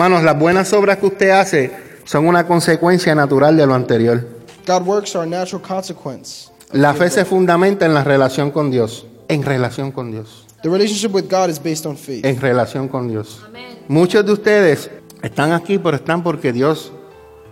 Manos, 0.00 0.22
las 0.22 0.38
buenas 0.38 0.72
obras 0.72 0.96
que 0.96 1.04
usted 1.08 1.28
hace 1.28 1.70
son 2.04 2.26
una 2.26 2.46
consecuencia 2.46 3.14
natural 3.14 3.54
de 3.54 3.66
lo 3.66 3.74
anterior. 3.74 4.26
God 4.66 4.86
works 4.86 5.14
are 5.14 5.24
a 5.24 5.26
natural 5.26 5.60
consequence. 5.60 6.48
La 6.72 6.94
fe 6.94 7.10
se 7.10 7.26
fundamenta 7.26 7.84
en 7.84 7.92
la 7.92 8.02
relación 8.02 8.50
con 8.50 8.70
Dios, 8.70 9.04
en 9.28 9.42
relación 9.42 9.92
con 9.92 10.10
Dios, 10.10 10.46
The 10.62 10.70
relationship 10.70 11.14
with 11.14 11.24
God 11.30 11.50
is 11.50 11.62
based 11.62 11.84
on 11.84 11.98
faith. 11.98 12.24
en 12.24 12.40
relación 12.40 12.88
con 12.88 13.08
Dios. 13.08 13.42
Muchos 13.88 14.24
de 14.24 14.32
ustedes 14.32 14.90
están 15.20 15.52
aquí, 15.52 15.76
pero 15.76 15.96
están 15.98 16.22
porque 16.22 16.50
Dios 16.54 16.94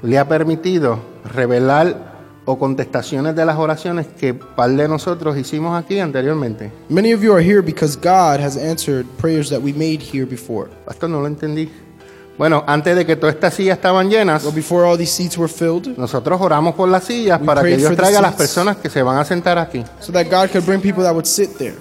le 0.02 0.16
ha 0.18 0.26
permitido 0.26 1.00
revelar 1.26 2.16
o 2.46 2.58
contestaciones 2.58 3.36
de 3.36 3.44
las 3.44 3.58
oraciones 3.58 4.06
que 4.06 4.32
par 4.32 4.70
de 4.70 4.88
nosotros 4.88 5.36
hicimos 5.36 5.78
aquí 5.78 5.98
anteriormente. 6.00 6.72
Many 6.88 7.12
of 7.12 7.20
you 7.20 7.34
are 7.34 7.44
here 7.44 7.60
because 7.60 7.94
God 7.94 8.40
has 8.40 8.56
answered 8.56 9.04
prayers 9.18 9.50
that 9.50 9.60
we 9.60 9.74
made 9.74 9.98
here 10.00 10.24
before. 10.24 10.70
Pastor, 10.86 11.10
no 11.10 11.20
lo 11.20 11.26
entendí. 11.26 11.68
Bueno, 12.38 12.62
antes 12.68 12.94
de 12.94 13.04
que 13.04 13.16
todas 13.16 13.34
estas 13.34 13.52
sillas 13.54 13.76
estaban 13.78 14.08
llenas, 14.08 14.44
Well, 14.44 14.54
before 14.54 14.86
all 14.86 14.96
these 14.96 15.10
seats 15.12 15.36
were 15.36 15.52
filled, 15.52 15.96
nosotros 15.98 16.40
oramos 16.40 16.74
por 16.76 16.88
las 16.88 17.02
sillas 17.04 17.40
We 17.40 17.46
para 17.46 17.62
que 17.62 17.76
Dios 17.76 17.96
traiga 17.96 18.20
a 18.20 18.22
las 18.22 18.34
personas 18.34 18.76
que 18.76 18.88
se 18.88 19.02
van 19.02 19.18
a 19.18 19.24
sentar 19.24 19.58
aquí. 19.58 19.84
so 20.00 20.12
that 20.12 20.26
God 20.30 20.50
could 20.52 20.64
bring 20.64 20.80
people 20.80 21.02
that 21.02 21.12
would 21.12 21.26
sit 21.26 21.56
there. 21.58 21.74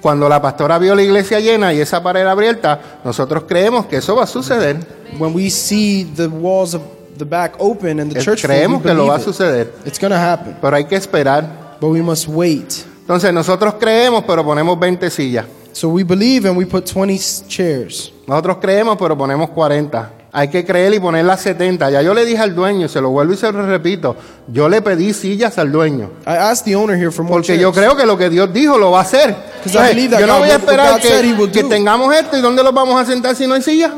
Cuando 0.00 0.28
la 0.28 0.40
pastora 0.40 0.78
vio 0.78 0.94
la 0.94 1.02
iglesia 1.02 1.40
llena 1.40 1.72
y 1.72 1.80
esa 1.80 2.02
pared 2.02 2.26
abierta, 2.26 2.78
nosotros 3.04 3.44
creemos 3.48 3.86
que 3.86 3.96
eso 3.96 4.14
va 4.14 4.24
a 4.24 4.26
suceder. 4.26 4.76
When 5.18 5.34
we 5.34 5.50
see 5.50 6.04
the 6.16 6.28
walls 6.28 6.74
of 6.74 6.82
the 7.18 7.24
back 7.24 7.54
open 7.58 7.98
and 8.00 8.12
the 8.12 8.20
Eh, 8.20 8.22
church 8.22 8.42
creemos 8.42 8.82
que 8.82 8.92
lo 8.94 9.06
va 9.06 9.14
a 9.14 9.18
believe 9.18 9.30
it. 9.30 9.34
suceder, 9.36 9.72
It's 9.86 9.98
going 9.98 10.10
to 10.12 10.16
happen, 10.18 10.56
pero 10.60 10.76
hay 10.76 10.84
que 10.84 10.94
esperar. 10.96 11.76
but 11.80 11.90
we 11.90 12.02
must 12.02 12.28
wait. 12.28 12.72
Entonces 13.00 13.32
nosotros 13.32 13.74
creemos, 13.80 14.22
pero 14.26 14.44
ponemos 14.44 14.78
20 14.78 15.10
sillas. 15.10 15.46
So 15.74 15.88
we 15.88 16.04
believe 16.04 16.46
and 16.48 16.56
we 16.56 16.64
put 16.66 16.84
20 16.86 17.16
s- 17.16 17.42
chairs. 17.48 18.12
Nosotros 18.28 18.58
creemos, 18.60 18.96
pero 18.96 19.16
ponemos 19.18 19.50
40. 19.50 20.10
Hay 20.32 20.48
que 20.48 20.64
creer 20.64 20.94
y 20.94 21.00
poner 21.00 21.24
las 21.24 21.40
70. 21.42 21.90
Ya 21.90 22.00
yo 22.02 22.14
le 22.14 22.24
dije 22.24 22.38
al 22.42 22.54
dueño, 22.54 22.88
se 22.88 23.00
lo 23.00 23.10
vuelvo 23.10 23.34
y 23.34 23.36
se 23.36 23.50
lo 23.52 23.64
repito, 23.66 24.16
yo 24.48 24.68
le 24.68 24.80
pedí 24.82 25.12
sillas 25.12 25.58
al 25.58 25.70
dueño. 25.72 26.10
I 26.26 26.30
asked 26.30 26.64
the 26.64 26.74
owner 26.76 26.96
here 26.96 27.10
for 27.10 27.24
more 27.24 27.34
Porque 27.40 27.58
yo 27.58 27.70
chairs. 27.72 27.76
creo 27.86 27.96
que 27.96 28.06
lo 28.06 28.16
que 28.16 28.30
Dios 28.30 28.52
dijo 28.52 28.78
lo 28.78 28.90
va 28.92 29.00
a 29.00 29.02
hacer. 29.02 29.34
'Cause 29.64 29.76
I 29.78 29.88
believe 29.94 30.10
that 30.10 30.20
yo 30.20 30.26
no 30.26 30.34
God- 30.34 30.40
voy 30.40 30.50
a 30.50 30.54
esperar 30.56 30.92
God 30.94 31.00
said 31.02 31.24
he 31.24 31.36
que, 31.36 31.50
que 31.52 31.62
do. 31.62 31.68
tengamos 31.68 32.14
esto 32.14 32.36
y 32.36 32.40
dónde 32.40 32.62
los 32.62 32.72
vamos 32.72 33.00
a 33.00 33.04
sentar 33.04 33.34
si 33.36 33.46
no 33.46 33.54
hay 33.54 33.62
sillas. 33.62 33.92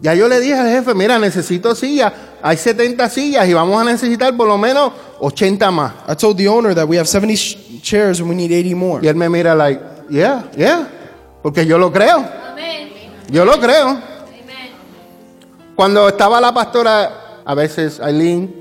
Ya 0.00 0.14
yo 0.14 0.28
le 0.28 0.40
dije 0.40 0.54
al 0.54 0.68
jefe, 0.68 0.94
mira, 0.94 1.18
necesito 1.18 1.74
sillas. 1.76 2.12
Hay 2.42 2.56
70 2.56 3.08
sillas 3.08 3.46
y 3.48 3.52
vamos 3.54 3.80
a 3.80 3.84
necesitar 3.84 4.36
por 4.36 4.48
lo 4.48 4.58
menos 4.58 4.92
80 5.20 5.70
más. 5.70 5.92
I 6.08 6.16
told 6.16 6.36
the 6.36 6.48
owner 6.48 6.74
that 6.74 6.88
we 6.88 6.96
have 6.98 7.06
70 7.06 7.36
sh- 7.36 7.56
chairs 7.82 8.18
and 8.20 8.28
we 8.28 8.34
need 8.34 8.50
80 8.50 8.74
more. 8.74 9.00
Y 9.04 9.08
él 9.08 9.14
me 9.14 9.28
mira 9.28 9.54
like, 9.54 9.80
yeah, 10.10 10.44
yeah, 10.56 10.88
porque 11.42 11.64
yo 11.66 11.78
lo 11.78 11.90
creo. 11.92 12.24
Yo 13.30 13.44
lo 13.44 13.58
creo. 13.58 13.98
Cuando 15.74 16.08
estaba 16.08 16.40
la 16.40 16.52
pastora, 16.52 17.40
a 17.44 17.54
veces 17.54 17.98
Aileen, 18.00 18.54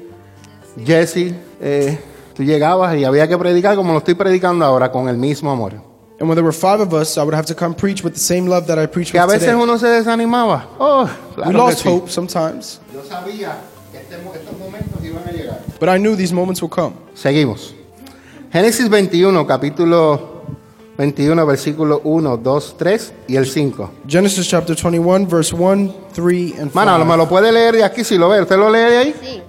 Jesse, 0.86 1.34
eh, 1.60 2.00
tú 2.34 2.44
llegabas 2.44 2.96
y 2.96 3.04
había 3.04 3.28
que 3.28 3.38
predicar 3.38 3.76
como 3.76 3.92
lo 3.92 4.00
estoy 4.00 4.16
predicando 4.16 4.64
ahora, 4.66 4.92
con 4.92 5.10
el 5.10 5.18
mismo 5.18 5.52
amor. 5.52 5.74
And 6.20 6.30
when 6.30 6.36
there 6.36 6.44
were 6.44 6.54
five 6.54 6.80
of 6.82 6.94
us, 6.94 7.18
I 7.18 7.22
would 7.22 7.34
have 7.34 7.48
to 7.48 7.56
come 7.56 7.74
preach 7.76 8.04
with 8.04 8.14
the 8.14 8.20
same 8.20 8.48
love 8.48 8.68
that 8.68 8.78
I 8.78 8.86
preach 8.88 9.12
Que 9.12 9.20
a 9.20 9.24
with 9.26 9.34
veces 9.34 9.48
today. 9.50 9.62
uno 9.62 9.78
se 9.78 9.88
desanimaba. 9.88 10.68
Oh, 10.80 11.10
claro 11.36 11.50
We 11.50 11.54
que 11.56 11.58
lost 11.58 11.80
sí. 11.84 11.90
hope 11.90 12.10
sometimes, 12.12 12.80
Yo 12.94 13.04
sabía 13.04 13.58
que 13.92 13.98
este 13.98 14.16
estos 14.16 14.58
momentos 14.58 15.04
iban 15.04 15.24
a 15.28 15.32
llegar. 15.32 15.60
but 15.80 15.90
I 15.90 15.98
knew 15.98 16.16
these 16.16 16.32
moments 16.34 16.62
would 16.62 16.72
come. 16.74 16.94
Seguimos. 17.16 17.74
Génesis 18.54 18.88
21, 18.88 19.46
capítulo 19.48 20.31
21, 20.98 21.46
versículo 21.46 22.02
1, 22.04 22.38
2, 22.38 22.76
3 22.78 23.14
y 23.28 23.36
el 23.36 23.46
5. 23.46 23.92
Genesis 24.08 24.48
chapter 24.48 24.76
21, 24.76 25.26
verse 25.28 25.56
1, 25.56 25.94
3, 26.14 26.60
and 26.60 26.72
4. 26.72 26.74
Mano, 26.74 27.06
me 27.06 27.18
lo 27.18 27.28
puede 27.28 27.52
leer 27.52 27.76
de 27.76 27.84
aquí 27.84 28.04
si 28.04 28.18
lo 28.18 28.30
ve. 28.30 28.42
¿Usted 28.42 28.58
lo 28.58 28.70
lee 28.70 28.92
de 28.92 28.98
ahí? 28.98 29.16
Sí. 29.22 29.42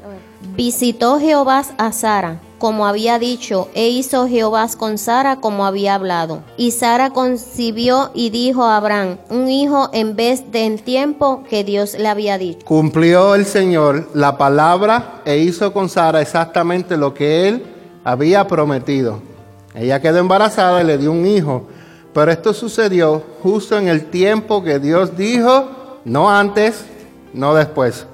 Visitó 0.54 1.18
Jehová 1.18 1.64
a 1.78 1.92
Sara 1.92 2.40
como 2.62 2.86
había 2.86 3.18
dicho, 3.18 3.66
e 3.74 3.88
hizo 3.88 4.28
Jehová 4.28 4.68
con 4.78 4.96
Sara 4.96 5.40
como 5.40 5.66
había 5.66 5.96
hablado. 5.96 6.44
Y 6.56 6.70
Sara 6.70 7.10
concibió 7.10 8.12
y 8.14 8.30
dijo 8.30 8.62
a 8.62 8.76
Abraham, 8.76 9.16
un 9.30 9.48
hijo 9.48 9.90
en 9.92 10.14
vez 10.14 10.52
de 10.52 10.66
en 10.66 10.78
tiempo 10.78 11.42
que 11.50 11.64
Dios 11.64 11.98
le 11.98 12.06
había 12.06 12.38
dicho. 12.38 12.64
Cumplió 12.64 13.34
el 13.34 13.46
Señor 13.46 14.08
la 14.14 14.38
palabra 14.38 15.22
e 15.24 15.38
hizo 15.38 15.72
con 15.72 15.88
Sara 15.88 16.22
exactamente 16.22 16.96
lo 16.96 17.12
que 17.14 17.48
él 17.48 17.64
había 18.04 18.46
prometido. 18.46 19.31
Ella 19.74 20.00
quedó 20.00 20.18
embarazada 20.18 20.82
y 20.82 20.86
le 20.86 20.98
dio 20.98 21.12
un 21.12 21.26
hijo. 21.26 21.66
Pero 22.12 22.30
esto 22.30 22.52
sucedió 22.52 23.22
justo 23.42 23.78
en 23.78 23.88
el 23.88 24.06
tiempo 24.06 24.62
que 24.62 24.78
Dios 24.78 25.16
dijo, 25.16 26.00
no 26.04 26.30
antes, 26.30 26.84
no 27.32 27.54
después, 27.54 28.06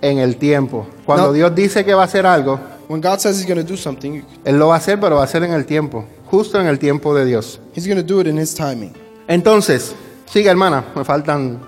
en 0.00 0.18
el 0.18 0.36
tiempo. 0.36 0.86
Cuando 1.04 1.28
No. 1.28 1.32
Dios 1.32 1.54
dice 1.54 1.84
que 1.84 1.94
va 1.94 2.02
a 2.02 2.06
hacer 2.06 2.26
algo, 2.26 2.60
When 2.88 3.00
God 3.00 3.18
says 3.18 3.38
He's 3.38 3.46
going 3.46 3.64
to 3.64 3.64
do 3.64 3.76
something, 3.76 4.22
Él 4.44 4.58
lo 4.58 4.68
va 4.68 4.74
a 4.74 4.78
hacer, 4.78 5.00
pero 5.00 5.16
va 5.16 5.24
a 5.24 5.26
ser 5.26 5.42
en 5.42 5.52
el 5.52 5.64
tiempo, 5.64 6.04
justo 6.30 6.60
en 6.60 6.66
el 6.66 6.78
tiempo 6.78 7.14
de 7.14 7.24
Dios. 7.24 7.60
He's 7.74 7.86
going 7.86 7.96
to 7.96 8.02
do 8.02 8.20
it 8.20 8.26
in 8.26 8.38
His 8.38 8.54
timing. 8.54 8.92
Entonces, 9.26 9.94
sigue 10.26 10.50
hermana, 10.50 10.84
me 10.94 11.04
faltan... 11.04 11.60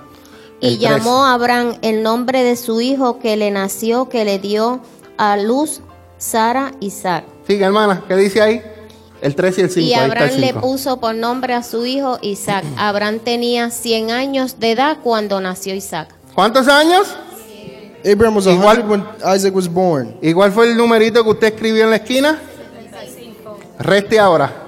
Y 0.61 0.79
llamó 0.79 1.24
a 1.24 1.35
Abraham 1.35 1.77
el 1.83 2.03
nombre 2.03 2.43
de 2.43 2.57
su 2.57 2.81
hijo 2.81 3.18
que 3.18 3.37
le 3.37 3.51
nació, 3.51 4.09
que 4.09 4.24
le 4.24 4.39
dio 4.39 4.81
a 5.18 5.37
luz 5.37 5.81
Sara 6.16 6.72
Isaac. 6.81 7.24
Sigue 7.47 7.64
hermana, 7.64 8.03
¿qué 8.09 8.16
dice 8.16 8.41
ahí? 8.41 8.62
El 9.27 9.35
3 9.35 9.59
y 9.59 9.61
el 9.62 9.70
5. 9.70 9.81
Y 9.81 9.93
ahí 9.93 9.93
está 9.93 10.05
el 10.05 10.11
Abraham 10.12 10.41
le 10.41 10.55
puso 10.55 11.01
por 11.01 11.14
nombre 11.14 11.53
a 11.55 11.62
su 11.64 11.85
hijo 11.85 12.18
Isaac. 12.22 12.64
Abraham 12.77 13.18
tenía 13.18 13.70
100 13.70 14.11
años 14.12 14.61
de 14.61 14.70
edad 14.70 14.99
cuando 15.03 15.41
nació 15.41 15.74
Isaac. 15.74 16.14
¿Cuántos 16.35 16.68
años? 16.68 17.09
Abraham 18.05 18.37
was 18.37 18.47
Igual- 18.47 18.77
100 18.77 18.89
when 18.89 19.05
Isaac 19.37 19.55
was 19.55 19.68
born. 19.68 20.16
Igual 20.22 20.53
fue 20.53 20.70
el 20.70 20.77
numerito 20.77 21.24
que 21.24 21.31
usted 21.31 21.55
escribió 21.55 21.83
en 21.85 21.91
la 21.91 21.97
esquina. 21.97 22.39
Reste 23.81 24.18
ahora. 24.18 24.66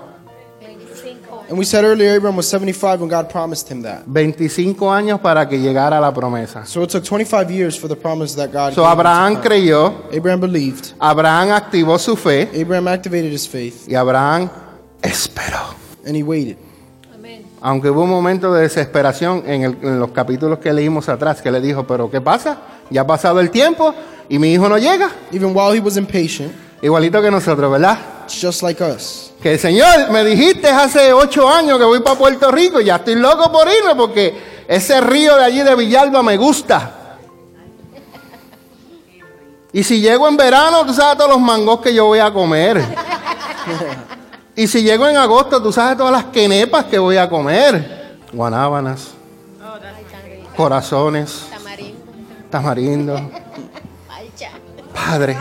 And 1.49 1.59
we 1.59 1.65
said 1.65 1.83
earlier, 1.85 2.13
Abraham 2.15 2.37
was 2.37 2.47
75 2.49 3.01
when 3.01 3.09
God 3.09 3.31
promised 3.31 3.69
him 3.71 3.81
that. 3.83 4.05
25 4.05 4.91
años 4.91 5.19
para 5.21 5.49
que 5.49 5.59
llegara 5.59 5.97
a 5.97 6.01
la 6.01 6.13
promesa. 6.13 6.67
So 6.67 6.83
it 6.83 6.91
took 6.91 7.05
25 7.05 7.51
years 7.51 7.75
for 7.79 7.89
the 7.89 7.97
promise 7.97 8.35
that 8.37 8.53
God 8.53 8.75
So 8.75 8.85
Abraham 8.87 9.41
creyó, 9.41 9.95
Abraham 10.13 10.41
believed. 10.41 10.93
Abraham 11.01 11.53
activó 11.53 11.99
su 11.99 12.17
fe 12.17 12.51
Abraham 12.55 12.89
activated 12.89 13.33
his 13.33 13.49
faith 13.49 13.89
y 13.89 13.95
Abraham 13.95 14.51
esperó. 15.03 15.75
and 16.07 16.15
he 16.17 16.23
waited. 16.23 16.57
Aunque 17.61 17.91
hubo 17.91 18.05
un 18.05 18.11
momento 18.11 18.53
de 18.55 18.63
desesperación 18.63 19.43
en, 19.45 19.63
el- 19.65 19.79
en 19.83 19.99
los 19.99 20.13
capítulos 20.13 20.61
que 20.61 20.73
leímos 20.73 21.09
atrás, 21.09 21.43
que 21.43 21.51
le 21.51 21.61
dijo, 21.61 21.85
pero 21.87 22.09
¿qué 22.09 22.21
pasa? 22.21 22.57
Ya 22.89 23.01
ha 23.01 23.07
pasado 23.07 23.41
el 23.41 23.51
tiempo 23.51 23.93
y 24.29 24.39
mi 24.39 24.53
hijo 24.53 24.69
no 24.69 24.79
llega. 24.79 25.11
Even 25.33 25.53
while 25.57 25.73
he 25.77 25.81
was 25.81 25.97
impatient, 25.97 26.53
Igualito 26.81 27.21
que 27.21 27.31
nosotros, 27.33 27.73
¿verdad? 27.73 27.99
it's 28.27 28.41
just 28.41 28.63
like 28.63 28.81
us. 28.81 29.28
Que 29.43 29.57
Señor, 29.57 30.11
me 30.11 30.25
dijiste 30.25 30.69
hace 30.69 31.13
ocho 31.13 31.49
años 31.49 31.79
que 31.79 31.85
voy 31.85 32.01
para 32.01 32.19
Puerto 32.19 32.51
Rico 32.51 32.81
y 32.81 32.87
ya 32.87 32.97
estoy 32.97 33.15
loco 33.15 33.53
por 33.53 33.69
irme 33.69 33.95
porque 33.95 34.65
ese 34.67 35.01
río 35.01 35.37
de 35.37 35.45
allí 35.45 35.63
de 35.63 35.75
Villalba 35.77 36.23
me 36.23 36.37
gusta. 36.37 37.17
Y 39.73 39.85
si 39.85 40.01
llego 40.01 40.27
en 40.27 40.37
verano, 40.37 40.85
tú 40.85 40.93
sabes 40.93 41.19
todos 41.19 41.31
los 41.31 41.41
mangos 41.41 41.81
que 41.81 41.95
yo 41.95 42.07
voy 42.07 42.19
a 42.19 42.33
comer. 42.33 42.83
Y 44.57 44.67
si 44.67 44.83
llego 44.83 45.07
en 45.07 45.17
agosto, 45.17 45.63
tú 45.63 45.73
sabes 45.73 45.97
todas 45.97 46.11
las 46.11 46.25
quenepas 46.27 46.87
que 46.87 46.99
voy 46.99 47.17
a 47.17 47.29
comer. 47.29 48.19
Guanábanas, 48.33 49.11
corazones, 50.57 51.47
tamarindo. 52.51 53.31
Padre. 54.93 55.37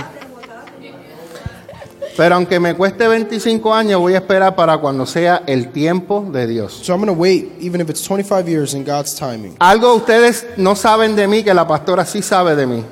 Pero 2.17 2.33
aunque 2.35 2.59
me 2.59 2.73
cueste 2.73 3.07
25 3.07 3.73
años, 3.73 4.01
voy 4.01 4.15
a 4.15 4.17
esperar 4.17 4.55
para 4.55 4.77
cuando 4.79 5.05
sea 5.05 5.43
el 5.45 5.71
tiempo 5.71 6.27
de 6.31 6.47
Dios. 6.47 6.73
So 6.81 6.93
I'm 6.93 6.99
going 7.01 7.13
to 7.13 7.19
wait, 7.19 7.51
even 7.61 7.79
if 7.79 7.89
it's 7.89 8.03
25 8.05 8.47
years 8.49 8.73
in 8.73 8.83
God's 8.83 9.13
timing. 9.15 9.55
Algo 9.59 9.93
ustedes 9.93 10.47
no 10.57 10.75
saben 10.75 11.15
de 11.15 11.27
mí 11.27 11.43
que 11.43 11.53
la 11.53 11.67
pastora 11.67 12.05
sí 12.05 12.23
sabe 12.23 12.55
de 12.55 12.65
mí. 12.65 12.83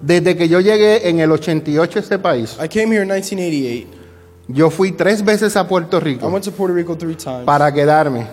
Desde 0.00 0.36
que 0.36 0.48
yo 0.48 0.60
llegué 0.60 1.08
en 1.08 1.20
el 1.20 1.30
88 1.30 1.98
a 1.98 2.02
este 2.02 2.18
país, 2.18 2.56
I 2.62 2.68
came 2.68 2.90
here 2.94 3.02
in 3.02 3.08
1988. 3.08 3.86
yo 4.48 4.70
fui 4.70 4.92
tres 4.92 5.24
veces 5.24 5.56
a 5.56 5.66
Puerto 5.66 5.98
I 5.98 6.00
Rico 6.00 6.28
went 6.28 6.44
to 6.44 6.52
Puerto 6.52 6.74
Rico 6.74 6.96
three 6.96 7.14
times. 7.16 7.44
para 7.44 7.72
quedarme. 7.72 8.26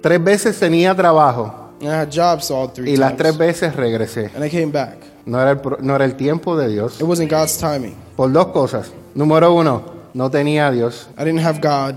Tres 0.00 0.22
veces 0.22 0.58
tenía 0.58 0.94
trabajo 0.94 1.52
And 1.80 1.90
I 1.90 1.94
had 1.94 2.10
jobs 2.10 2.50
all 2.50 2.68
three 2.72 2.92
y 2.92 2.96
las 2.96 3.10
times. 3.16 3.18
tres 3.18 3.38
veces 3.38 3.76
regresé. 3.76 4.30
And 4.34 4.44
I 4.44 4.48
came 4.50 4.70
back. 4.72 4.96
No 5.26 5.40
era 5.40 5.50
el, 5.50 5.60
no 5.80 5.94
era 5.96 6.04
el 6.04 6.14
tiempo 6.16 6.56
de 6.56 6.68
Dios. 6.68 7.00
It 7.00 7.06
wasn't 7.06 7.30
God's 7.30 7.58
timing. 7.58 7.94
Por 8.16 8.32
dos 8.32 8.46
cosas. 8.48 8.90
Número 9.14 9.52
uno, 9.52 9.82
no 10.14 10.30
tenía 10.30 10.68
a 10.68 10.70
Dios 10.70 11.08
I 11.18 11.24
didn't 11.24 11.44
have 11.44 11.60
God. 11.60 11.96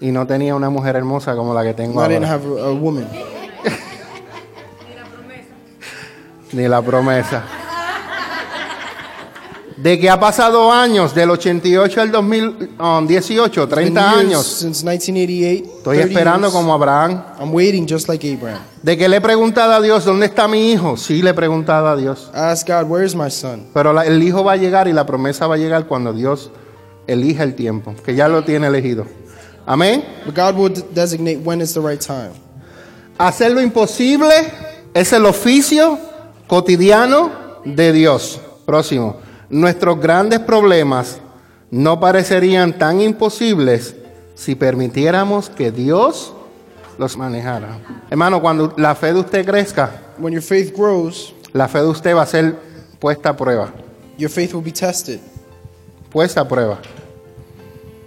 y 0.00 0.12
no 0.12 0.26
tenía 0.26 0.54
una 0.54 0.70
mujer 0.70 0.96
hermosa 0.96 1.34
como 1.34 1.52
la 1.54 1.62
que 1.64 1.74
tengo 1.74 2.04
I 2.04 2.08
didn't 2.08 2.24
ahora. 2.24 2.34
have 2.34 2.60
a, 2.62 2.66
a 2.68 2.72
woman. 2.72 3.08
Ni 6.52 6.66
la 6.68 6.82
promesa. 6.82 7.44
De 9.82 9.98
que 9.98 10.10
ha 10.10 10.20
pasado 10.20 10.70
años, 10.70 11.14
del 11.14 11.30
88 11.30 12.00
al 12.02 12.10
2018, 12.12 13.62
It's 13.64 13.74
been 13.74 13.94
30 13.94 14.00
years 14.00 14.18
años. 14.26 14.46
Since 14.46 14.84
1988. 14.84 15.64
Estoy 15.78 15.96
30 15.96 16.12
esperando 16.12 16.48
years. 16.48 16.52
como 16.54 16.74
Abraham. 16.74 17.22
I'm 17.40 17.54
waiting 17.54 17.86
just 17.88 18.06
like 18.08 18.22
Abraham. 18.30 18.60
De 18.82 18.96
que 18.98 19.08
le 19.08 19.16
he 19.16 19.20
preguntado 19.22 19.72
a 19.72 19.80
Dios, 19.80 20.04
¿dónde 20.04 20.26
está 20.26 20.46
mi 20.48 20.70
hijo? 20.72 20.96
Sí, 20.98 21.22
le 21.22 21.30
he 21.30 21.34
preguntado 21.34 21.88
a 21.88 21.96
Dios. 21.96 22.30
I 22.34 22.38
asked 22.52 22.66
God, 22.68 22.90
where's 22.90 23.14
my 23.14 23.30
son? 23.30 23.68
Pero 23.72 23.92
la- 23.94 24.04
el 24.04 24.22
hijo 24.22 24.44
va 24.44 24.52
a 24.52 24.56
llegar 24.56 24.86
y 24.86 24.92
la 24.92 25.06
promesa 25.06 25.46
va 25.46 25.54
a 25.54 25.58
llegar 25.58 25.86
cuando 25.86 26.12
Dios 26.12 26.50
elija 27.06 27.42
el 27.42 27.54
tiempo, 27.54 27.94
que 28.04 28.14
ya 28.14 28.28
lo 28.28 28.42
tiene 28.44 28.66
elegido. 28.66 29.06
Amén. 29.66 30.04
But 30.26 30.36
God 30.36 30.56
will 30.58 30.84
designate 30.94 31.38
when 31.42 31.60
is 31.62 31.72
the 31.72 31.80
right 31.80 32.00
time. 32.00 32.32
Hacer 33.18 33.52
lo 33.52 33.60
imposible 33.62 34.34
es 34.92 35.12
el 35.14 35.24
oficio 35.26 35.98
cotidiano 36.46 37.30
de 37.64 37.92
Dios. 37.92 38.40
Próximo. 38.66 39.16
Nuestros 39.50 40.00
grandes 40.00 40.38
problemas 40.40 41.18
no 41.70 41.98
parecerían 42.00 42.72
tan 42.78 43.00
imposibles 43.00 43.94
si 44.34 44.54
permitiéramos 44.54 45.50
que 45.50 45.70
Dios 45.70 46.32
los 46.98 47.16
manejara. 47.16 47.78
Hermano, 48.10 48.40
cuando 48.40 48.72
la 48.76 48.94
fe 48.94 49.12
de 49.12 49.20
usted 49.20 49.44
crezca, 49.44 49.90
When 50.18 50.32
your 50.34 50.42
faith 50.42 50.74
grows, 50.76 51.34
la 51.52 51.66
fe 51.68 51.78
de 51.80 51.86
usted 51.86 52.14
va 52.14 52.22
a 52.22 52.26
ser 52.26 52.54
puesta 52.98 53.30
a 53.30 53.36
prueba. 53.36 53.72
your 54.18 54.30
faith 54.30 54.52
will 54.54 54.62
be 54.64 54.72
tested. 54.72 55.18
Puesta 56.12 56.42
a 56.42 56.48
prueba. 56.48 56.78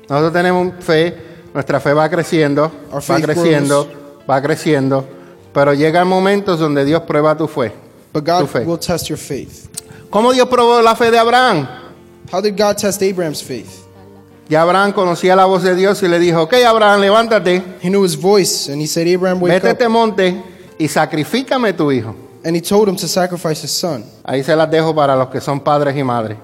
Nosotros 0.10 0.34
tenemos 0.34 0.74
fe, 0.82 1.16
nuestra 1.54 1.80
fe 1.80 1.94
va 1.94 2.08
creciendo, 2.10 2.66
Our 2.91 2.96
va 2.96 3.02
faith 3.02 3.26
creciendo, 3.26 3.89
va 4.30 4.41
creciendo, 4.41 5.06
pero 5.54 5.74
llegan 5.74 6.08
momentos 6.08 6.60
donde 6.60 6.86
Dios 6.86 7.02
prueba 7.04 7.36
tu 7.36 7.48
fe. 7.48 7.72
But 8.14 8.26
Tu 8.26 8.32
God 8.32 8.48
fe. 8.48 8.60
will 8.66 8.78
test 8.78 9.08
your 9.10 9.18
faith. 9.18 9.70
¿Cómo 10.14 10.32
Dios 10.32 10.47
probó 10.47 10.80
la 10.80 10.95
fe 10.95 11.09
de 11.09 11.18
Abraham? 11.18 11.68
How 12.32 12.39
did 12.39 12.55
God 12.55 12.78
test 12.78 13.01
Abraham's 13.01 13.41
faith? 13.41 13.84
Ya 14.47 14.61
Abraham 14.61 14.93
conocía 14.93 15.36
la 15.36 15.45
voz 15.45 15.64
de 15.64 15.74
Dios 15.74 16.03
y 16.03 16.07
le 16.07 16.20
dijo, 16.20 16.43
ok 16.43 16.53
Abraham, 16.68 17.01
levántate, 17.01 17.64
He 17.82 17.89
knew 17.89 18.03
his 18.03 18.16
voice, 18.16 18.72
and 18.72 18.80
he 18.80 18.86
said, 18.86 19.07
Abraham, 19.07 19.41
wake 19.41 19.53
vete 19.53 19.70
up. 19.70 19.72
este 19.72 19.89
monte 19.89 20.39
y 20.78 20.88
sacrifícame 20.88 21.74
tu 21.74 21.91
hijo. 21.91 22.14
And 22.45 22.55
he 22.55 22.61
told 22.61 22.88
him 22.88 22.95
to 22.97 23.07
sacrifice 23.07 23.64
his 23.64 23.72
son. 23.72 24.03
Ahí 24.24 24.43
se 24.43 24.55
las 24.55 24.70
dejo 24.70 24.93
para 24.93 25.16
los 25.16 25.30
que 25.30 25.41
son 25.41 25.59
padres 25.59 25.97
y 25.97 26.03
madres. 26.03 26.38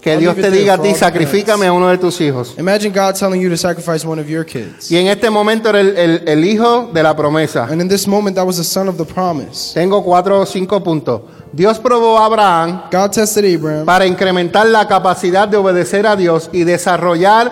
Que 0.00 0.16
Dios 0.16 0.36
te 0.36 0.50
diga 0.50 0.74
a 0.74 0.78
ti, 0.78 0.94
sacrifícame 0.94 1.66
a 1.66 1.72
uno 1.72 1.88
de 1.88 1.98
tus 1.98 2.20
hijos. 2.20 2.54
Imagine 2.56 2.90
God 2.94 3.14
telling 3.14 3.40
you 3.40 3.50
to 3.50 3.56
sacrifice 3.56 4.06
one 4.06 4.20
of 4.20 4.28
your 4.28 4.44
kids. 4.46 4.90
Y 4.90 4.96
en 4.96 5.08
este 5.08 5.28
momento 5.28 5.68
era 5.70 5.80
el, 5.80 5.96
el- 5.96 6.22
el 6.28 6.44
hijo 6.44 6.90
de 6.94 7.02
la 7.02 7.16
promesa. 7.16 7.64
And 7.64 7.80
in 7.82 7.88
this 7.88 8.06
moment, 8.06 8.36
that 8.36 8.46
was 8.46 8.56
the 8.58 8.64
son 8.64 8.88
of 8.88 8.96
the 8.96 9.04
promise. 9.04 9.72
Tengo 9.74 10.02
cuatro 10.04 10.40
o 10.40 10.46
cinco 10.46 10.82
puntos. 10.82 11.22
Dios 11.52 11.78
probó 11.80 12.16
a 12.18 12.26
Abraham 12.26 12.82
God 12.92 13.10
tested 13.10 13.44
Abraham 13.56 13.84
para 13.86 14.06
incrementar 14.06 14.66
la 14.66 14.86
capacidad 14.86 15.48
de 15.48 15.56
obedecer 15.56 16.06
a 16.06 16.14
Dios 16.14 16.48
y 16.52 16.62
desarrollar. 16.64 17.50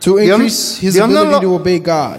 to 0.00 0.16
Dios- 0.16 0.36
increase 0.38 0.78
his 0.82 0.94
Dios 0.94 1.08
no 1.08 1.20
ability 1.20 1.32
lo- 1.32 1.40
to 1.40 1.54
obey 1.56 1.78
God. 1.80 2.18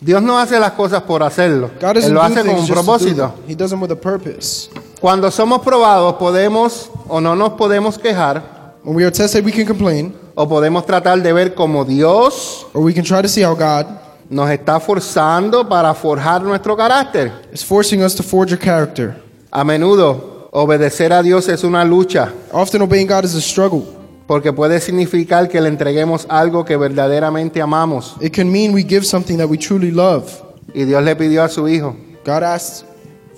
Dios 0.00 0.22
no 0.22 0.38
hace 0.38 0.58
las 0.58 0.72
cosas 0.72 1.02
por 1.02 1.22
hacerlo. 1.22 1.70
God 1.80 1.96
Él 1.98 2.12
lo 2.12 2.22
hace 2.22 2.40
con 2.42 2.54
un 2.58 2.66
propósito. 2.66 3.34
He 3.46 3.54
does 3.54 3.70
them 3.70 3.82
with 3.82 3.90
a 3.90 3.96
purpose. 4.00 4.70
Cuando 5.00 5.30
somos 5.30 5.62
probados 5.62 6.14
podemos 6.16 6.90
o 7.08 7.20
no 7.20 7.34
nos 7.34 7.54
podemos 7.54 7.98
quejar 7.98 8.60
When 8.82 8.96
we 8.96 9.04
are 9.04 9.10
tested, 9.10 9.44
we 9.44 9.52
can 9.52 9.66
complain, 9.66 10.14
o 10.34 10.48
podemos 10.48 10.86
tratar 10.86 11.22
de 11.22 11.32
ver 11.34 11.54
como 11.54 11.84
Dios 11.84 12.66
or 12.72 12.82
we 12.82 12.94
can 12.94 13.04
try 13.04 13.20
to 13.20 13.28
see 13.28 13.42
how 13.42 13.54
God 13.54 13.86
nos 14.30 14.48
está 14.50 14.80
forzando 14.80 15.68
para 15.68 15.92
forjar 15.92 16.42
nuestro 16.42 16.74
carácter. 16.76 17.30
is 17.52 17.62
forcing 17.62 18.02
us 18.02 18.14
to 18.14 18.22
forge 18.22 18.54
a 18.54 18.56
character. 18.58 19.14
A 19.50 19.64
menudo 19.64 20.48
obedecer 20.52 21.12
a 21.12 21.22
Dios 21.22 21.48
es 21.48 21.62
una 21.62 21.84
lucha 21.84 22.32
Often 22.52 22.82
obeying 22.82 23.06
God 23.06 23.24
is 23.24 23.34
a 23.34 23.40
struggle. 23.40 23.82
porque 24.26 24.52
puede 24.52 24.80
significar 24.80 25.48
que 25.48 25.60
le 25.60 25.68
entreguemos 25.68 26.24
algo 26.30 26.64
que 26.64 26.76
verdaderamente 26.76 27.60
amamos. 27.60 28.16
It 28.20 28.32
can 28.34 28.50
mean 28.50 28.72
we 28.72 28.82
give 28.82 29.04
something 29.04 29.36
that 29.38 29.48
we 29.48 29.58
truly 29.58 29.90
love. 29.90 30.30
Y 30.72 30.84
Dios 30.84 31.02
le 31.04 31.16
pidió 31.16 31.42
a 31.42 31.48
su 31.48 31.68
hijo, 31.68 31.96
God 32.24 32.44
asked 32.44 32.86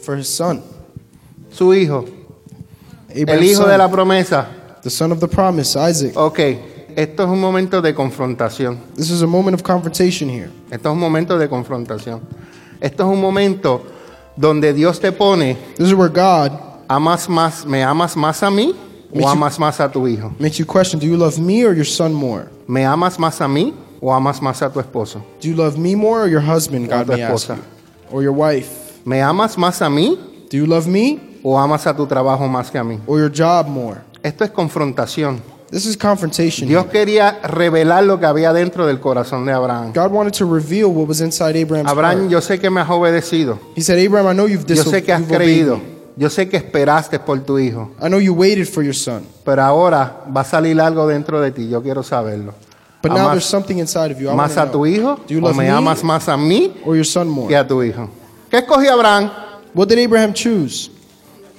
for 0.04 0.16
his 0.16 0.28
son, 0.28 0.62
su 1.52 1.74
hijo, 1.74 2.04
el 3.08 3.42
hijo 3.44 3.66
de 3.66 3.78
la 3.78 3.90
promesa, 3.90 4.48
the 4.82 4.90
son 4.90 5.12
of 5.12 5.20
the 5.20 5.28
promise, 5.28 5.78
Isaac. 5.78 6.16
Ok, 6.16 6.38
esto 6.96 7.22
es 7.24 7.28
un 7.28 7.40
momento 7.40 7.80
de 7.80 7.94
confrontación. 7.94 8.78
This 8.96 9.10
is 9.10 9.22
a 9.22 9.26
moment 9.26 9.54
of 9.54 9.62
confrontation 9.62 10.28
here. 10.28 10.50
Esto 10.70 10.88
es 10.88 10.92
un 10.94 10.98
momento 11.00 11.38
de 11.38 11.48
confrontación. 11.48 12.20
Esto 12.80 13.04
es 13.04 13.08
un 13.08 13.20
momento 13.20 13.82
donde 14.36 14.72
Dios 14.72 14.98
te 14.98 15.12
pone, 15.12 15.56
This 15.76 15.88
is 15.88 15.94
where 15.94 16.08
God 16.08 16.52
amas 16.88 17.28
más, 17.28 17.64
me 17.64 17.82
amas 17.82 18.16
más 18.16 18.42
a 18.42 18.50
mí 18.50 18.74
o 19.14 19.28
amas 19.28 19.58
más 19.58 19.78
a 19.78 19.90
tu 19.90 20.06
hijo. 20.08 20.32
makes 20.38 20.58
you 20.58 20.64
question 20.64 20.98
do 20.98 21.06
you 21.06 21.16
love 21.16 21.38
me 21.38 21.64
or 21.64 21.74
your 21.74 21.86
son 21.86 22.12
more? 22.12 22.48
¿Me 22.66 22.84
amas 22.84 23.18
más 23.18 23.40
a 23.40 23.46
mí 23.48 23.74
o 24.00 24.10
amas 24.12 24.40
más 24.40 24.62
a 24.62 24.70
tu 24.70 24.80
esposo? 24.80 25.22
Do 25.40 25.48
you 25.48 25.54
love 25.54 25.76
me 25.78 25.94
more 25.94 26.22
or 26.22 26.28
your 26.28 26.40
husband, 26.40 26.88
God 26.88 27.06
tu 27.06 27.12
may 27.12 27.22
ask 27.22 27.48
esposa. 27.48 27.56
you? 27.56 27.62
Or 28.10 28.22
your 28.22 28.32
wife? 28.32 29.00
¿Me 29.04 29.20
amas 29.20 29.56
más 29.56 29.80
a 29.82 29.88
mí 29.90 30.18
Do 30.50 30.56
you 30.56 30.66
love 30.66 30.86
me 30.86 31.18
o 31.42 31.58
amas 31.58 31.86
a 31.86 31.94
tu 31.96 32.06
trabajo 32.06 32.46
más 32.48 32.70
que 32.70 32.78
a 32.78 32.84
mí? 32.84 32.98
or 33.06 33.18
your 33.18 33.30
job 33.34 33.66
more? 33.68 34.00
Esto 34.22 34.44
es 34.44 34.50
confrontación. 34.50 35.40
This 35.70 35.86
is 35.86 35.96
confrontation. 35.96 36.68
Dios 36.68 36.84
quería 36.86 37.40
revelar 37.44 38.04
lo 38.04 38.20
que 38.20 38.26
había 38.26 38.52
dentro 38.52 38.86
del 38.86 39.00
corazón 39.00 39.46
de 39.46 39.52
Abraham. 39.52 39.92
God 39.94 40.12
wanted 40.12 40.34
to 40.34 40.44
reveal 40.44 40.90
what 40.90 41.08
was 41.08 41.22
inside 41.22 41.56
Abraham's 41.56 41.90
Abraham, 41.90 42.18
heart. 42.20 42.30
yo 42.30 42.40
sé 42.42 42.60
que 42.60 42.68
me 42.70 42.80
has 42.82 42.90
obedecido. 42.90 43.58
He 43.74 43.80
said, 43.80 43.98
Abraham, 43.98 44.28
I 44.28 44.34
know 44.34 44.46
you've, 44.46 44.66
Yo 44.66 44.84
sé 44.84 45.02
que 45.02 45.12
has 45.14 45.22
creído. 45.22 45.78
me. 45.78 45.92
Yo 46.14 46.28
sé 46.28 46.46
que 46.46 46.58
esperaste 46.58 47.18
por 47.18 47.40
tu 47.40 47.58
hijo. 47.58 47.90
I 48.02 48.08
know 48.08 48.18
you 48.20 48.34
waited 48.34 48.66
for 48.68 48.82
your 48.84 48.94
son. 48.94 49.24
Pero 49.46 49.62
ahora 49.62 50.24
va 50.36 50.42
a 50.42 50.44
salir 50.44 50.78
algo 50.78 51.06
dentro 51.06 51.40
de 51.40 51.50
ti. 51.52 51.66
Yo 51.70 51.82
quiero 51.82 52.02
saberlo. 52.02 52.52
But 53.02 53.12
now 53.12 53.20
Amas 53.20 53.32
there's 53.32 53.44
something 53.46 53.78
inside 53.78 54.12
of 54.12 54.20
you. 54.20 54.28
I 54.30 54.34
más 54.34 54.58
a 54.58 54.70
tu 54.70 54.84
hijo 54.84 55.16
Do 55.26 55.32
you 55.34 55.38
o 55.38 55.48
love 55.48 55.56
me 55.56 55.64
me 55.64 55.70
amas 55.70 56.04
más 56.04 56.28
a 56.28 56.36
mí 56.36 56.74
or 56.84 56.94
your 56.96 57.06
son 57.06 57.28
more? 57.30 57.48
que 57.48 57.56
a 57.56 57.66
tu 57.66 57.82
hijo? 57.82 58.10
¿Qué 58.50 58.58
escogió 58.58 58.92
Abraham? 58.92 59.30
What 59.74 59.88
did 59.88 59.98
Abraham 60.04 60.34
choose? 60.34 60.90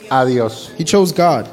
A 0.09 0.25
Dios. 0.25 0.71
He 0.77 0.83
chose 0.83 1.13
God. 1.13 1.45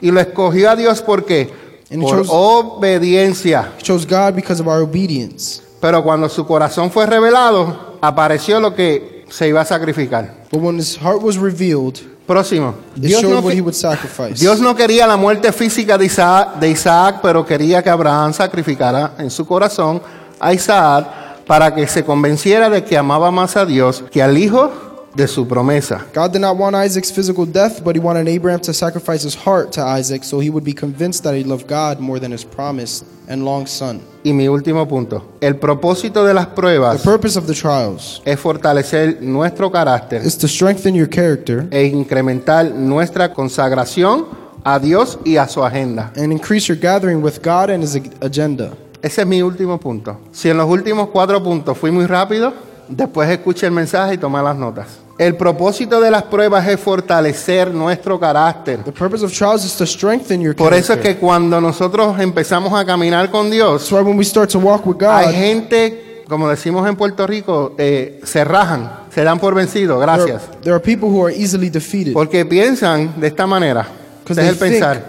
Y 0.00 0.10
lo 0.10 0.20
escogió 0.20 0.70
a 0.70 0.76
Dios 0.76 1.00
¿por 1.02 1.24
qué? 1.24 1.50
And 1.90 2.02
he 2.02 2.06
Por 2.06 2.18
chose- 2.24 2.28
obediencia. 2.30 3.72
He 3.78 3.82
chose 3.82 4.06
God 4.06 4.34
because 4.34 4.60
of 4.60 4.66
our 4.66 4.82
obedience. 4.82 5.62
Pero 5.80 6.02
cuando 6.02 6.28
su 6.28 6.46
corazón 6.46 6.90
fue 6.90 7.06
revelado, 7.06 7.98
apareció 8.00 8.60
lo 8.60 8.74
que 8.74 9.24
se 9.30 9.48
iba 9.48 9.60
a 9.60 9.64
sacrificar. 9.64 10.44
But 10.50 10.60
when 10.62 10.78
his 10.78 10.96
heart 10.96 11.20
was 11.22 11.36
revealed, 11.36 11.98
Próximo. 12.26 12.74
it 12.96 13.02
Dios 13.02 13.20
showed 13.20 13.32
no, 13.34 13.40
what 13.40 13.52
he 13.54 13.60
would 13.60 13.74
sacrifice. 13.74 14.38
Dios 14.40 14.60
no 14.60 14.74
quería 14.76 15.06
la 15.06 15.16
muerte 15.16 15.50
física 15.52 15.98
de 15.98 16.06
Isaac, 16.06 16.56
de 16.60 16.70
Isaac, 16.70 17.16
pero 17.20 17.44
quería 17.44 17.82
que 17.82 17.90
Abraham 17.90 18.32
sacrificara 18.32 19.14
en 19.18 19.28
su 19.30 19.44
corazón 19.44 20.00
a 20.38 20.52
Isaac 20.52 21.44
para 21.46 21.74
que 21.74 21.86
se 21.88 22.04
convenciera 22.04 22.70
de 22.70 22.84
que 22.84 22.96
amaba 22.96 23.30
más 23.32 23.56
a 23.56 23.66
Dios 23.66 24.04
que 24.10 24.22
al 24.22 24.38
hijo 24.38 24.70
de 25.14 25.26
su 25.28 25.46
promesa. 25.46 26.06
God 26.14 26.32
did 26.32 26.40
not 26.40 26.56
want 26.56 26.74
Isaac's 26.74 27.10
physical 27.10 27.44
death, 27.44 27.82
but 27.84 27.94
he 27.94 28.00
wanted 28.00 28.28
Abraham 28.28 28.60
to 28.60 28.72
sacrifice 28.72 29.22
his 29.22 29.34
heart 29.36 29.70
to 29.72 29.82
Isaac 29.82 30.24
so 30.24 30.40
he 30.40 30.48
would 30.50 30.64
be 30.64 30.72
convinced 30.72 31.22
that 31.24 31.34
he 31.34 31.44
loved 31.44 31.66
God 31.68 32.00
more 32.00 32.18
than 32.18 32.32
his 32.32 32.44
promised 32.44 33.04
and 33.28 33.44
long 33.44 33.66
son. 33.66 34.00
Y 34.24 34.32
mi 34.32 34.46
último 34.48 34.86
punto. 34.88 35.22
El 35.40 35.56
propósito 35.56 36.24
de 36.24 36.32
las 36.32 36.46
The 36.48 36.54
pruebas 36.54 37.02
purpose 37.02 37.36
of 37.38 37.46
the 37.46 37.54
trials 37.54 38.22
es 38.24 38.38
fortalecer 38.38 39.20
nuestro 39.20 39.70
carácter 39.70 40.22
is 40.24 40.38
to 40.38 40.46
strengthen 40.48 40.94
your 40.94 41.08
character 41.08 41.66
e 41.72 41.84
incrementar 41.86 42.70
nuestra 42.72 43.32
consagración 43.34 44.26
a 44.64 44.78
Dios 44.78 45.18
y 45.24 45.36
a 45.36 45.48
su 45.48 45.64
agenda. 45.64 46.12
and 46.16 46.32
increase 46.32 46.68
your 46.68 46.78
gathering 46.78 47.20
with 47.22 47.40
God 47.42 47.68
and 47.70 47.82
his 47.82 47.96
ag- 47.96 48.12
agenda. 48.20 48.72
Ese 49.02 49.22
es 49.22 49.26
mi 49.26 49.42
último 49.42 49.78
punto. 49.80 50.16
Si 50.30 50.48
en 50.48 50.56
los 50.56 50.70
últimos 50.70 51.08
cuatro 51.08 51.42
puntos 51.42 51.76
fui 51.76 51.90
muy 51.90 52.06
rápido, 52.06 52.52
después 52.88 53.28
escuche 53.30 53.66
el 53.66 53.72
mensaje 53.72 54.14
y 54.14 54.18
toma 54.18 54.42
las 54.42 54.56
notas. 54.56 54.86
El 55.18 55.36
propósito 55.36 56.00
de 56.00 56.10
las 56.10 56.24
pruebas 56.24 56.66
es 56.66 56.80
fortalecer 56.80 57.72
nuestro 57.72 58.18
carácter. 58.18 58.82
The 58.82 58.92
purpose 58.92 59.24
of 59.24 59.32
trials 59.32 59.64
is 59.64 59.76
to 59.76 59.86
strengthen 59.86 60.40
your 60.40 60.56
Por 60.56 60.74
eso 60.74 60.94
es 60.94 61.00
que 61.00 61.16
cuando 61.16 61.60
nosotros 61.60 62.18
empezamos 62.18 62.72
a 62.72 62.84
caminar 62.84 63.30
con 63.30 63.50
Dios, 63.50 63.90
why 63.92 64.00
when 64.00 64.18
we 64.18 64.24
start 64.24 64.50
to 64.50 64.58
walk 64.58 64.86
with 64.86 64.96
hay 65.02 65.26
God, 65.26 65.34
gente, 65.34 66.24
como 66.28 66.48
decimos 66.48 66.88
en 66.88 66.96
Puerto 66.96 67.26
Rico, 67.26 67.74
eh, 67.78 68.20
se 68.24 68.42
rajan, 68.42 68.90
se 69.14 69.22
dan 69.22 69.38
por 69.38 69.54
vencidos. 69.54 70.00
there 70.00 70.10
are, 70.10 70.24
Gracias. 70.24 70.60
there 70.62 70.74
are 70.74 70.82
people 70.82 71.08
who 71.08 71.24
are 71.26 71.34
easily 71.34 71.68
defeated. 71.68 72.14
Porque 72.14 72.44
piensan 72.46 73.20
de 73.20 73.26
esta 73.26 73.46
manera. 73.46 73.86
Este 74.26 74.40
es 74.40 74.48
el 74.48 74.56
pensar. 74.56 75.04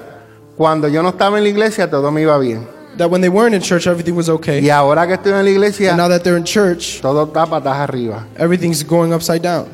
Cuando 0.58 0.88
yo 0.88 1.02
no 1.02 1.10
estaba 1.10 1.38
en 1.38 1.46
la 1.46 1.50
iglesia, 1.50 1.90
todo 1.90 2.12
me 2.12 2.22
iba 2.22 2.38
bien. 2.38 2.68
That 2.98 3.10
when 3.10 3.22
they 3.22 3.30
weren't 3.30 3.56
in 3.56 3.62
church, 3.62 3.88
everything 3.88 4.16
was 4.16 4.30
okay. 4.30 4.62
Y 4.62 4.70
ahora 4.70 5.08
que 5.08 5.14
estoy 5.16 5.32
en 5.34 5.60
la 5.60 5.68
And 5.90 5.98
now 5.98 6.08
that 6.10 6.22
they're 6.24 6.38
in 6.38 6.44
church, 6.44 7.02
todo 7.02 7.26
está 7.26 7.46
patas 7.48 7.76
arriba. 7.78 8.26
everything's 8.38 8.84
going 8.84 9.12
upside 9.14 9.42
down. 9.42 9.68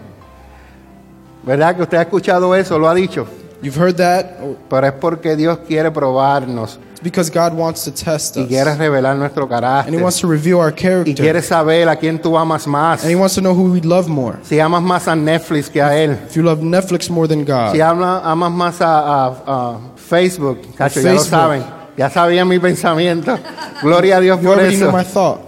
¿Verdad 1.45 1.77
que 1.77 1.83
usted 1.83 1.99
ha 1.99 2.03
escuchado 2.03 2.55
eso? 2.55 2.79
Lo 2.79 2.89
ha 2.89 2.95
dicho. 2.95 3.27
You've 3.63 3.77
heard 3.77 3.97
that? 3.97 4.27
Pero 4.69 4.87
es 4.87 4.93
porque 4.95 5.37
Dios 5.37 5.59
quiere 5.67 5.91
probarnos 5.91 6.79
It's 6.93 7.01
because 7.01 7.31
God 7.31 7.55
wants 7.55 7.85
to 7.85 7.91
test 7.93 8.37
y 8.37 8.43
us. 8.43 8.49
quiere 8.49 8.75
revelar 8.77 9.17
nuestro 9.17 9.49
And 9.51 9.95
He 9.95 9.97
wants 10.03 10.21
to 10.21 10.27
reveal 10.27 10.59
our 10.61 10.71
Y 10.71 10.75
quiere 10.75 11.15
character. 11.15 11.43
saber 11.43 11.89
a 11.89 11.97
quién 11.97 12.21
tú 12.21 12.37
amas 12.37 12.67
más. 12.67 13.03
And 13.03 13.11
He 13.11 13.15
wants 13.17 13.35
to 13.37 13.41
know 13.41 13.55
who 13.55 13.73
we 13.73 13.81
love 13.81 14.07
more. 14.09 14.39
Si 14.43 14.59
amas 14.61 14.83
más 14.83 15.09
a 15.09 15.15
Netflix 15.15 15.71
que 15.71 15.81
a 15.81 15.97
Él. 15.97 16.13
If 16.29 16.37
you 16.37 16.43
love 16.43 16.61
Netflix 16.61 17.09
more 17.09 17.27
than 17.27 17.41
Si 17.41 17.45
God, 17.47 17.81
ama- 17.81 18.21
amas 18.25 18.53
más 18.53 18.81
a, 18.83 18.99
a- 18.99 19.43
a 19.47 19.81
Facebook. 20.05 20.59
Cacho, 20.77 21.01
ya 21.01 21.13
lo 21.13 21.19
Facebook. 21.19 21.31
saben. 21.31 21.65
Ya 21.97 22.11
sabían 22.11 22.49
mi 22.49 22.59
pensamiento. 22.59 23.39
Gloria 23.83 24.17
a 24.17 24.21
Dios 24.21 24.41
you 24.41 24.49
por 24.49 24.59
already 24.59 24.77
know 24.77 24.89
eso. 24.89 24.97
my 24.99 25.05
thought. 25.05 25.41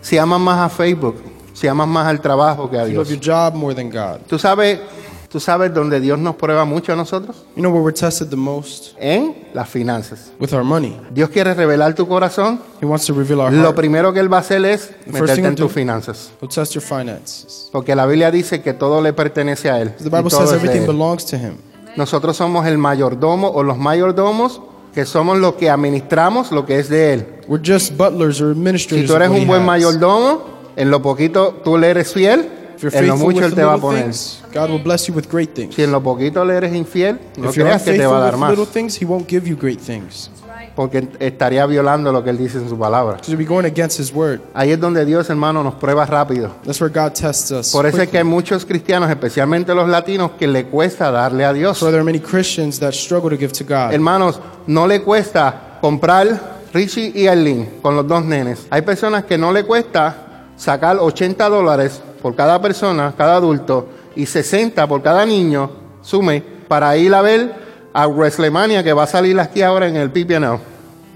Si 0.00 0.16
amas 0.18 0.40
más 0.40 0.58
a 0.58 0.68
Facebook. 0.74 1.16
Si 1.52 1.68
amas 1.68 1.86
más 1.88 2.06
al 2.06 2.20
trabajo 2.20 2.70
que 2.70 2.78
a 2.78 2.86
You 2.86 2.94
love 2.96 3.08
Dios. 3.08 3.20
your 3.20 3.34
job 3.36 3.54
more 3.54 3.74
than 3.74 3.90
God. 3.90 4.20
¿Tú 4.26 4.38
sabes, 4.38 4.80
¿Tú 5.28 5.38
sabes 5.38 5.72
dónde 5.74 6.00
Dios 6.00 6.18
nos 6.18 6.34
prueba 6.36 6.64
mucho 6.64 6.92
a 6.92 6.96
nosotros? 6.96 7.44
You 7.54 7.60
know 7.62 7.70
where 7.70 7.84
we're 7.84 7.92
tested 7.94 8.28
the 8.30 8.36
most? 8.36 8.94
En 8.98 9.46
las 9.52 9.68
finanzas. 9.68 10.32
With 10.40 10.52
our 10.54 10.64
money. 10.64 10.98
Dios 11.12 11.28
quiere 11.28 11.52
revelar 11.54 11.94
tu 11.94 12.08
corazón. 12.08 12.60
He 12.80 12.86
wants 12.86 13.04
to 13.06 13.12
reveal 13.12 13.40
our 13.40 13.52
Lo 13.52 13.62
heart. 13.64 13.76
primero 13.76 14.12
que 14.12 14.20
Él 14.20 14.32
va 14.32 14.38
a 14.38 14.40
hacer 14.40 14.64
es 14.64 14.88
thing 15.04 15.12
meterte 15.12 15.32
en 15.40 15.44
he'll 15.46 15.54
do- 15.54 15.64
tus 15.66 15.72
finanzas. 15.72 16.32
He'll 16.40 16.48
test 16.48 16.72
your 16.74 16.82
finances. 16.82 17.68
Porque 17.70 17.94
la 17.94 18.06
Biblia 18.06 18.30
dice 18.30 18.62
que 18.62 18.72
todo 18.72 19.02
le 19.02 19.12
pertenece 19.12 19.70
a 19.70 19.80
Él. 19.82 19.94
The 19.98 20.04
Bible 20.04 20.30
todo 20.30 20.40
says 20.40 20.44
es 20.46 20.50
de 20.50 20.56
everything 20.56 20.80
Él. 20.80 20.86
belongs 20.96 21.26
to 21.26 21.36
Him. 21.36 21.58
Nosotros 21.96 22.36
somos 22.36 22.66
el 22.66 22.78
mayordomo 22.78 23.48
o 23.48 23.62
los 23.62 23.78
mayordomos 23.78 24.60
que 24.94 25.04
somos 25.06 25.38
los 25.38 25.54
que 25.54 25.70
administramos 25.70 26.50
lo 26.52 26.66
que 26.66 26.78
es 26.78 26.88
de 26.88 27.12
Él. 27.14 27.26
We're 27.48 27.62
just 27.64 27.96
butlers 27.96 28.40
or 28.40 28.52
Si 28.54 28.58
administrators. 28.58 29.06
tú 29.08 29.14
eres 29.16 29.28
of 29.28 29.32
what 29.34 29.38
un 29.38 29.42
he 29.44 29.46
buen 29.46 29.60
has. 29.60 29.66
mayordomo, 29.66 30.42
en 30.76 30.90
lo 30.90 31.00
poquito 31.02 31.60
tú 31.64 31.76
le 31.78 31.88
eres 31.90 32.12
fiel, 32.12 32.48
If 32.76 32.82
you're 32.84 32.96
en 32.98 33.06
lo 33.08 33.12
faithful 33.16 33.26
mucho 33.26 33.36
with 33.38 33.44
Él 33.44 33.50
the 33.50 33.56
te 33.56 33.62
va 33.64 33.72
a 33.72 33.74
little 33.76 33.88
poner. 33.90 34.02
things, 34.04 34.42
God 34.54 34.70
will 34.70 34.82
bless 34.82 35.06
you 35.06 35.14
with 35.14 35.26
great 35.30 35.50
things. 35.54 35.74
Si 35.74 35.82
en 35.82 35.92
lo 35.92 36.02
poquito 36.02 36.44
le 36.44 36.54
eres 36.54 36.74
infiel, 36.74 37.20
no 37.36 37.50
If 37.50 37.56
you're 37.56 37.68
creas 37.68 37.82
que 37.82 37.92
te 37.92 38.06
va 38.06 38.16
a 38.18 38.20
dar 38.20 38.32
with 38.34 38.40
más, 38.40 38.50
little 38.50 38.66
things, 38.66 39.00
He 39.00 39.04
won't 39.04 39.28
give 39.28 39.46
you 39.48 39.56
great 39.56 39.78
things. 39.80 40.30
Porque 40.74 41.08
estaría 41.18 41.66
violando 41.66 42.12
lo 42.12 42.22
que 42.22 42.30
Él 42.30 42.38
dice 42.38 42.58
en 42.58 42.68
su 42.68 42.78
palabra. 42.78 43.16
Because 43.16 43.30
you'll 43.30 43.38
be 43.38 43.44
going 43.44 43.64
against 43.64 43.98
His 43.98 44.12
word. 44.12 44.40
Ahí 44.54 44.70
es 44.70 44.80
donde 44.80 45.04
Dios, 45.04 45.28
hermano, 45.30 45.62
nos 45.62 45.74
prueba 45.74 46.06
rápido. 46.06 46.50
That's 46.64 46.80
where 46.80 46.92
God 46.92 47.12
tests 47.12 47.50
us. 47.50 47.72
Por 47.72 47.86
eso 47.86 48.00
es 48.02 48.08
que 48.08 48.18
hay 48.18 48.24
muchos 48.24 48.64
cristianos, 48.64 49.10
especialmente 49.10 49.74
los 49.74 49.88
latinos, 49.88 50.32
que 50.38 50.46
le 50.46 50.66
cuesta 50.66 51.10
darle 51.10 51.44
a 51.44 51.52
Dios. 51.52 51.78
So 51.78 51.86
there 51.86 51.98
are 51.98 52.04
many 52.04 52.20
Christians 52.20 52.78
that 52.80 52.92
struggle 52.92 53.30
to 53.30 53.36
give 53.36 53.52
to 53.52 53.64
God. 53.64 53.92
Hermanos, 53.92 54.40
no 54.66 54.86
le 54.86 55.02
cuesta 55.02 55.78
comprar 55.80 56.60
Richie 56.72 57.12
y 57.14 57.26
Arlene 57.26 57.68
con 57.82 57.96
los 57.96 58.06
dos 58.06 58.24
nenes. 58.24 58.66
Hay 58.70 58.82
personas 58.82 59.24
que 59.24 59.36
no 59.36 59.52
le 59.52 59.64
cuesta 59.64 60.44
sacar 60.56 60.98
80 60.98 61.48
dólares 61.48 62.00
por 62.22 62.34
cada 62.34 62.60
persona, 62.60 63.14
cada 63.16 63.36
adulto, 63.36 63.88
y 64.14 64.26
60 64.26 64.86
por 64.86 65.02
cada 65.02 65.24
niño, 65.24 65.70
sume, 66.02 66.42
para 66.68 66.96
ir 66.96 67.14
a 67.14 67.22
ver 67.22 67.69
a 67.92 68.06
WrestleMania 68.06 68.82
que 68.82 68.92
va 68.92 69.04
a 69.04 69.06
salir 69.06 69.38
aquí 69.40 69.62
ahora 69.62 69.88
en 69.88 69.96
el 69.96 70.10
PPNL. 70.10 70.58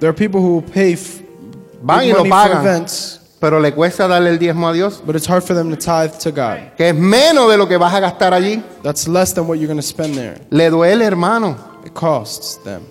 There 0.00 0.08
are 0.10 0.16
people 0.16 0.40
who 0.40 0.62
pay 0.62 0.96
Van 1.82 2.04
y 2.04 2.12
lo 2.12 2.24
pagan. 2.24 2.62
events, 2.66 3.20
Pero 3.40 3.60
le 3.60 3.72
cuesta 3.74 4.08
darle 4.08 4.30
el 4.30 4.38
diezmo 4.38 4.68
a 4.68 4.72
Dios, 4.72 5.02
but 5.04 5.14
it's 5.16 5.28
hard 5.28 5.42
for 5.42 5.54
them 5.54 5.68
to 5.70 5.76
tithe 5.76 6.12
to 6.18 6.30
God. 6.30 6.74
que 6.76 6.88
es 6.88 6.94
menos 6.94 7.50
de 7.50 7.58
lo 7.58 7.68
que 7.68 7.76
vas 7.76 7.92
a 7.92 8.00
gastar 8.00 8.32
allí. 8.32 8.62
That's 8.82 9.06
less 9.06 9.34
than 9.34 9.46
what 9.46 9.56
you're 9.58 9.66
going 9.66 9.76
to 9.76 9.82
spend 9.86 10.14
there. 10.14 10.40
Le 10.50 10.70
duele, 10.70 11.04
hermano. 11.04 11.56
It 11.84 11.92
costs 11.92 12.58
them. 12.64 12.82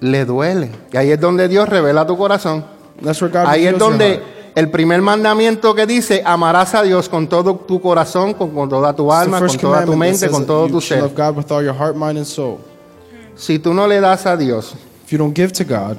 Le 0.00 0.24
duele. 0.24 0.70
Y 0.92 0.96
ahí 0.96 1.10
es 1.10 1.20
donde 1.20 1.48
Dios 1.48 1.68
revela 1.68 2.06
tu 2.06 2.16
corazón. 2.16 2.64
That's 3.02 3.20
where 3.20 3.32
God 3.32 3.46
Ahí 3.48 3.66
es 3.66 3.76
donde 3.78 4.16
heart. 4.16 4.22
El 4.54 4.70
primer 4.70 5.00
mandamiento 5.00 5.74
que 5.74 5.86
dice, 5.86 6.22
amarás 6.24 6.74
a 6.74 6.82
Dios 6.82 7.08
con 7.08 7.28
todo 7.28 7.56
tu 7.56 7.80
corazón, 7.80 8.34
con, 8.34 8.50
con 8.50 8.68
toda 8.68 8.94
tu 8.94 9.12
alma, 9.12 9.38
con 9.38 9.56
toda 9.56 9.84
tu 9.84 9.96
mente, 9.96 10.28
con 10.28 10.46
todo 10.46 10.68
tu 10.68 10.80
ser. 10.80 11.02
heart. 11.02 11.96
Si 13.36 13.58
tú 13.58 13.72
no 13.72 13.86
le 13.86 14.00
das 14.00 14.26
a 14.26 14.36
Dios, 14.36 14.74
If 15.04 15.10
you 15.12 15.18
don't 15.18 15.36
give 15.36 15.52
to 15.52 15.64
God, 15.64 15.96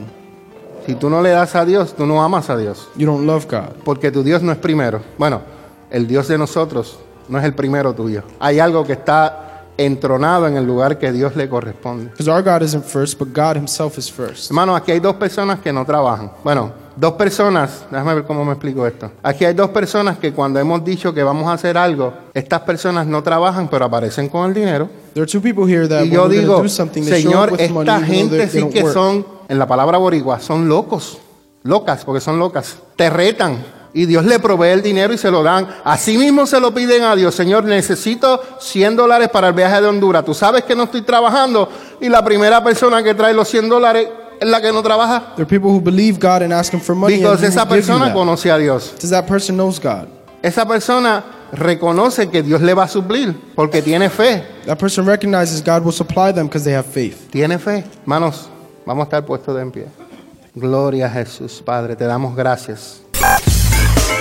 si 0.86 0.96
tú 0.96 1.10
no 1.10 1.22
le 1.22 1.30
das 1.30 1.56
a 1.56 1.66
Dios, 1.66 1.94
tú 1.94 2.06
no 2.06 2.24
amas 2.24 2.50
a 2.50 2.58
Dios. 2.58 2.90
you 2.96 3.06
don't 3.06 3.26
love 3.26 3.46
God. 3.48 3.76
Porque 3.84 4.12
tu 4.12 4.24
Dios 4.24 4.42
no 4.42 4.52
es 4.52 4.58
primero. 4.58 5.02
Bueno, 5.18 5.42
el 5.90 6.08
Dios 6.08 6.28
de 6.28 6.38
nosotros 6.38 6.98
no 7.30 7.38
es 7.38 7.46
el 7.46 7.54
primero 7.54 7.94
tuyo. 7.94 8.24
Hay 8.40 8.60
algo 8.60 8.84
que 8.84 8.94
está 8.94 9.53
entronado 9.78 10.48
en 10.48 10.56
el 10.58 10.66
lugar 10.66 10.98
que 10.98 11.12
Dios 11.12 11.36
le 11.36 11.50
corresponde. 11.50 12.06
Because 12.12 12.30
our 12.30 12.44
God 12.44 12.62
isn't 12.64 12.84
first, 12.86 13.18
but 13.18 13.30
God 13.34 13.58
Himself 13.58 13.98
is 13.98 14.12
first. 14.12 14.50
Hermano, 14.50 14.76
aquí 14.76 14.92
hay 14.92 15.00
dos 15.00 15.16
personas 15.16 15.60
que 15.60 15.74
no 15.74 15.86
trabajan. 15.86 16.32
Bueno, 16.44 16.72
dos 16.96 17.14
personas, 17.14 17.86
déjame 17.90 18.16
ver 18.16 18.24
cómo 18.26 18.46
me 18.46 18.52
explico 18.52 18.86
esto. 18.86 19.12
Aquí 19.24 19.46
hay 19.46 19.54
dos 19.54 19.70
personas 19.70 20.18
que 20.18 20.32
cuando 20.34 20.60
hemos 20.60 20.84
dicho 20.84 21.14
que 21.14 21.24
vamos 21.24 21.48
a 21.48 21.54
hacer 21.54 21.78
algo, 21.78 22.14
estas 22.34 22.62
personas 22.62 23.08
no 23.08 23.24
trabajan, 23.24 23.68
pero 23.68 23.86
aparecen 23.86 24.30
con 24.30 24.48
el 24.48 24.54
dinero. 24.54 24.90
There 25.14 25.24
are 25.24 25.32
two 25.32 25.42
people 25.42 25.66
here 25.66 25.88
that 25.88 26.04
Y 26.04 26.10
yo 26.12 26.28
digo, 26.28 26.68
Señor, 26.68 27.52
money 27.72 27.90
esta 27.90 28.02
gente 28.02 28.48
sí 28.48 28.68
que 28.70 28.84
work. 28.84 28.94
son, 28.94 29.26
en 29.48 29.60
la 29.60 29.68
palabra 29.68 29.98
boricua, 29.98 30.40
son 30.40 30.68
locos. 30.68 31.18
Locas, 31.64 32.04
porque 32.04 32.20
son 32.20 32.40
locas. 32.40 32.78
Te 32.96 33.10
retan. 33.10 33.83
Y 33.94 34.06
Dios 34.08 34.26
le 34.26 34.40
provee 34.40 34.70
el 34.70 34.82
dinero 34.82 35.14
y 35.14 35.18
se 35.18 35.30
lo 35.30 35.44
dan. 35.44 35.68
Así 35.84 36.18
mismo 36.18 36.48
se 36.48 36.60
lo 36.60 36.74
piden 36.74 37.04
a 37.04 37.16
Dios. 37.16 37.36
Señor, 37.36 37.64
necesito 37.64 38.42
100 38.60 38.96
dólares 38.96 39.30
para 39.30 39.50
el 39.50 39.54
viaje 39.54 39.82
de 39.82 39.88
Honduras. 39.88 40.26
Tú 40.26 40.34
sabes 40.34 40.64
que 40.64 40.76
no 40.76 40.84
estoy 40.84 41.04
trabajando. 41.04 41.70
Y 42.02 42.10
la 42.10 42.24
primera 42.26 42.64
persona 42.64 43.04
que 43.04 43.14
trae 43.14 43.34
los 43.34 43.48
100 43.50 43.70
dólares 43.70 44.08
es 44.40 44.48
la 44.50 44.60
que 44.60 44.72
no 44.72 44.82
trabaja. 44.82 45.34
There 45.36 45.44
are 45.44 45.46
people 45.46 45.70
who 45.70 45.80
believe 45.80 46.18
God 46.20 46.42
and 46.42 46.52
ask 46.54 46.74
Him 46.74 46.80
for 46.82 46.96
money, 46.96 47.18
Because 47.18 47.46
esa 47.46 47.68
persona 47.68 48.06
that. 48.06 48.14
conoce 48.16 48.50
a 48.52 48.58
Dios. 48.58 48.92
Because 48.96 49.12
that 49.12 49.28
person 49.28 49.56
knows 49.56 49.80
God. 49.80 50.08
Esa 50.42 50.66
persona 50.68 51.24
reconoce 51.54 52.30
que 52.32 52.42
Dios 52.42 52.62
le 52.62 52.74
va 52.74 52.86
a 52.86 52.88
suplir 52.88 53.36
porque 53.56 53.84
tiene 53.84 54.10
fe. 54.10 54.44
That 54.66 54.80
person 54.80 55.06
recognizes 55.06 55.64
God 55.64 55.84
will 55.84 55.94
supply 55.94 56.34
them 56.34 56.48
because 56.48 56.66
they 56.66 56.74
have 56.74 56.88
faith. 56.88 57.30
Tiene 57.32 57.60
fe. 57.60 57.84
Hermanos, 58.02 58.50
vamos 58.88 59.04
a 59.04 59.06
estar 59.06 59.24
puestos 59.24 59.56
de 59.56 59.62
en 59.62 59.72
pie. 59.72 59.86
Gloria 60.56 61.06
a 61.06 61.10
Jesús, 61.12 61.62
Padre, 61.64 61.96
te 61.96 62.06
damos 62.06 62.36
gracias. 62.36 63.02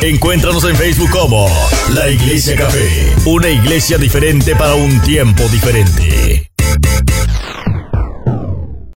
Encuéntranos 0.03 0.65
en 0.65 0.77
Facebook 0.77 1.11
como 1.11 1.49
La 1.95 2.09
Iglesia 2.11 2.57
Café, 2.57 3.15
una 3.25 3.49
iglesia 3.49 3.99
diferente 3.99 4.55
para 4.57 4.75
un 4.75 5.01
tiempo 5.03 5.43
diferente. 5.49 6.52